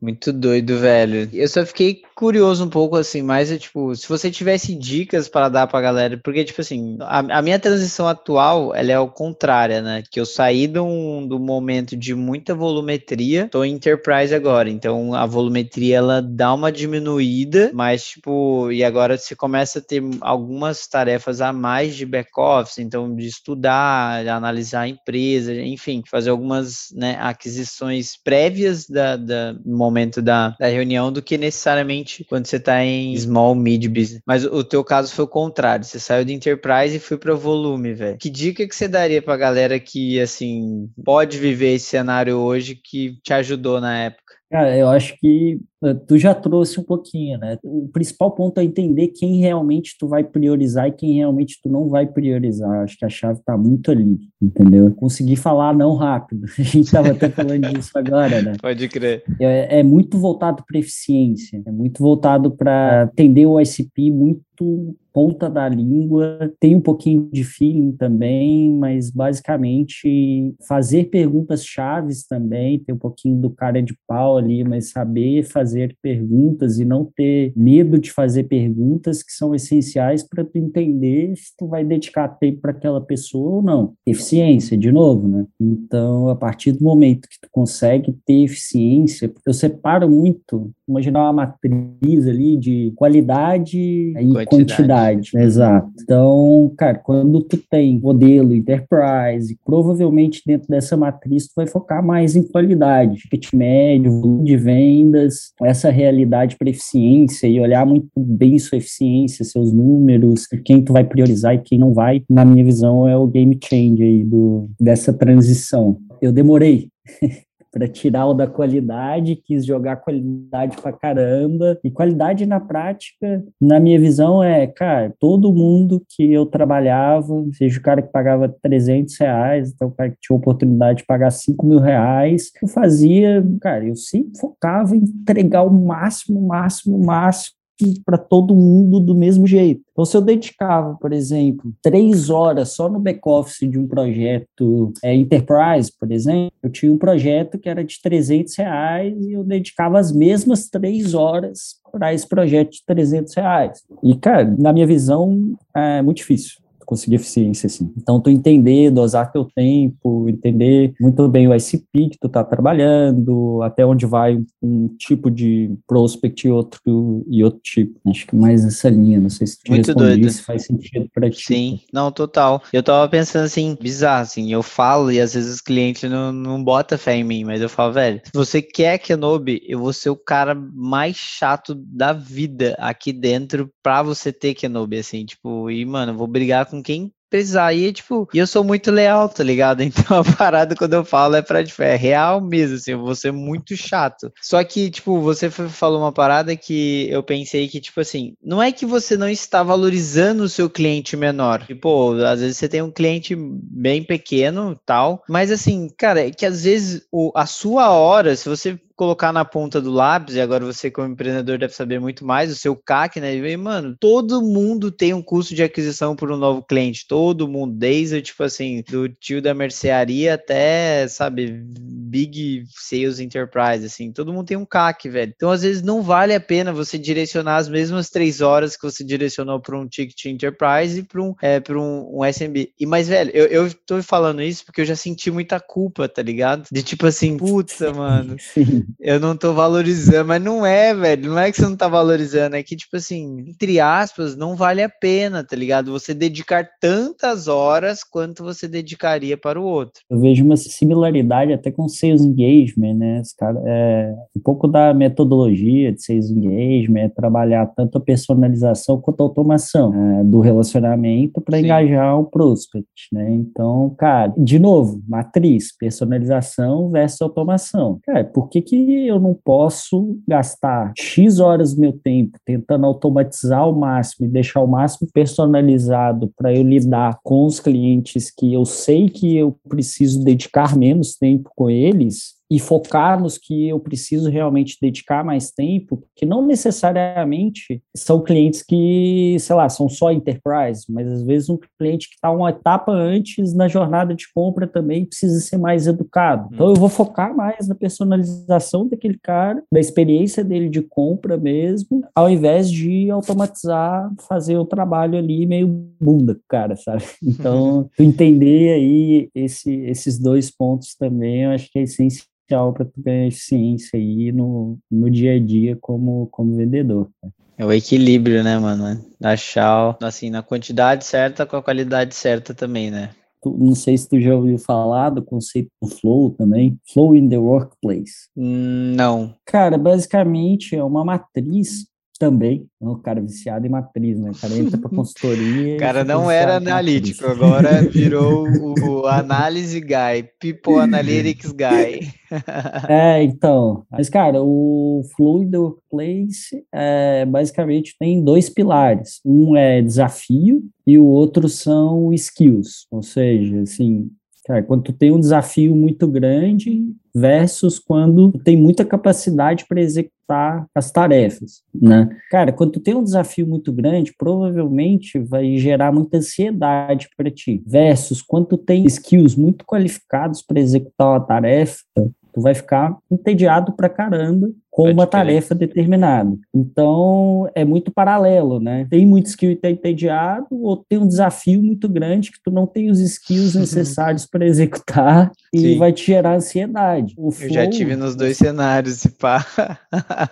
Muito 0.00 0.32
doido, 0.32 0.78
velho. 0.78 1.28
Eu 1.32 1.48
só 1.48 1.64
fiquei 1.64 2.02
curioso 2.20 2.66
um 2.66 2.68
pouco, 2.68 2.96
assim, 2.96 3.22
mas, 3.22 3.50
é, 3.50 3.56
tipo, 3.56 3.96
se 3.96 4.06
você 4.06 4.30
tivesse 4.30 4.74
dicas 4.74 5.26
para 5.26 5.48
dar 5.48 5.66
pra 5.66 5.80
galera, 5.80 6.20
porque, 6.22 6.44
tipo 6.44 6.60
assim, 6.60 6.98
a, 7.00 7.38
a, 7.38 7.40
minha 7.40 7.58
transição 7.58 8.06
atual, 8.06 8.74
ela 8.74 8.92
é 8.92 8.98
o 8.98 9.08
contrária, 9.08 9.80
né? 9.80 10.02
Que 10.10 10.20
eu 10.20 10.26
saí 10.26 10.66
do, 10.66 10.84
do 11.26 11.38
momento 11.38 11.96
de 11.96 12.14
muita 12.14 12.54
volumetria, 12.54 13.48
tô 13.50 13.64
em 13.64 13.72
Enterprise 13.72 14.34
agora, 14.34 14.68
então 14.68 15.14
a 15.14 15.24
volumetria, 15.24 15.96
ela 15.96 16.20
dá 16.20 16.52
uma 16.52 16.70
diminuída, 16.70 17.70
mas, 17.72 18.04
tipo, 18.04 18.70
e 18.70 18.84
agora 18.84 19.16
você 19.16 19.34
começa 19.34 19.78
a 19.78 19.82
ter 19.82 20.02
algumas 20.20 20.86
tarefas 20.86 21.40
a 21.40 21.54
mais 21.54 21.96
de 21.96 22.04
back-office, 22.04 22.80
então, 22.80 23.16
de 23.16 23.26
estudar, 23.26 24.24
de 24.24 24.28
analisar 24.28 24.82
a 24.82 24.88
empresa, 24.88 25.54
enfim, 25.54 26.02
fazer 26.06 26.28
algumas, 26.28 26.88
né, 26.92 27.16
aquisições 27.18 28.14
prévias 28.22 28.86
da, 28.86 29.16
da 29.16 29.54
momento 29.64 30.20
da, 30.20 30.54
da 30.60 30.66
reunião 30.66 31.10
do 31.10 31.22
que 31.22 31.38
necessariamente 31.38 32.09
quando 32.28 32.46
você 32.46 32.56
está 32.56 32.84
em 32.84 33.16
small, 33.16 33.54
mid 33.54 33.86
business. 33.88 34.22
Mas 34.26 34.44
o 34.44 34.64
teu 34.64 34.84
caso 34.84 35.14
foi 35.14 35.24
o 35.24 35.28
contrário, 35.28 35.84
você 35.84 35.98
saiu 35.98 36.24
de 36.24 36.32
enterprise 36.32 36.96
e 36.96 37.00
foi 37.00 37.16
para 37.16 37.34
volume, 37.34 37.92
velho. 37.94 38.18
Que 38.18 38.30
dica 38.30 38.66
que 38.66 38.74
você 38.74 38.88
daria 38.88 39.22
para 39.22 39.36
galera 39.36 39.80
que, 39.80 40.20
assim, 40.20 40.90
pode 41.04 41.38
viver 41.38 41.74
esse 41.74 41.86
cenário 41.86 42.36
hoje 42.36 42.74
que 42.74 43.18
te 43.22 43.32
ajudou 43.32 43.80
na 43.80 44.04
época? 44.04 44.34
Cara, 44.50 44.76
eu 44.76 44.88
acho 44.88 45.16
que 45.20 45.60
tu 46.06 46.18
já 46.18 46.34
trouxe 46.34 46.78
um 46.78 46.82
pouquinho, 46.82 47.38
né? 47.38 47.58
O 47.62 47.88
principal 47.88 48.30
ponto 48.32 48.58
é 48.58 48.64
entender 48.64 49.08
quem 49.08 49.36
realmente 49.40 49.96
tu 49.98 50.06
vai 50.06 50.22
priorizar 50.22 50.88
e 50.88 50.92
quem 50.92 51.14
realmente 51.14 51.58
tu 51.62 51.70
não 51.70 51.88
vai 51.88 52.06
priorizar. 52.06 52.82
Acho 52.82 52.98
que 52.98 53.04
a 53.04 53.08
chave 53.08 53.40
está 53.40 53.56
muito 53.56 53.90
ali, 53.90 54.18
entendeu? 54.40 54.90
Conseguir 54.92 55.36
falar 55.36 55.74
não 55.74 55.94
rápido. 55.94 56.46
A 56.58 56.62
gente 56.62 56.86
estava 56.86 57.10
até 57.10 57.28
falando 57.30 57.72
disso 57.72 57.90
agora, 57.94 58.42
né? 58.42 58.52
Pode 58.60 58.88
crer. 58.88 59.24
É, 59.40 59.80
é 59.80 59.82
muito 59.82 60.18
voltado 60.18 60.62
para 60.66 60.78
eficiência, 60.78 61.62
é 61.64 61.70
muito 61.70 62.02
voltado 62.02 62.50
para 62.50 63.02
atender 63.02 63.46
o 63.46 63.60
ICP 63.60 64.10
muito 64.10 64.94
ponta 65.12 65.48
da 65.50 65.68
língua, 65.68 66.52
tem 66.60 66.76
um 66.76 66.80
pouquinho 66.80 67.28
de 67.32 67.42
feeling 67.42 67.92
também, 67.92 68.72
mas 68.72 69.10
basicamente 69.10 70.54
fazer 70.68 71.06
perguntas 71.06 71.64
chaves 71.64 72.26
também, 72.26 72.78
tem 72.78 72.94
um 72.94 72.98
pouquinho 72.98 73.40
do 73.40 73.50
cara 73.50 73.82
de 73.82 73.96
pau 74.06 74.38
ali, 74.38 74.62
mas 74.62 74.90
saber 74.90 75.42
fazer 75.44 75.69
perguntas 76.02 76.78
e 76.78 76.84
não 76.84 77.04
ter 77.04 77.52
medo 77.56 77.98
de 77.98 78.12
fazer 78.12 78.44
perguntas 78.44 79.22
que 79.22 79.32
são 79.32 79.54
essenciais 79.54 80.22
para 80.22 80.44
tu 80.44 80.58
entender 80.58 81.34
se 81.36 81.56
tu 81.56 81.66
vai 81.66 81.84
dedicar 81.84 82.28
tempo 82.28 82.60
para 82.60 82.70
aquela 82.70 83.00
pessoa 83.00 83.56
ou 83.56 83.62
não. 83.62 83.94
Eficiência, 84.06 84.76
de 84.76 84.90
novo, 84.90 85.26
né? 85.28 85.46
Então, 85.60 86.28
a 86.28 86.36
partir 86.36 86.72
do 86.72 86.84
momento 86.84 87.28
que 87.28 87.40
tu 87.40 87.48
consegue 87.50 88.16
ter 88.26 88.44
eficiência, 88.44 89.32
eu 89.46 89.52
separo 89.52 90.08
muito, 90.10 90.70
imaginar 90.90 91.22
uma 91.24 91.32
matriz 91.32 92.26
ali 92.26 92.56
de 92.56 92.92
qualidade 92.96 93.78
e 93.78 94.14
quantidade. 94.14 94.46
quantidade. 94.46 95.30
Exato. 95.36 95.90
Então, 96.02 96.72
cara, 96.76 96.98
quando 96.98 97.40
tu 97.42 97.56
tem 97.70 97.98
modelo 98.00 98.54
enterprise, 98.54 99.58
provavelmente 99.64 100.42
dentro 100.46 100.68
dessa 100.68 100.96
matriz 100.96 101.46
tu 101.46 101.52
vai 101.56 101.66
focar 101.66 102.04
mais 102.04 102.36
em 102.36 102.42
qualidade, 102.42 103.16
ticket 103.16 103.52
médio, 103.52 104.20
volume 104.20 104.44
de 104.44 104.56
vendas, 104.56 105.52
essa 105.62 105.90
realidade 105.90 106.56
para 106.56 106.70
eficiência 106.70 107.46
e 107.46 107.60
olhar 107.60 107.86
muito 107.86 108.08
bem 108.16 108.58
sua 108.58 108.78
eficiência, 108.78 109.44
seus 109.44 109.72
números, 109.72 110.46
quem 110.64 110.82
tu 110.82 110.92
vai 110.92 111.04
priorizar 111.04 111.54
e 111.54 111.58
quem 111.58 111.78
não 111.78 111.92
vai, 111.92 112.22
na 112.28 112.44
minha 112.44 112.64
visão, 112.64 113.06
é 113.06 113.16
o 113.16 113.26
game 113.26 113.58
change 113.62 114.02
aí 114.02 114.24
do, 114.24 114.68
dessa 114.80 115.12
transição. 115.12 115.98
Eu 116.20 116.32
demorei 116.32 116.88
para 117.72 117.86
tirar 117.88 118.26
o 118.26 118.34
da 118.34 118.46
qualidade, 118.46 119.36
quis 119.36 119.64
jogar 119.64 119.96
qualidade 119.96 120.76
para 120.76 120.92
caramba. 120.92 121.78
E 121.84 121.90
qualidade 121.90 122.44
na 122.46 122.60
prática, 122.60 123.44
na 123.60 123.78
minha 123.78 123.98
visão, 123.98 124.42
é, 124.42 124.66
cara, 124.66 125.14
todo 125.18 125.52
mundo 125.52 126.02
que 126.08 126.32
eu 126.32 126.46
trabalhava, 126.46 127.44
seja 127.52 127.78
o 127.78 127.82
cara 127.82 128.02
que 128.02 128.12
pagava 128.12 128.48
300 128.48 129.16
reais, 129.18 129.72
então 129.72 129.88
o 129.88 129.92
cara 129.92 130.10
que 130.10 130.18
tinha 130.20 130.36
oportunidade 130.36 130.98
de 130.98 131.06
pagar 131.06 131.30
5 131.30 131.66
mil 131.66 131.78
reais, 131.78 132.50
eu 132.60 132.68
fazia, 132.68 133.44
cara, 133.60 133.86
eu 133.86 133.96
sempre 133.96 134.38
focava 134.38 134.96
em 134.96 135.04
entregar 135.04 135.62
o 135.62 135.70
máximo, 135.70 136.40
máximo, 136.40 136.98
máximo 136.98 137.59
para 138.04 138.18
todo 138.18 138.54
mundo 138.54 139.00
do 139.00 139.14
mesmo 139.14 139.46
jeito. 139.46 139.82
Então, 139.92 140.04
se 140.04 140.16
eu 140.16 140.20
dedicava, 140.20 140.96
por 141.00 141.12
exemplo, 141.12 141.72
três 141.82 142.30
horas 142.30 142.70
só 142.70 142.88
no 142.88 142.98
back-office 142.98 143.68
de 143.68 143.78
um 143.78 143.86
projeto 143.86 144.92
é, 145.02 145.14
Enterprise, 145.14 145.92
por 145.98 146.10
exemplo, 146.10 146.52
eu 146.62 146.70
tinha 146.70 146.92
um 146.92 146.98
projeto 146.98 147.58
que 147.58 147.68
era 147.68 147.84
de 147.84 148.00
300 148.00 148.56
reais 148.56 149.26
e 149.26 149.32
eu 149.32 149.44
dedicava 149.44 149.98
as 149.98 150.12
mesmas 150.12 150.68
três 150.68 151.14
horas 151.14 151.80
para 151.92 152.14
esse 152.14 152.26
projeto 152.26 152.70
de 152.70 152.84
300 152.86 153.34
reais. 153.34 153.82
E, 154.02 154.14
cara, 154.14 154.44
na 154.58 154.72
minha 154.72 154.86
visão, 154.86 155.54
é 155.74 156.00
muito 156.02 156.18
difícil 156.18 156.60
conseguir 156.90 157.14
eficiência, 157.14 157.68
assim. 157.68 157.92
Então, 157.96 158.20
tu 158.20 158.28
entender, 158.28 158.90
dosar 158.90 159.30
teu 159.30 159.44
tempo, 159.44 160.28
entender 160.28 160.92
muito 161.00 161.28
bem 161.28 161.46
o 161.46 161.54
ICP 161.54 162.10
que 162.10 162.18
tu 162.20 162.28
tá 162.28 162.42
trabalhando, 162.42 163.62
até 163.62 163.86
onde 163.86 164.04
vai 164.04 164.42
um 164.60 164.88
tipo 164.98 165.30
de 165.30 165.70
prospect 165.86 166.48
e 166.48 166.50
outro, 166.50 166.80
e 167.28 167.44
outro 167.44 167.60
tipo. 167.62 167.98
Acho 168.08 168.26
que 168.26 168.34
mais 168.34 168.64
essa 168.64 168.88
linha, 168.90 169.20
não 169.20 169.30
sei 169.30 169.46
se 169.46 169.62
tu 169.62 169.70
muito 169.70 169.94
doido. 169.94 170.28
se 170.28 170.42
faz 170.42 170.66
sentido 170.66 171.08
para 171.14 171.30
ti. 171.30 171.44
Sim, 171.44 171.80
não, 171.92 172.10
total. 172.10 172.60
Eu 172.72 172.82
tava 172.82 173.08
pensando 173.08 173.44
assim, 173.44 173.76
bizarro, 173.80 174.22
assim, 174.22 174.52
eu 174.52 174.62
falo 174.62 175.12
e 175.12 175.20
às 175.20 175.34
vezes 175.34 175.54
os 175.54 175.60
clientes 175.60 176.10
não, 176.10 176.32
não 176.32 176.62
botam 176.62 176.98
fé 176.98 177.14
em 177.14 177.24
mim, 177.24 177.44
mas 177.44 177.60
eu 177.60 177.68
falo, 177.68 177.92
velho, 177.92 178.20
se 178.24 178.32
você 178.34 178.60
quer 178.60 178.98
Kenobi, 178.98 179.62
eu 179.64 179.78
vou 179.78 179.92
ser 179.92 180.10
o 180.10 180.16
cara 180.16 180.54
mais 180.54 181.14
chato 181.14 181.72
da 181.76 182.12
vida 182.12 182.74
aqui 182.78 183.12
dentro 183.12 183.70
pra 183.80 184.02
você 184.02 184.32
ter 184.32 184.54
Kenobi, 184.54 184.98
assim, 184.98 185.24
tipo, 185.24 185.70
e, 185.70 185.84
mano, 185.84 186.12
eu 186.12 186.16
vou 186.16 186.26
brigar 186.26 186.66
com 186.66 186.79
quem 186.82 187.12
precisar. 187.30 187.70
Tipo, 187.94 188.28
e 188.34 188.38
eu 188.38 188.46
sou 188.46 188.64
muito 188.64 188.90
leal, 188.90 189.28
tá 189.28 189.44
ligado? 189.44 189.82
Então 190.00 190.18
a 190.18 190.24
parada 190.24 190.74
quando 190.74 190.94
eu 190.94 191.04
falo 191.04 191.36
é 191.36 191.42
pra, 191.42 191.62
tipo, 191.62 191.82
é 191.82 191.94
real 191.94 192.40
mesmo, 192.40 192.76
assim, 192.76 192.92
eu 192.92 193.00
vou 193.00 193.14
ser 193.14 193.32
muito 193.32 193.76
chato. 193.76 194.32
Só 194.40 194.62
que, 194.64 194.90
tipo, 194.90 195.20
você 195.20 195.50
falou 195.50 196.00
uma 196.00 196.12
parada 196.12 196.56
que 196.56 197.08
eu 197.10 197.22
pensei 197.22 197.68
que, 197.68 197.80
tipo 197.80 198.00
assim, 198.00 198.34
não 198.42 198.62
é 198.62 198.72
que 198.72 198.86
você 198.86 199.16
não 199.16 199.28
está 199.28 199.62
valorizando 199.62 200.42
o 200.42 200.48
seu 200.48 200.70
cliente 200.70 201.16
menor. 201.16 201.66
Tipo, 201.66 202.14
às 202.22 202.40
vezes 202.40 202.56
você 202.56 202.68
tem 202.68 202.82
um 202.82 202.90
cliente 202.90 203.36
bem 203.36 204.02
pequeno 204.02 204.80
tal, 204.86 205.22
mas 205.28 205.50
assim, 205.50 205.88
cara, 205.98 206.26
é 206.26 206.30
que 206.30 206.46
às 206.46 206.64
vezes 206.64 207.02
o, 207.12 207.30
a 207.34 207.44
sua 207.46 207.90
hora, 207.90 208.34
se 208.34 208.48
você 208.48 208.78
colocar 209.00 209.32
na 209.32 209.46
ponta 209.46 209.80
do 209.80 209.90
lápis, 209.90 210.34
e 210.34 210.42
agora 210.42 210.62
você 210.62 210.90
como 210.90 211.08
empreendedor 211.08 211.56
deve 211.56 211.72
saber 211.72 211.98
muito 211.98 212.22
mais, 212.22 212.52
o 212.52 212.54
seu 212.54 212.76
CAC, 212.76 213.18
né? 213.18 213.34
E, 213.34 213.56
mano, 213.56 213.96
todo 213.98 214.42
mundo 214.42 214.90
tem 214.90 215.14
um 215.14 215.22
custo 215.22 215.54
de 215.54 215.62
aquisição 215.62 216.14
por 216.14 216.30
um 216.30 216.36
novo 216.36 216.62
cliente, 216.62 217.06
todo 217.08 217.48
mundo, 217.48 217.74
desde, 217.74 218.20
tipo 218.20 218.42
assim, 218.42 218.82
do 218.86 219.08
tio 219.08 219.40
da 219.40 219.54
mercearia 219.54 220.34
até, 220.34 221.08
sabe, 221.08 221.62
big 221.64 222.64
sales 222.76 223.20
enterprise, 223.20 223.86
assim, 223.86 224.12
todo 224.12 224.34
mundo 224.34 224.48
tem 224.48 224.58
um 224.58 224.66
CAC, 224.66 225.08
velho. 225.08 225.32
Então, 225.34 225.50
às 225.50 225.62
vezes, 225.62 225.80
não 225.80 226.02
vale 226.02 226.34
a 226.34 226.40
pena 226.40 226.70
você 226.70 226.98
direcionar 226.98 227.56
as 227.56 227.70
mesmas 227.70 228.10
três 228.10 228.42
horas 228.42 228.76
que 228.76 228.82
você 228.82 229.02
direcionou 229.02 229.62
para 229.62 229.78
um 229.78 229.88
ticket 229.88 230.26
enterprise 230.26 230.98
e 230.98 231.02
para 231.02 231.22
um, 231.22 231.34
é, 231.40 231.62
um, 231.70 232.20
um 232.20 232.24
SMB. 232.30 232.70
E, 232.78 232.84
mas, 232.84 233.08
velho, 233.08 233.30
eu, 233.30 233.46
eu 233.46 233.74
tô 233.86 234.02
falando 234.02 234.42
isso 234.42 234.62
porque 234.62 234.82
eu 234.82 234.86
já 234.86 234.94
senti 234.94 235.30
muita 235.30 235.58
culpa, 235.58 236.06
tá 236.06 236.20
ligado? 236.20 236.66
De 236.70 236.82
tipo 236.82 237.06
assim, 237.06 237.38
puta, 237.38 237.94
mano. 237.94 238.36
Sim 238.52 238.89
eu 238.98 239.20
não 239.20 239.36
tô 239.36 239.52
valorizando, 239.52 240.28
mas 240.28 240.42
não 240.42 240.64
é, 240.64 240.94
velho. 240.94 241.30
Não 241.30 241.38
é 241.38 241.50
que 241.50 241.56
você 241.56 241.62
não 241.62 241.76
tá 241.76 241.88
valorizando, 241.88 242.56
é 242.56 242.62
que, 242.62 242.76
tipo 242.76 242.96
assim, 242.96 243.44
entre 243.48 243.80
aspas, 243.80 244.36
não 244.36 244.56
vale 244.56 244.82
a 244.82 244.88
pena, 244.88 245.44
tá 245.44 245.56
ligado? 245.56 245.92
Você 245.92 246.14
dedicar 246.14 246.68
tantas 246.80 247.48
horas 247.48 248.02
quanto 248.02 248.42
você 248.42 248.66
dedicaria 248.66 249.36
para 249.36 249.60
o 249.60 249.64
outro. 249.64 250.02
Eu 250.10 250.20
vejo 250.20 250.44
uma 250.44 250.56
similaridade 250.56 251.52
até 251.52 251.70
com 251.70 251.88
sales 251.88 252.22
engagement, 252.22 252.94
né? 252.94 253.22
Cara, 253.38 253.60
é, 253.66 254.14
um 254.36 254.40
pouco 254.40 254.66
da 254.66 254.92
metodologia 254.94 255.92
de 255.92 256.02
sales 256.02 256.30
engagement 256.30 257.00
é 257.00 257.08
trabalhar 257.08 257.66
tanto 257.66 257.98
a 257.98 258.00
personalização 258.00 259.00
quanto 259.00 259.20
a 259.20 259.24
automação 259.24 259.92
é, 259.94 260.24
do 260.24 260.40
relacionamento 260.40 261.40
para 261.40 261.58
engajar 261.58 262.18
o 262.18 262.24
prospect, 262.24 263.08
né? 263.12 263.30
Então, 263.32 263.94
cara, 263.98 264.32
de 264.36 264.58
novo, 264.58 265.02
matriz, 265.08 265.76
personalização 265.76 266.90
versus 266.90 267.20
automação. 267.22 267.98
Cara, 268.04 268.24
por 268.24 268.48
que 268.48 268.60
que 268.60 268.69
eu 268.76 269.20
não 269.20 269.34
posso 269.34 270.18
gastar 270.26 270.92
X 270.98 271.38
horas 271.38 271.74
do 271.74 271.80
meu 271.80 271.92
tempo 271.92 272.38
tentando 272.44 272.86
automatizar 272.86 273.60
ao 273.60 273.74
máximo 273.74 274.26
e 274.26 274.30
deixar 274.30 274.60
o 274.60 274.66
máximo 274.66 275.08
personalizado 275.12 276.32
para 276.36 276.54
eu 276.54 276.62
lidar 276.62 277.18
com 277.22 277.44
os 277.44 277.60
clientes 277.60 278.30
que 278.30 278.52
eu 278.52 278.64
sei 278.64 279.08
que 279.08 279.36
eu 279.36 279.56
preciso 279.68 280.24
dedicar 280.24 280.76
menos 280.76 281.16
tempo 281.16 281.50
com 281.54 281.70
eles 281.70 282.39
e 282.50 282.58
focar 282.58 283.20
nos 283.20 283.38
que 283.38 283.68
eu 283.68 283.78
preciso 283.78 284.28
realmente 284.28 284.76
dedicar 284.80 285.24
mais 285.24 285.50
tempo, 285.52 286.02
que 286.16 286.26
não 286.26 286.44
necessariamente 286.44 287.82
são 287.96 288.22
clientes 288.22 288.62
que, 288.62 289.36
sei 289.38 289.54
lá, 289.54 289.68
são 289.68 289.88
só 289.88 290.10
enterprise, 290.10 290.84
mas 290.88 291.06
às 291.06 291.22
vezes 291.22 291.48
um 291.48 291.58
cliente 291.78 292.08
que 292.08 292.16
está 292.16 292.30
uma 292.30 292.50
etapa 292.50 292.90
antes 292.90 293.54
na 293.54 293.68
jornada 293.68 294.14
de 294.14 294.26
compra 294.34 294.66
também 294.66 295.04
precisa 295.04 295.38
ser 295.40 295.58
mais 295.58 295.86
educado. 295.86 296.48
Então 296.52 296.70
eu 296.70 296.74
vou 296.74 296.88
focar 296.88 297.34
mais 297.34 297.68
na 297.68 297.74
personalização 297.74 298.88
daquele 298.88 299.18
cara, 299.22 299.62
da 299.72 299.78
experiência 299.78 300.42
dele 300.42 300.68
de 300.68 300.82
compra 300.82 301.36
mesmo, 301.36 302.04
ao 302.14 302.28
invés 302.28 302.70
de 302.70 303.10
automatizar, 303.10 304.10
fazer 304.28 304.56
o 304.58 304.64
trabalho 304.64 305.16
ali 305.16 305.46
meio 305.46 305.68
bunda, 306.00 306.38
cara, 306.48 306.74
sabe? 306.74 307.04
Então, 307.40 307.88
entender 307.98 308.74
aí 308.74 309.30
esse, 309.34 309.72
esses 309.82 310.18
dois 310.18 310.50
pontos 310.50 310.94
também, 310.94 311.44
eu 311.44 311.50
acho 311.50 311.70
que 311.70 311.78
é 311.78 311.82
essencial 311.82 312.26
essencial 312.50 312.72
para 312.72 312.84
tu 312.84 312.92
ganhar 312.98 313.26
eficiência 313.26 313.98
aí 313.98 314.32
no, 314.32 314.78
no 314.90 315.10
dia 315.10 315.36
a 315.36 315.38
dia 315.38 315.76
como, 315.80 316.26
como 316.30 316.56
vendedor. 316.56 317.08
É 317.56 317.64
o 317.64 317.72
equilíbrio, 317.72 318.42
né, 318.42 318.58
mano? 318.58 319.04
Achar, 319.22 319.96
assim, 320.02 320.30
na 320.30 320.42
quantidade 320.42 321.04
certa 321.04 321.46
com 321.46 321.56
a 321.56 321.62
qualidade 321.62 322.14
certa 322.14 322.54
também, 322.54 322.90
né? 322.90 323.10
Não 323.44 323.74
sei 323.74 323.96
se 323.96 324.08
tu 324.08 324.20
já 324.20 324.34
ouviu 324.34 324.58
falar 324.58 325.10
do 325.10 325.22
conceito 325.22 325.70
do 325.80 325.88
flow 325.88 326.30
também. 326.30 326.78
Flow 326.92 327.14
in 327.14 327.28
the 327.28 327.38
workplace. 327.38 328.28
Não. 328.36 329.34
Cara, 329.46 329.78
basicamente 329.78 330.76
é 330.76 330.84
uma 330.84 331.04
matriz 331.04 331.86
também. 332.20 332.66
É 332.80 332.84
um 332.84 333.00
cara 333.00 333.18
viciado 333.22 333.66
em 333.66 333.70
matriz, 333.70 334.20
né? 334.20 334.30
O 334.30 334.38
cara 334.38 334.54
entra 334.54 334.76
para 334.76 334.90
consultoria. 334.94 335.76
O 335.76 335.78
cara 335.78 336.04
não 336.04 336.30
era 336.30 336.56
analítico, 336.56 337.26
agora 337.26 337.82
virou 337.82 338.46
o 338.86 339.06
análise 339.06 339.80
guy, 339.80 340.28
people 340.38 340.74
analytics 340.78 341.50
guy. 341.50 342.12
é, 342.86 343.22
então. 343.22 343.84
Mas, 343.90 344.10
cara, 344.10 344.42
o 344.42 345.02
Fluid 345.16 345.56
Workplace 345.56 346.62
é, 346.72 347.24
basicamente 347.24 347.96
tem 347.98 348.22
dois 348.22 348.50
pilares. 348.50 349.20
Um 349.24 349.56
é 349.56 349.80
desafio 349.80 350.62
e 350.86 350.98
o 350.98 351.06
outro 351.06 351.48
são 351.48 352.12
skills. 352.12 352.86
Ou 352.90 353.02
seja, 353.02 353.62
assim, 353.62 354.10
Cara, 354.50 354.64
quando 354.64 354.82
tu 354.82 354.92
tem 354.92 355.12
um 355.12 355.20
desafio 355.20 355.76
muito 355.76 356.08
grande 356.08 356.92
versus 357.14 357.78
quando 357.78 358.32
tu 358.32 358.38
tem 358.40 358.56
muita 358.56 358.84
capacidade 358.84 359.64
para 359.68 359.80
executar 359.80 360.66
as 360.74 360.90
tarefas, 360.90 361.62
né? 361.72 362.08
Cara, 362.32 362.50
quando 362.50 362.72
tu 362.72 362.80
tem 362.80 362.92
um 362.92 363.04
desafio 363.04 363.46
muito 363.46 363.72
grande, 363.72 364.12
provavelmente 364.18 365.20
vai 365.20 365.56
gerar 365.56 365.92
muita 365.92 366.16
ansiedade 366.16 367.08
para 367.16 367.30
ti. 367.30 367.62
Versus 367.64 368.20
quando 368.20 368.46
tu 368.46 368.58
tem 368.58 368.84
skills 368.86 369.36
muito 369.36 369.64
qualificados 369.64 370.42
para 370.42 370.58
executar 370.58 371.10
uma 371.10 371.20
tarefa, 371.20 371.84
tu 371.94 372.40
vai 372.40 372.52
ficar 372.52 372.98
entediado 373.08 373.72
pra 373.74 373.88
caramba 373.88 374.50
com 374.84 374.90
uma 374.90 375.06
tarefa 375.06 375.54
determinada. 375.54 376.36
Então, 376.54 377.48
é 377.54 377.64
muito 377.64 377.90
paralelo, 377.90 378.58
né? 378.58 378.86
Tem 378.90 379.04
muito 379.04 379.26
skill 379.26 379.50
e 379.50 379.56
tá 379.56 379.70
entediado, 379.70 380.46
ou 380.50 380.76
tem 380.76 380.98
um 380.98 381.06
desafio 381.06 381.62
muito 381.62 381.88
grande 381.88 382.32
que 382.32 382.38
tu 382.42 382.50
não 382.50 382.66
tem 382.66 382.90
os 382.90 383.00
skills 383.00 383.54
necessários 383.56 384.26
para 384.26 384.46
executar 384.46 385.30
e 385.52 385.60
Sim. 385.60 385.78
vai 385.78 385.92
te 385.92 386.06
gerar 386.06 386.36
ansiedade. 386.36 387.14
O 387.16 387.30
eu 387.40 387.52
já 387.52 387.68
tive 387.68 387.96
nos 387.96 388.16
dois 388.16 388.36
cenários, 388.36 388.94
se 388.94 389.10
pá. 389.10 389.44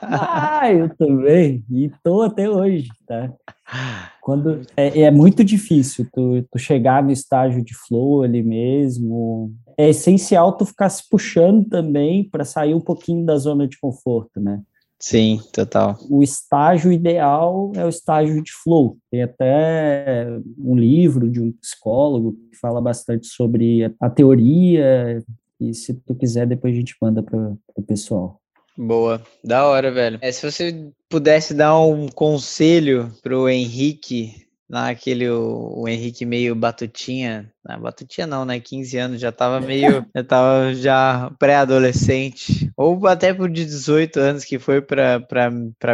ah, 0.03 0.73
eu 0.73 0.89
também. 0.97 1.65
E 1.71 1.91
tô 2.03 2.23
até 2.23 2.49
hoje, 2.49 2.89
tá? 3.07 3.31
Quando 4.23 4.61
é, 4.77 5.03
é 5.03 5.11
muito 5.11 5.45
difícil 5.45 6.07
tu, 6.13 6.43
tu 6.51 6.59
chegar 6.59 7.03
no 7.03 7.11
estágio 7.11 7.65
de 7.65 7.75
flow 7.75 8.23
ali 8.23 8.43
mesmo, 8.43 9.53
é 9.79 9.91
essencial 9.91 10.53
tu 10.53 10.67
ficar 10.67 10.89
se 10.89 11.09
puxando 11.09 11.65
também 11.69 12.29
para 12.29 12.45
sair 12.45 12.75
um 12.75 12.81
pouquinho 12.81 13.25
da 13.25 13.37
zona 13.37 13.69
de 13.69 13.79
conforto, 13.79 14.41
né? 14.41 14.61
Sim, 14.99 15.41
total. 15.53 15.97
O 16.11 16.25
estágio 16.25 16.91
ideal 16.91 17.71
é 17.77 17.85
o 17.85 17.89
estágio 17.89 18.43
de 18.43 18.51
flow. 18.53 18.99
Tem 19.09 19.23
até 19.23 20.27
um 20.59 20.75
livro 20.75 21.31
de 21.31 21.41
um 21.41 21.53
psicólogo 21.53 22.37
que 22.51 22.59
fala 22.59 22.81
bastante 22.81 23.29
sobre 23.29 23.95
a 24.01 24.11
teoria, 24.11 25.23
e 25.61 25.73
se 25.73 25.95
tu 25.95 26.17
quiser, 26.17 26.47
depois 26.49 26.75
a 26.75 26.77
gente 26.77 26.97
manda 27.01 27.23
para 27.23 27.53
o 27.77 27.83
pessoal. 27.83 28.41
Boa, 28.77 29.23
da 29.45 29.67
hora, 29.67 29.93
velho. 29.93 30.19
É, 30.21 30.33
se 30.33 30.51
você 30.51 30.91
pudesse 31.09 31.55
dar 31.55 31.79
um 31.81 32.09
conselho 32.09 33.13
pro 33.23 33.49
Henrique 33.49 34.48
Lá 34.71 34.91
aquele, 34.91 35.29
o, 35.31 35.81
o, 35.81 35.89
Henrique 35.89 36.27
meio 36.27 36.55
batutinha, 36.55 37.51
não, 37.67 37.81
batutinha 37.81 38.27
não, 38.27 38.45
né, 38.45 38.61
15 38.61 38.99
anos, 38.99 39.21
já 39.21 39.33
tava 39.33 39.61
meio, 39.61 40.05
já 40.15 40.23
tava 40.23 40.75
já 40.75 41.33
pré-adolescente, 41.39 42.71
ou 42.77 43.07
até 43.07 43.33
por 43.33 43.49
18 43.49 44.21
anos 44.21 44.45
que 44.45 44.59
foi 44.59 44.83
para 44.83 45.19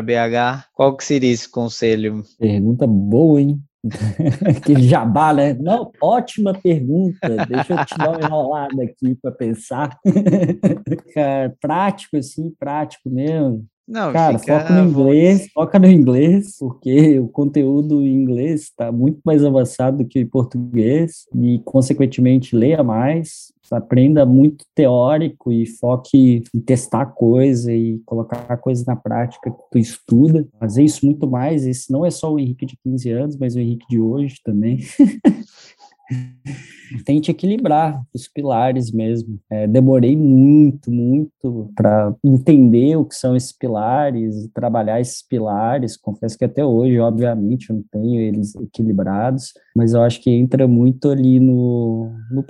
BH, 0.03 0.67
qual 0.73 0.97
que 0.97 1.05
seria 1.05 1.31
esse 1.31 1.49
conselho? 1.49 2.25
Pergunta 2.39 2.85
boa, 2.85 3.41
hein? 3.41 3.63
Aquele 4.57 4.89
jabá, 4.89 5.33
né? 5.33 5.55
Não, 5.55 5.93
ótima 6.03 6.55
pergunta. 6.55 7.47
Deixa 7.47 7.75
eu 7.75 7.85
te 7.85 7.97
dar 7.99 8.11
uma 8.11 8.21
enrolada 8.21 8.83
aqui 8.83 9.15
para 9.15 9.31
pensar. 9.31 9.99
Cara, 11.15 11.55
prático, 11.61 12.17
assim, 12.17 12.51
prático 12.59 13.11
mesmo. 13.11 13.67
Não, 13.87 14.13
Cara, 14.13 14.39
foca 14.39 14.71
no 14.71 14.89
inglês, 14.89 15.49
foca 15.53 15.79
no 15.79 15.87
inglês, 15.87 16.57
porque 16.59 17.19
o 17.19 17.29
conteúdo 17.29 18.03
em 18.03 18.15
inglês 18.15 18.63
está 18.63 18.91
muito 18.91 19.21
mais 19.25 19.45
avançado 19.45 19.99
do 19.99 20.07
que 20.07 20.21
em 20.21 20.27
português 20.27 21.27
e, 21.35 21.61
consequentemente, 21.65 22.57
leia 22.57 22.83
mais, 22.83 23.53
aprenda 23.71 24.25
muito 24.25 24.65
teórico 24.75 25.53
e 25.53 25.67
foque 25.67 26.45
em 26.55 26.61
testar 26.61 27.07
coisa 27.07 27.73
e 27.73 27.99
colocar 28.07 28.57
coisa 28.59 28.85
na 28.87 28.97
prática 28.97 29.51
que 29.51 29.63
tu 29.71 29.79
estuda. 29.79 30.47
Fazer 30.59 30.83
isso 30.83 31.05
muito 31.05 31.29
mais, 31.29 31.67
esse 31.67 31.93
não 31.93 32.07
é 32.07 32.11
só 32.11 32.33
o 32.33 32.39
Henrique 32.39 32.67
de 32.67 32.77
15 32.83 33.11
anos, 33.11 33.37
mas 33.37 33.55
o 33.55 33.61
Henrique 33.61 33.87
de 33.89 34.01
hoje 34.01 34.41
também. 34.45 34.79
tente 37.05 37.31
equilibrar 37.31 38.03
os 38.15 38.29
pilares 38.29 38.91
mesmo. 38.91 39.39
É, 39.51 39.67
demorei 39.67 40.17
muito, 40.17 40.91
muito 40.91 41.71
para 41.75 42.15
entender 42.23 42.97
o 42.97 43.05
que 43.05 43.15
são 43.15 43.35
esses 43.37 43.53
pilares, 43.53 44.49
trabalhar 44.55 45.01
esses 45.01 45.23
pilares. 45.23 45.97
Confesso 45.97 46.39
que 46.39 46.45
até 46.45 46.65
hoje, 46.65 46.99
obviamente, 46.99 47.71
eu 47.71 47.77
não 47.77 47.85
tenho 47.91 48.21
eles 48.21 48.55
equilibrados, 48.57 49.53
mas 49.75 49.93
eu 49.93 50.03
acho 50.03 50.21
que 50.21 50.31
entra 50.31 50.69
muito 50.69 51.11
ali 51.11 51.41
no, 51.41 52.11
no 52.31 52.43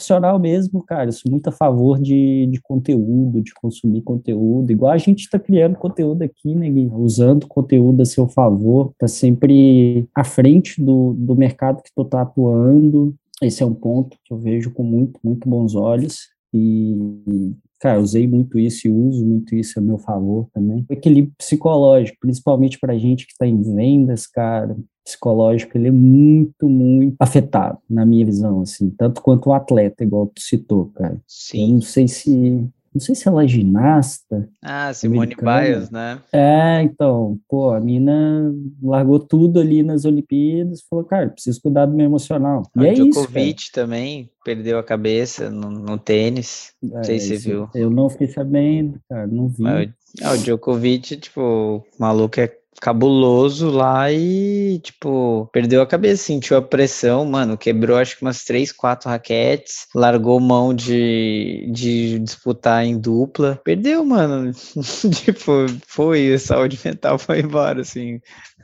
profissional 0.00 0.38
mesmo, 0.38 0.82
cara. 0.82 1.12
Sou 1.12 1.30
muito 1.30 1.46
a 1.48 1.52
favor 1.52 2.00
de, 2.00 2.46
de 2.46 2.60
conteúdo, 2.60 3.42
de 3.42 3.52
consumir 3.54 4.02
conteúdo, 4.02 4.72
igual 4.72 4.92
a 4.92 4.98
gente 4.98 5.20
está 5.20 5.38
criando 5.38 5.76
conteúdo 5.76 6.22
aqui, 6.22 6.54
né, 6.54 6.68
Gui? 6.70 6.90
Usando 6.92 7.46
conteúdo 7.46 8.00
a 8.00 8.06
seu 8.06 8.26
favor, 8.26 8.92
tá 8.98 9.06
sempre 9.06 10.08
à 10.14 10.24
frente 10.24 10.82
do, 10.82 11.12
do 11.12 11.36
mercado 11.36 11.82
que 11.82 11.90
tu 11.94 12.04
tá 12.04 12.22
atuando, 12.22 13.14
esse 13.42 13.62
é 13.62 13.66
um 13.66 13.74
ponto 13.74 14.16
que 14.24 14.32
eu 14.32 14.38
vejo 14.38 14.70
com 14.72 14.82
muito, 14.82 15.20
muito 15.22 15.48
bons 15.48 15.74
olhos. 15.74 16.28
E, 16.52 17.54
cara, 17.80 18.00
usei 18.00 18.28
muito 18.28 18.58
isso 18.58 18.86
e 18.86 18.90
uso 18.90 19.24
muito 19.26 19.54
isso 19.54 19.78
a 19.78 19.82
meu 19.82 19.98
favor 19.98 20.48
também. 20.52 20.84
O 20.88 20.92
equilíbrio 20.92 21.34
psicológico, 21.36 22.18
principalmente 22.20 22.78
para 22.78 22.98
gente 22.98 23.26
que 23.26 23.32
está 23.32 23.46
em 23.46 23.60
vendas, 23.62 24.26
cara, 24.26 24.76
psicológico, 25.04 25.76
ele 25.76 25.88
é 25.88 25.92
muito, 25.92 26.68
muito 26.68 27.16
afetado, 27.18 27.78
na 27.88 28.04
minha 28.04 28.24
visão, 28.24 28.60
assim, 28.60 28.90
tanto 28.90 29.22
quanto 29.22 29.48
o 29.48 29.52
atleta, 29.52 30.04
igual 30.04 30.26
tu 30.26 30.40
citou, 30.40 30.86
cara. 30.94 31.20
Sim. 31.26 31.68
Eu 31.68 31.74
não 31.74 31.80
sei 31.80 32.06
se 32.06 32.68
não 32.92 33.00
sei 33.00 33.14
se 33.14 33.28
ela 33.28 33.44
é 33.44 33.48
ginasta. 33.48 34.48
Ah, 34.60 34.92
Simone 34.92 35.36
Biles, 35.36 35.90
né? 35.90 36.20
É, 36.32 36.82
então, 36.82 37.38
pô, 37.48 37.72
a 37.72 37.80
mina 37.80 38.52
largou 38.82 39.20
tudo 39.20 39.60
ali 39.60 39.82
nas 39.82 40.04
Olimpíadas, 40.04 40.82
falou, 40.88 41.04
cara, 41.04 41.28
preciso 41.28 41.62
cuidar 41.62 41.86
do 41.86 41.94
meu 41.94 42.06
emocional. 42.06 42.62
E 42.76 42.80
o 42.80 42.84
é 42.84 42.92
Djokovic 42.94 43.62
isso, 43.62 43.72
também 43.72 44.28
perdeu 44.44 44.78
a 44.78 44.82
cabeça 44.82 45.50
no, 45.50 45.70
no 45.70 45.98
tênis. 45.98 46.72
Não 46.82 47.00
é, 47.00 47.04
sei 47.04 47.18
se 47.20 47.38
você 47.38 47.48
viu. 47.48 47.68
Eu 47.74 47.90
não 47.90 48.10
fiquei 48.10 48.28
sabendo, 48.28 49.00
cara, 49.08 49.26
não 49.26 49.48
vi. 49.48 49.62
Mas, 49.62 49.90
o 50.20 50.36
Djokovic, 50.42 51.16
tipo, 51.16 51.40
o 51.40 51.84
maluco 51.98 52.40
é 52.40 52.50
cabuloso 52.80 53.70
lá 53.70 54.10
e, 54.10 54.80
tipo, 54.82 55.48
perdeu 55.52 55.82
a 55.82 55.86
cabeça, 55.86 56.24
sentiu 56.24 56.56
a 56.56 56.62
pressão, 56.62 57.24
mano, 57.24 57.56
quebrou 57.56 57.98
acho 57.98 58.16
que 58.16 58.22
umas 58.22 58.44
três, 58.44 58.72
quatro 58.72 59.08
raquetes, 59.08 59.86
largou 59.94 60.40
mão 60.40 60.72
de, 60.72 61.68
de 61.72 62.18
disputar 62.18 62.84
em 62.84 62.98
dupla, 62.98 63.60
perdeu, 63.64 64.04
mano, 64.04 64.52
tipo, 65.24 65.66
foi, 65.86 66.34
a 66.34 66.38
saúde 66.38 66.78
mental 66.84 67.18
foi 67.18 67.40
embora, 67.40 67.82
assim. 67.82 68.20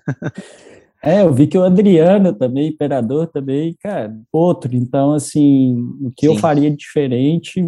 É, 1.02 1.22
eu 1.22 1.32
vi 1.32 1.46
que 1.46 1.56
o 1.56 1.64
Adriano 1.64 2.32
também, 2.32 2.68
Imperador 2.68 3.26
também, 3.26 3.76
cara, 3.80 4.16
outro. 4.32 4.74
Então, 4.74 5.12
assim, 5.12 5.76
o 6.00 6.10
que 6.10 6.26
Sim. 6.26 6.34
eu 6.34 6.38
faria 6.38 6.70
diferente, 6.70 7.62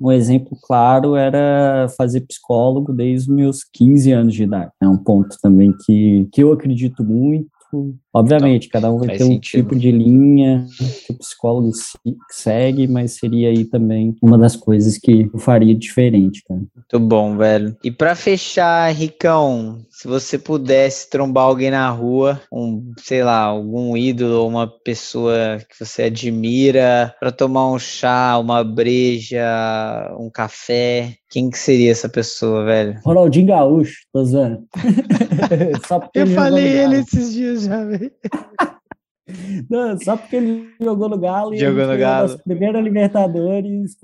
um 0.00 0.10
exemplo 0.10 0.58
claro 0.62 1.14
era 1.14 1.88
fazer 1.96 2.22
psicólogo 2.22 2.92
desde 2.92 3.30
os 3.30 3.36
meus 3.36 3.64
15 3.64 4.12
anos 4.12 4.34
de 4.34 4.44
idade. 4.44 4.72
É 4.80 4.88
um 4.88 4.96
ponto 4.96 5.36
também 5.42 5.74
que, 5.84 6.28
que 6.32 6.42
eu 6.42 6.52
acredito 6.52 7.04
muito 7.04 7.48
Obviamente, 8.12 8.66
então, 8.66 8.80
cada 8.80 8.92
um 8.92 8.98
vai 8.98 9.16
ter 9.16 9.24
um 9.24 9.38
tipo 9.38 9.76
de 9.76 9.90
linha 9.90 10.66
que 11.06 11.12
o 11.12 11.18
psicólogo 11.18 11.70
segue, 12.30 12.88
mas 12.88 13.12
seria 13.12 13.50
aí 13.50 13.64
também 13.64 14.16
uma 14.22 14.36
das 14.36 14.56
coisas 14.56 14.98
que 14.98 15.30
eu 15.32 15.38
faria 15.38 15.74
diferente, 15.74 16.42
cara. 16.46 16.60
Muito 16.74 17.00
bom, 17.00 17.36
velho. 17.36 17.76
E 17.84 17.90
para 17.90 18.14
fechar, 18.14 18.92
Ricão, 18.92 19.84
se 19.88 20.08
você 20.08 20.38
pudesse 20.38 21.08
trombar 21.08 21.44
alguém 21.44 21.70
na 21.70 21.88
rua, 21.90 22.40
um, 22.52 22.92
sei 22.98 23.22
lá, 23.22 23.38
algum 23.38 23.96
ídolo 23.96 24.40
ou 24.40 24.48
uma 24.48 24.66
pessoa 24.66 25.58
que 25.68 25.84
você 25.84 26.04
admira, 26.04 27.14
para 27.20 27.30
tomar 27.30 27.70
um 27.70 27.78
chá, 27.78 28.38
uma 28.38 28.64
breja, 28.64 29.44
um 30.18 30.30
café, 30.30 31.19
quem 31.30 31.48
que 31.48 31.58
seria 31.58 31.92
essa 31.92 32.08
pessoa, 32.08 32.64
velho? 32.64 33.00
Ronaldinho 33.04 33.46
Gaúcho, 33.46 34.00
tô 34.12 34.24
zoando. 34.24 34.66
eu 36.12 36.26
falei 36.26 36.78
ele 36.80 36.96
esses 36.96 37.32
dias 37.32 37.62
já, 37.62 37.84
velho. 37.84 38.10
Não, 39.70 39.96
só 39.96 40.16
porque 40.16 40.34
ele 40.34 40.68
jogou 40.80 41.08
no 41.08 41.16
Galo 41.16 41.56
jogou 41.56 41.86
no 41.86 41.96
Galo. 41.96 42.36
Primeira 42.42 42.80
Libertadores, 42.80 43.96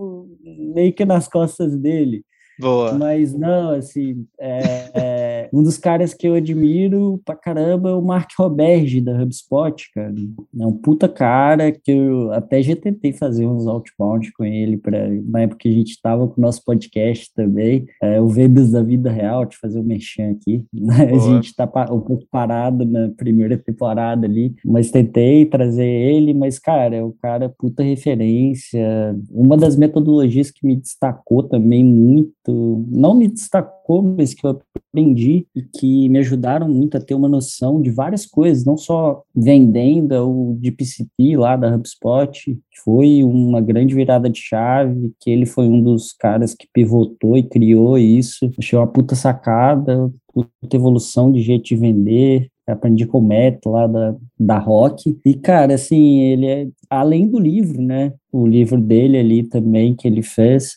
meio 0.72 0.94
que 0.94 1.04
nas 1.04 1.26
costas 1.26 1.76
dele. 1.76 2.24
Boa. 2.58 2.94
Mas 2.94 3.34
não, 3.34 3.70
assim, 3.70 4.24
é, 4.40 4.60
é, 4.94 5.48
um 5.52 5.62
dos 5.62 5.76
caras 5.76 6.14
que 6.14 6.26
eu 6.26 6.34
admiro 6.34 7.20
pra 7.24 7.36
caramba 7.36 7.90
é 7.90 7.94
o 7.94 8.02
Mark 8.02 8.30
Roberge 8.38 9.00
da 9.00 9.22
HubSpot, 9.22 9.90
cara. 9.94 10.14
É 10.58 10.66
um 10.66 10.72
puta 10.72 11.08
cara 11.08 11.70
que 11.70 11.90
eu 11.90 12.32
até 12.32 12.62
já 12.62 12.74
tentei 12.74 13.12
fazer 13.12 13.46
uns 13.46 13.66
outbound 13.66 14.32
com 14.32 14.44
ele 14.44 14.76
pra, 14.76 15.08
na 15.26 15.42
época 15.42 15.60
que 15.60 15.68
a 15.68 15.72
gente 15.72 16.00
tava 16.00 16.26
com 16.26 16.40
o 16.40 16.44
nosso 16.44 16.64
podcast 16.64 17.32
também, 17.34 17.86
é, 18.02 18.20
o 18.20 18.28
Vendas 18.28 18.70
da 18.70 18.82
Vida 18.82 19.10
Real, 19.10 19.44
de 19.44 19.56
fazer 19.56 19.78
um 19.78 19.84
merchan 19.84 20.30
aqui. 20.30 20.64
Né? 20.72 21.10
A 21.12 21.18
gente 21.18 21.54
tá 21.54 21.64
um 21.90 22.00
pouco 22.00 22.24
parado 22.30 22.84
na 22.84 23.10
primeira 23.10 23.56
temporada 23.58 24.26
ali, 24.26 24.54
mas 24.64 24.90
tentei 24.90 25.44
trazer 25.44 25.86
ele, 25.86 26.32
mas, 26.32 26.58
cara, 26.58 26.96
é 26.96 27.04
um 27.04 27.12
cara 27.12 27.48
puta 27.48 27.82
referência. 27.82 29.16
Uma 29.30 29.56
das 29.56 29.76
metodologias 29.76 30.50
que 30.50 30.66
me 30.66 30.76
destacou 30.76 31.42
também 31.42 31.84
muito 31.84 32.30
não 32.52 33.14
me 33.14 33.28
destacou, 33.28 34.02
mas 34.02 34.34
que 34.34 34.46
eu 34.46 34.60
aprendi 34.90 35.46
e 35.54 35.62
que 35.62 36.08
me 36.08 36.18
ajudaram 36.18 36.68
muito 36.68 36.96
a 36.96 37.00
ter 37.00 37.14
uma 37.14 37.28
noção 37.28 37.80
de 37.80 37.90
várias 37.90 38.26
coisas, 38.26 38.64
não 38.64 38.76
só 38.76 39.22
vendendo 39.34 40.12
o 40.28 40.56
DPCP 40.60 41.36
lá 41.36 41.56
da 41.56 41.74
HubSpot, 41.74 42.58
foi 42.84 43.24
uma 43.24 43.60
grande 43.60 43.94
virada 43.94 44.30
de 44.30 44.40
chave, 44.40 45.12
que 45.20 45.30
ele 45.30 45.46
foi 45.46 45.68
um 45.68 45.82
dos 45.82 46.12
caras 46.12 46.54
que 46.54 46.68
pivotou 46.72 47.36
e 47.36 47.42
criou 47.42 47.98
isso. 47.98 48.50
Achei 48.58 48.78
uma 48.78 48.86
puta 48.86 49.14
sacada, 49.14 50.10
puta 50.44 50.76
evolução 50.76 51.32
de 51.32 51.40
jeito 51.40 51.64
de 51.64 51.76
vender, 51.76 52.50
aprendi 52.66 53.06
com 53.06 53.18
o 53.18 53.22
Matt 53.22 53.64
lá 53.64 53.86
da, 53.86 54.16
da 54.38 54.58
Rock. 54.58 55.18
E, 55.24 55.34
cara, 55.34 55.74
assim, 55.74 56.20
ele 56.20 56.46
é, 56.46 56.68
além 56.90 57.28
do 57.28 57.38
livro, 57.38 57.80
né? 57.80 58.12
O 58.32 58.46
livro 58.46 58.80
dele 58.80 59.18
ali 59.18 59.42
também, 59.44 59.94
que 59.94 60.06
ele 60.06 60.22
fez, 60.22 60.76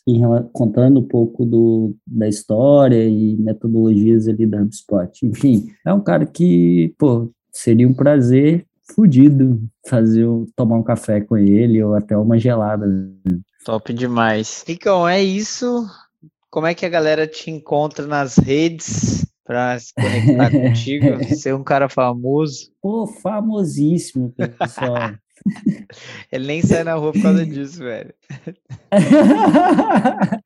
contando 0.53 0.99
um 0.99 1.07
pouco 1.07 1.45
do, 1.45 1.95
da 2.05 2.27
história 2.27 3.07
e 3.07 3.35
metodologias 3.37 4.27
ali 4.27 4.45
da 4.45 4.61
HubSpot. 4.61 5.25
Enfim, 5.25 5.67
é 5.85 5.93
um 5.93 6.01
cara 6.01 6.25
que, 6.25 6.93
pô, 6.97 7.29
seria 7.51 7.87
um 7.87 7.93
prazer 7.93 8.65
fudido 8.95 9.61
fazer 9.87 10.25
tomar 10.55 10.77
um 10.77 10.83
café 10.83 11.21
com 11.21 11.37
ele 11.37 11.83
ou 11.83 11.95
até 11.95 12.17
uma 12.17 12.39
gelada. 12.39 12.87
Top 13.65 13.91
demais. 13.93 14.63
Então, 14.67 15.07
é 15.07 15.21
isso. 15.21 15.85
Como 16.49 16.65
é 16.65 16.73
que 16.73 16.85
a 16.85 16.89
galera 16.89 17.27
te 17.27 17.51
encontra 17.51 18.07
nas 18.07 18.37
redes? 18.37 19.25
Para 19.49 19.79
se 19.79 19.91
conectar 19.95 20.51
contigo, 20.51 21.05
ser 21.35 21.55
um 21.55 21.63
cara 21.63 21.89
famoso. 21.89 22.71
Pô, 22.79 23.07
famosíssimo, 23.07 24.31
pessoal. 24.31 25.13
Ele 26.31 26.45
nem 26.45 26.61
sai 26.61 26.83
na 26.83 26.93
rua 26.93 27.11
por 27.11 27.19
causa 27.19 27.43
disso, 27.43 27.79
velho. 27.79 28.13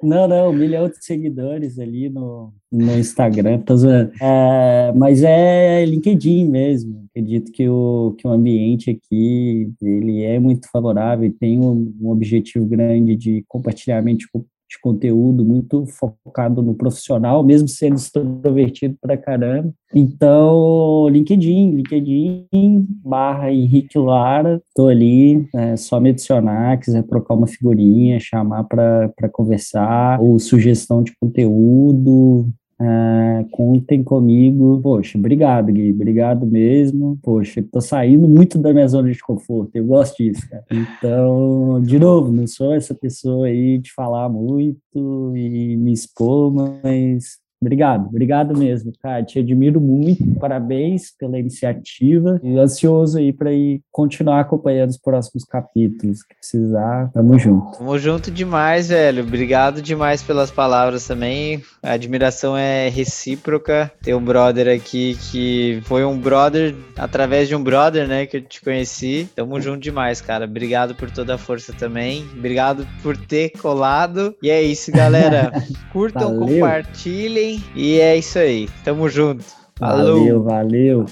Não, 0.00 0.28
não, 0.28 0.50
um 0.50 0.52
milhão 0.54 0.88
de 0.88 1.04
seguidores 1.04 1.78
ali 1.78 2.08
no, 2.08 2.54
no 2.70 2.96
Instagram, 2.96 3.58
tô 3.58 3.76
zoando. 3.76 4.12
É, 4.22 4.92
mas 4.94 5.22
é 5.24 5.84
LinkedIn 5.84 6.48
mesmo. 6.48 7.04
Acredito 7.10 7.50
que 7.50 7.68
o, 7.68 8.14
que 8.16 8.26
o 8.26 8.30
ambiente 8.30 8.90
aqui 8.90 9.70
ele 9.82 10.22
é 10.22 10.38
muito 10.38 10.70
favorável 10.70 11.26
e 11.26 11.32
tem 11.32 11.58
um, 11.58 11.92
um 12.00 12.10
objetivo 12.10 12.64
grande 12.64 13.16
de 13.16 13.44
compartilhamento 13.48 14.18
de 14.18 14.28
de 14.68 14.78
conteúdo 14.80 15.44
muito 15.44 15.86
focado 15.86 16.62
no 16.62 16.74
profissional, 16.74 17.42
mesmo 17.42 17.66
sendo 17.68 17.96
extrovertido 17.96 18.96
pra 19.00 19.16
caramba. 19.16 19.72
Então, 19.94 21.08
LinkedIn, 21.08 21.70
LinkedIn 21.76 22.86
barra 23.02 23.50
Henrique 23.50 23.98
Lara, 23.98 24.60
tô 24.74 24.88
ali, 24.88 25.48
é 25.54 25.76
só 25.76 25.98
me 25.98 26.10
adicionar, 26.10 26.78
quiser 26.78 27.02
trocar 27.04 27.34
uma 27.34 27.46
figurinha, 27.46 28.20
chamar 28.20 28.64
para 28.64 29.28
conversar, 29.32 30.20
ou 30.20 30.38
sugestão 30.38 31.02
de 31.02 31.12
conteúdo, 31.18 32.46
Uh, 32.80 33.48
contem 33.50 34.04
comigo. 34.04 34.80
Poxa, 34.80 35.18
obrigado, 35.18 35.72
Gui. 35.72 35.90
Obrigado 35.90 36.46
mesmo. 36.46 37.18
Poxa, 37.22 37.62
tô 37.62 37.80
saindo 37.80 38.28
muito 38.28 38.56
da 38.58 38.72
minha 38.72 38.86
zona 38.86 39.10
de 39.10 39.20
conforto. 39.20 39.74
Eu 39.74 39.84
gosto 39.84 40.22
disso, 40.22 40.48
cara. 40.48 40.64
Então, 40.70 41.82
de 41.82 41.98
novo, 41.98 42.30
não 42.30 42.46
sou 42.46 42.72
essa 42.72 42.94
pessoa 42.94 43.46
aí 43.46 43.78
de 43.78 43.92
falar 43.92 44.28
muito 44.28 45.32
e 45.36 45.76
me 45.76 45.92
expor, 45.92 46.52
mas 46.52 47.38
Obrigado, 47.60 48.06
obrigado 48.06 48.56
mesmo, 48.56 48.92
cara. 49.02 49.22
Te 49.24 49.40
admiro 49.40 49.80
muito, 49.80 50.24
parabéns 50.38 51.12
pela 51.18 51.38
iniciativa 51.38 52.40
e 52.42 52.56
ansioso 52.56 53.18
aí 53.18 53.32
para 53.32 53.52
ir 53.52 53.80
continuar 53.90 54.40
acompanhando 54.40 54.90
os 54.90 54.98
próximos 54.98 55.44
capítulos. 55.44 56.22
Que 56.22 56.36
precisar, 56.36 57.10
tamo 57.12 57.36
junto. 57.36 57.78
Tamo 57.78 57.98
junto 57.98 58.30
demais, 58.30 58.88
velho. 58.88 59.24
Obrigado 59.24 59.82
demais 59.82 60.22
pelas 60.22 60.52
palavras 60.52 61.06
também. 61.06 61.60
A 61.82 61.92
admiração 61.92 62.56
é 62.56 62.88
recíproca. 62.88 63.90
Tem 64.02 64.14
um 64.14 64.24
brother 64.24 64.68
aqui 64.68 65.18
que 65.30 65.80
foi 65.84 66.04
um 66.04 66.16
brother 66.16 66.76
através 66.96 67.48
de 67.48 67.56
um 67.56 67.62
brother, 67.62 68.06
né, 68.06 68.26
que 68.26 68.36
eu 68.36 68.42
te 68.42 68.62
conheci. 68.62 69.28
Tamo 69.34 69.60
junto 69.60 69.80
demais, 69.80 70.20
cara. 70.20 70.44
Obrigado 70.44 70.94
por 70.94 71.10
toda 71.10 71.34
a 71.34 71.38
força 71.38 71.72
também. 71.72 72.24
Obrigado 72.36 72.86
por 73.02 73.16
ter 73.16 73.50
colado. 73.50 74.36
E 74.40 74.48
é 74.48 74.62
isso, 74.62 74.92
galera. 74.92 75.50
Curtam, 75.92 76.38
compartilhem 76.38 77.47
e 77.74 78.00
é 78.00 78.16
isso 78.16 78.38
aí. 78.38 78.68
Tamo 78.84 79.08
junto. 79.08 79.44
Falou. 79.78 80.18
Valeu, 80.18 80.42
valeu. 80.42 81.06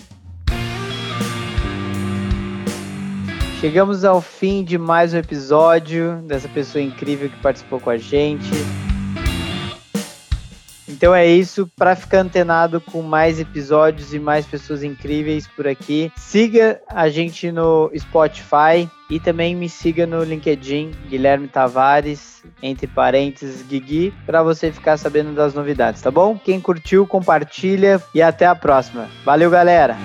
Chegamos 3.60 4.04
ao 4.04 4.20
fim 4.20 4.62
de 4.62 4.76
mais 4.76 5.14
um 5.14 5.18
episódio 5.18 6.22
dessa 6.26 6.48
pessoa 6.48 6.82
incrível 6.82 7.28
que 7.28 7.36
participou 7.40 7.80
com 7.80 7.90
a 7.90 7.96
gente. 7.96 8.50
Então 10.88 11.14
é 11.14 11.26
isso, 11.26 11.70
para 11.76 11.96
ficar 11.96 12.20
antenado 12.20 12.80
com 12.80 13.02
mais 13.02 13.40
episódios 13.40 14.14
e 14.14 14.18
mais 14.18 14.46
pessoas 14.46 14.82
incríveis 14.82 15.46
por 15.48 15.66
aqui, 15.66 16.12
siga 16.16 16.80
a 16.88 17.08
gente 17.08 17.50
no 17.50 17.90
Spotify 17.96 18.88
e 19.10 19.20
também 19.20 19.54
me 19.54 19.68
siga 19.68 20.06
no 20.06 20.22
LinkedIn, 20.22 20.92
Guilherme 21.08 21.48
Tavares, 21.48 22.42
entre 22.62 22.86
parênteses, 22.86 23.62
Guigui, 23.62 24.12
para 24.24 24.42
você 24.42 24.72
ficar 24.72 24.96
sabendo 24.96 25.32
das 25.32 25.54
novidades, 25.54 26.02
tá 26.02 26.10
bom? 26.10 26.38
Quem 26.38 26.60
curtiu, 26.60 27.06
compartilha 27.06 28.02
e 28.14 28.20
até 28.22 28.46
a 28.46 28.54
próxima. 28.54 29.08
Valeu, 29.24 29.50
galera! 29.50 29.96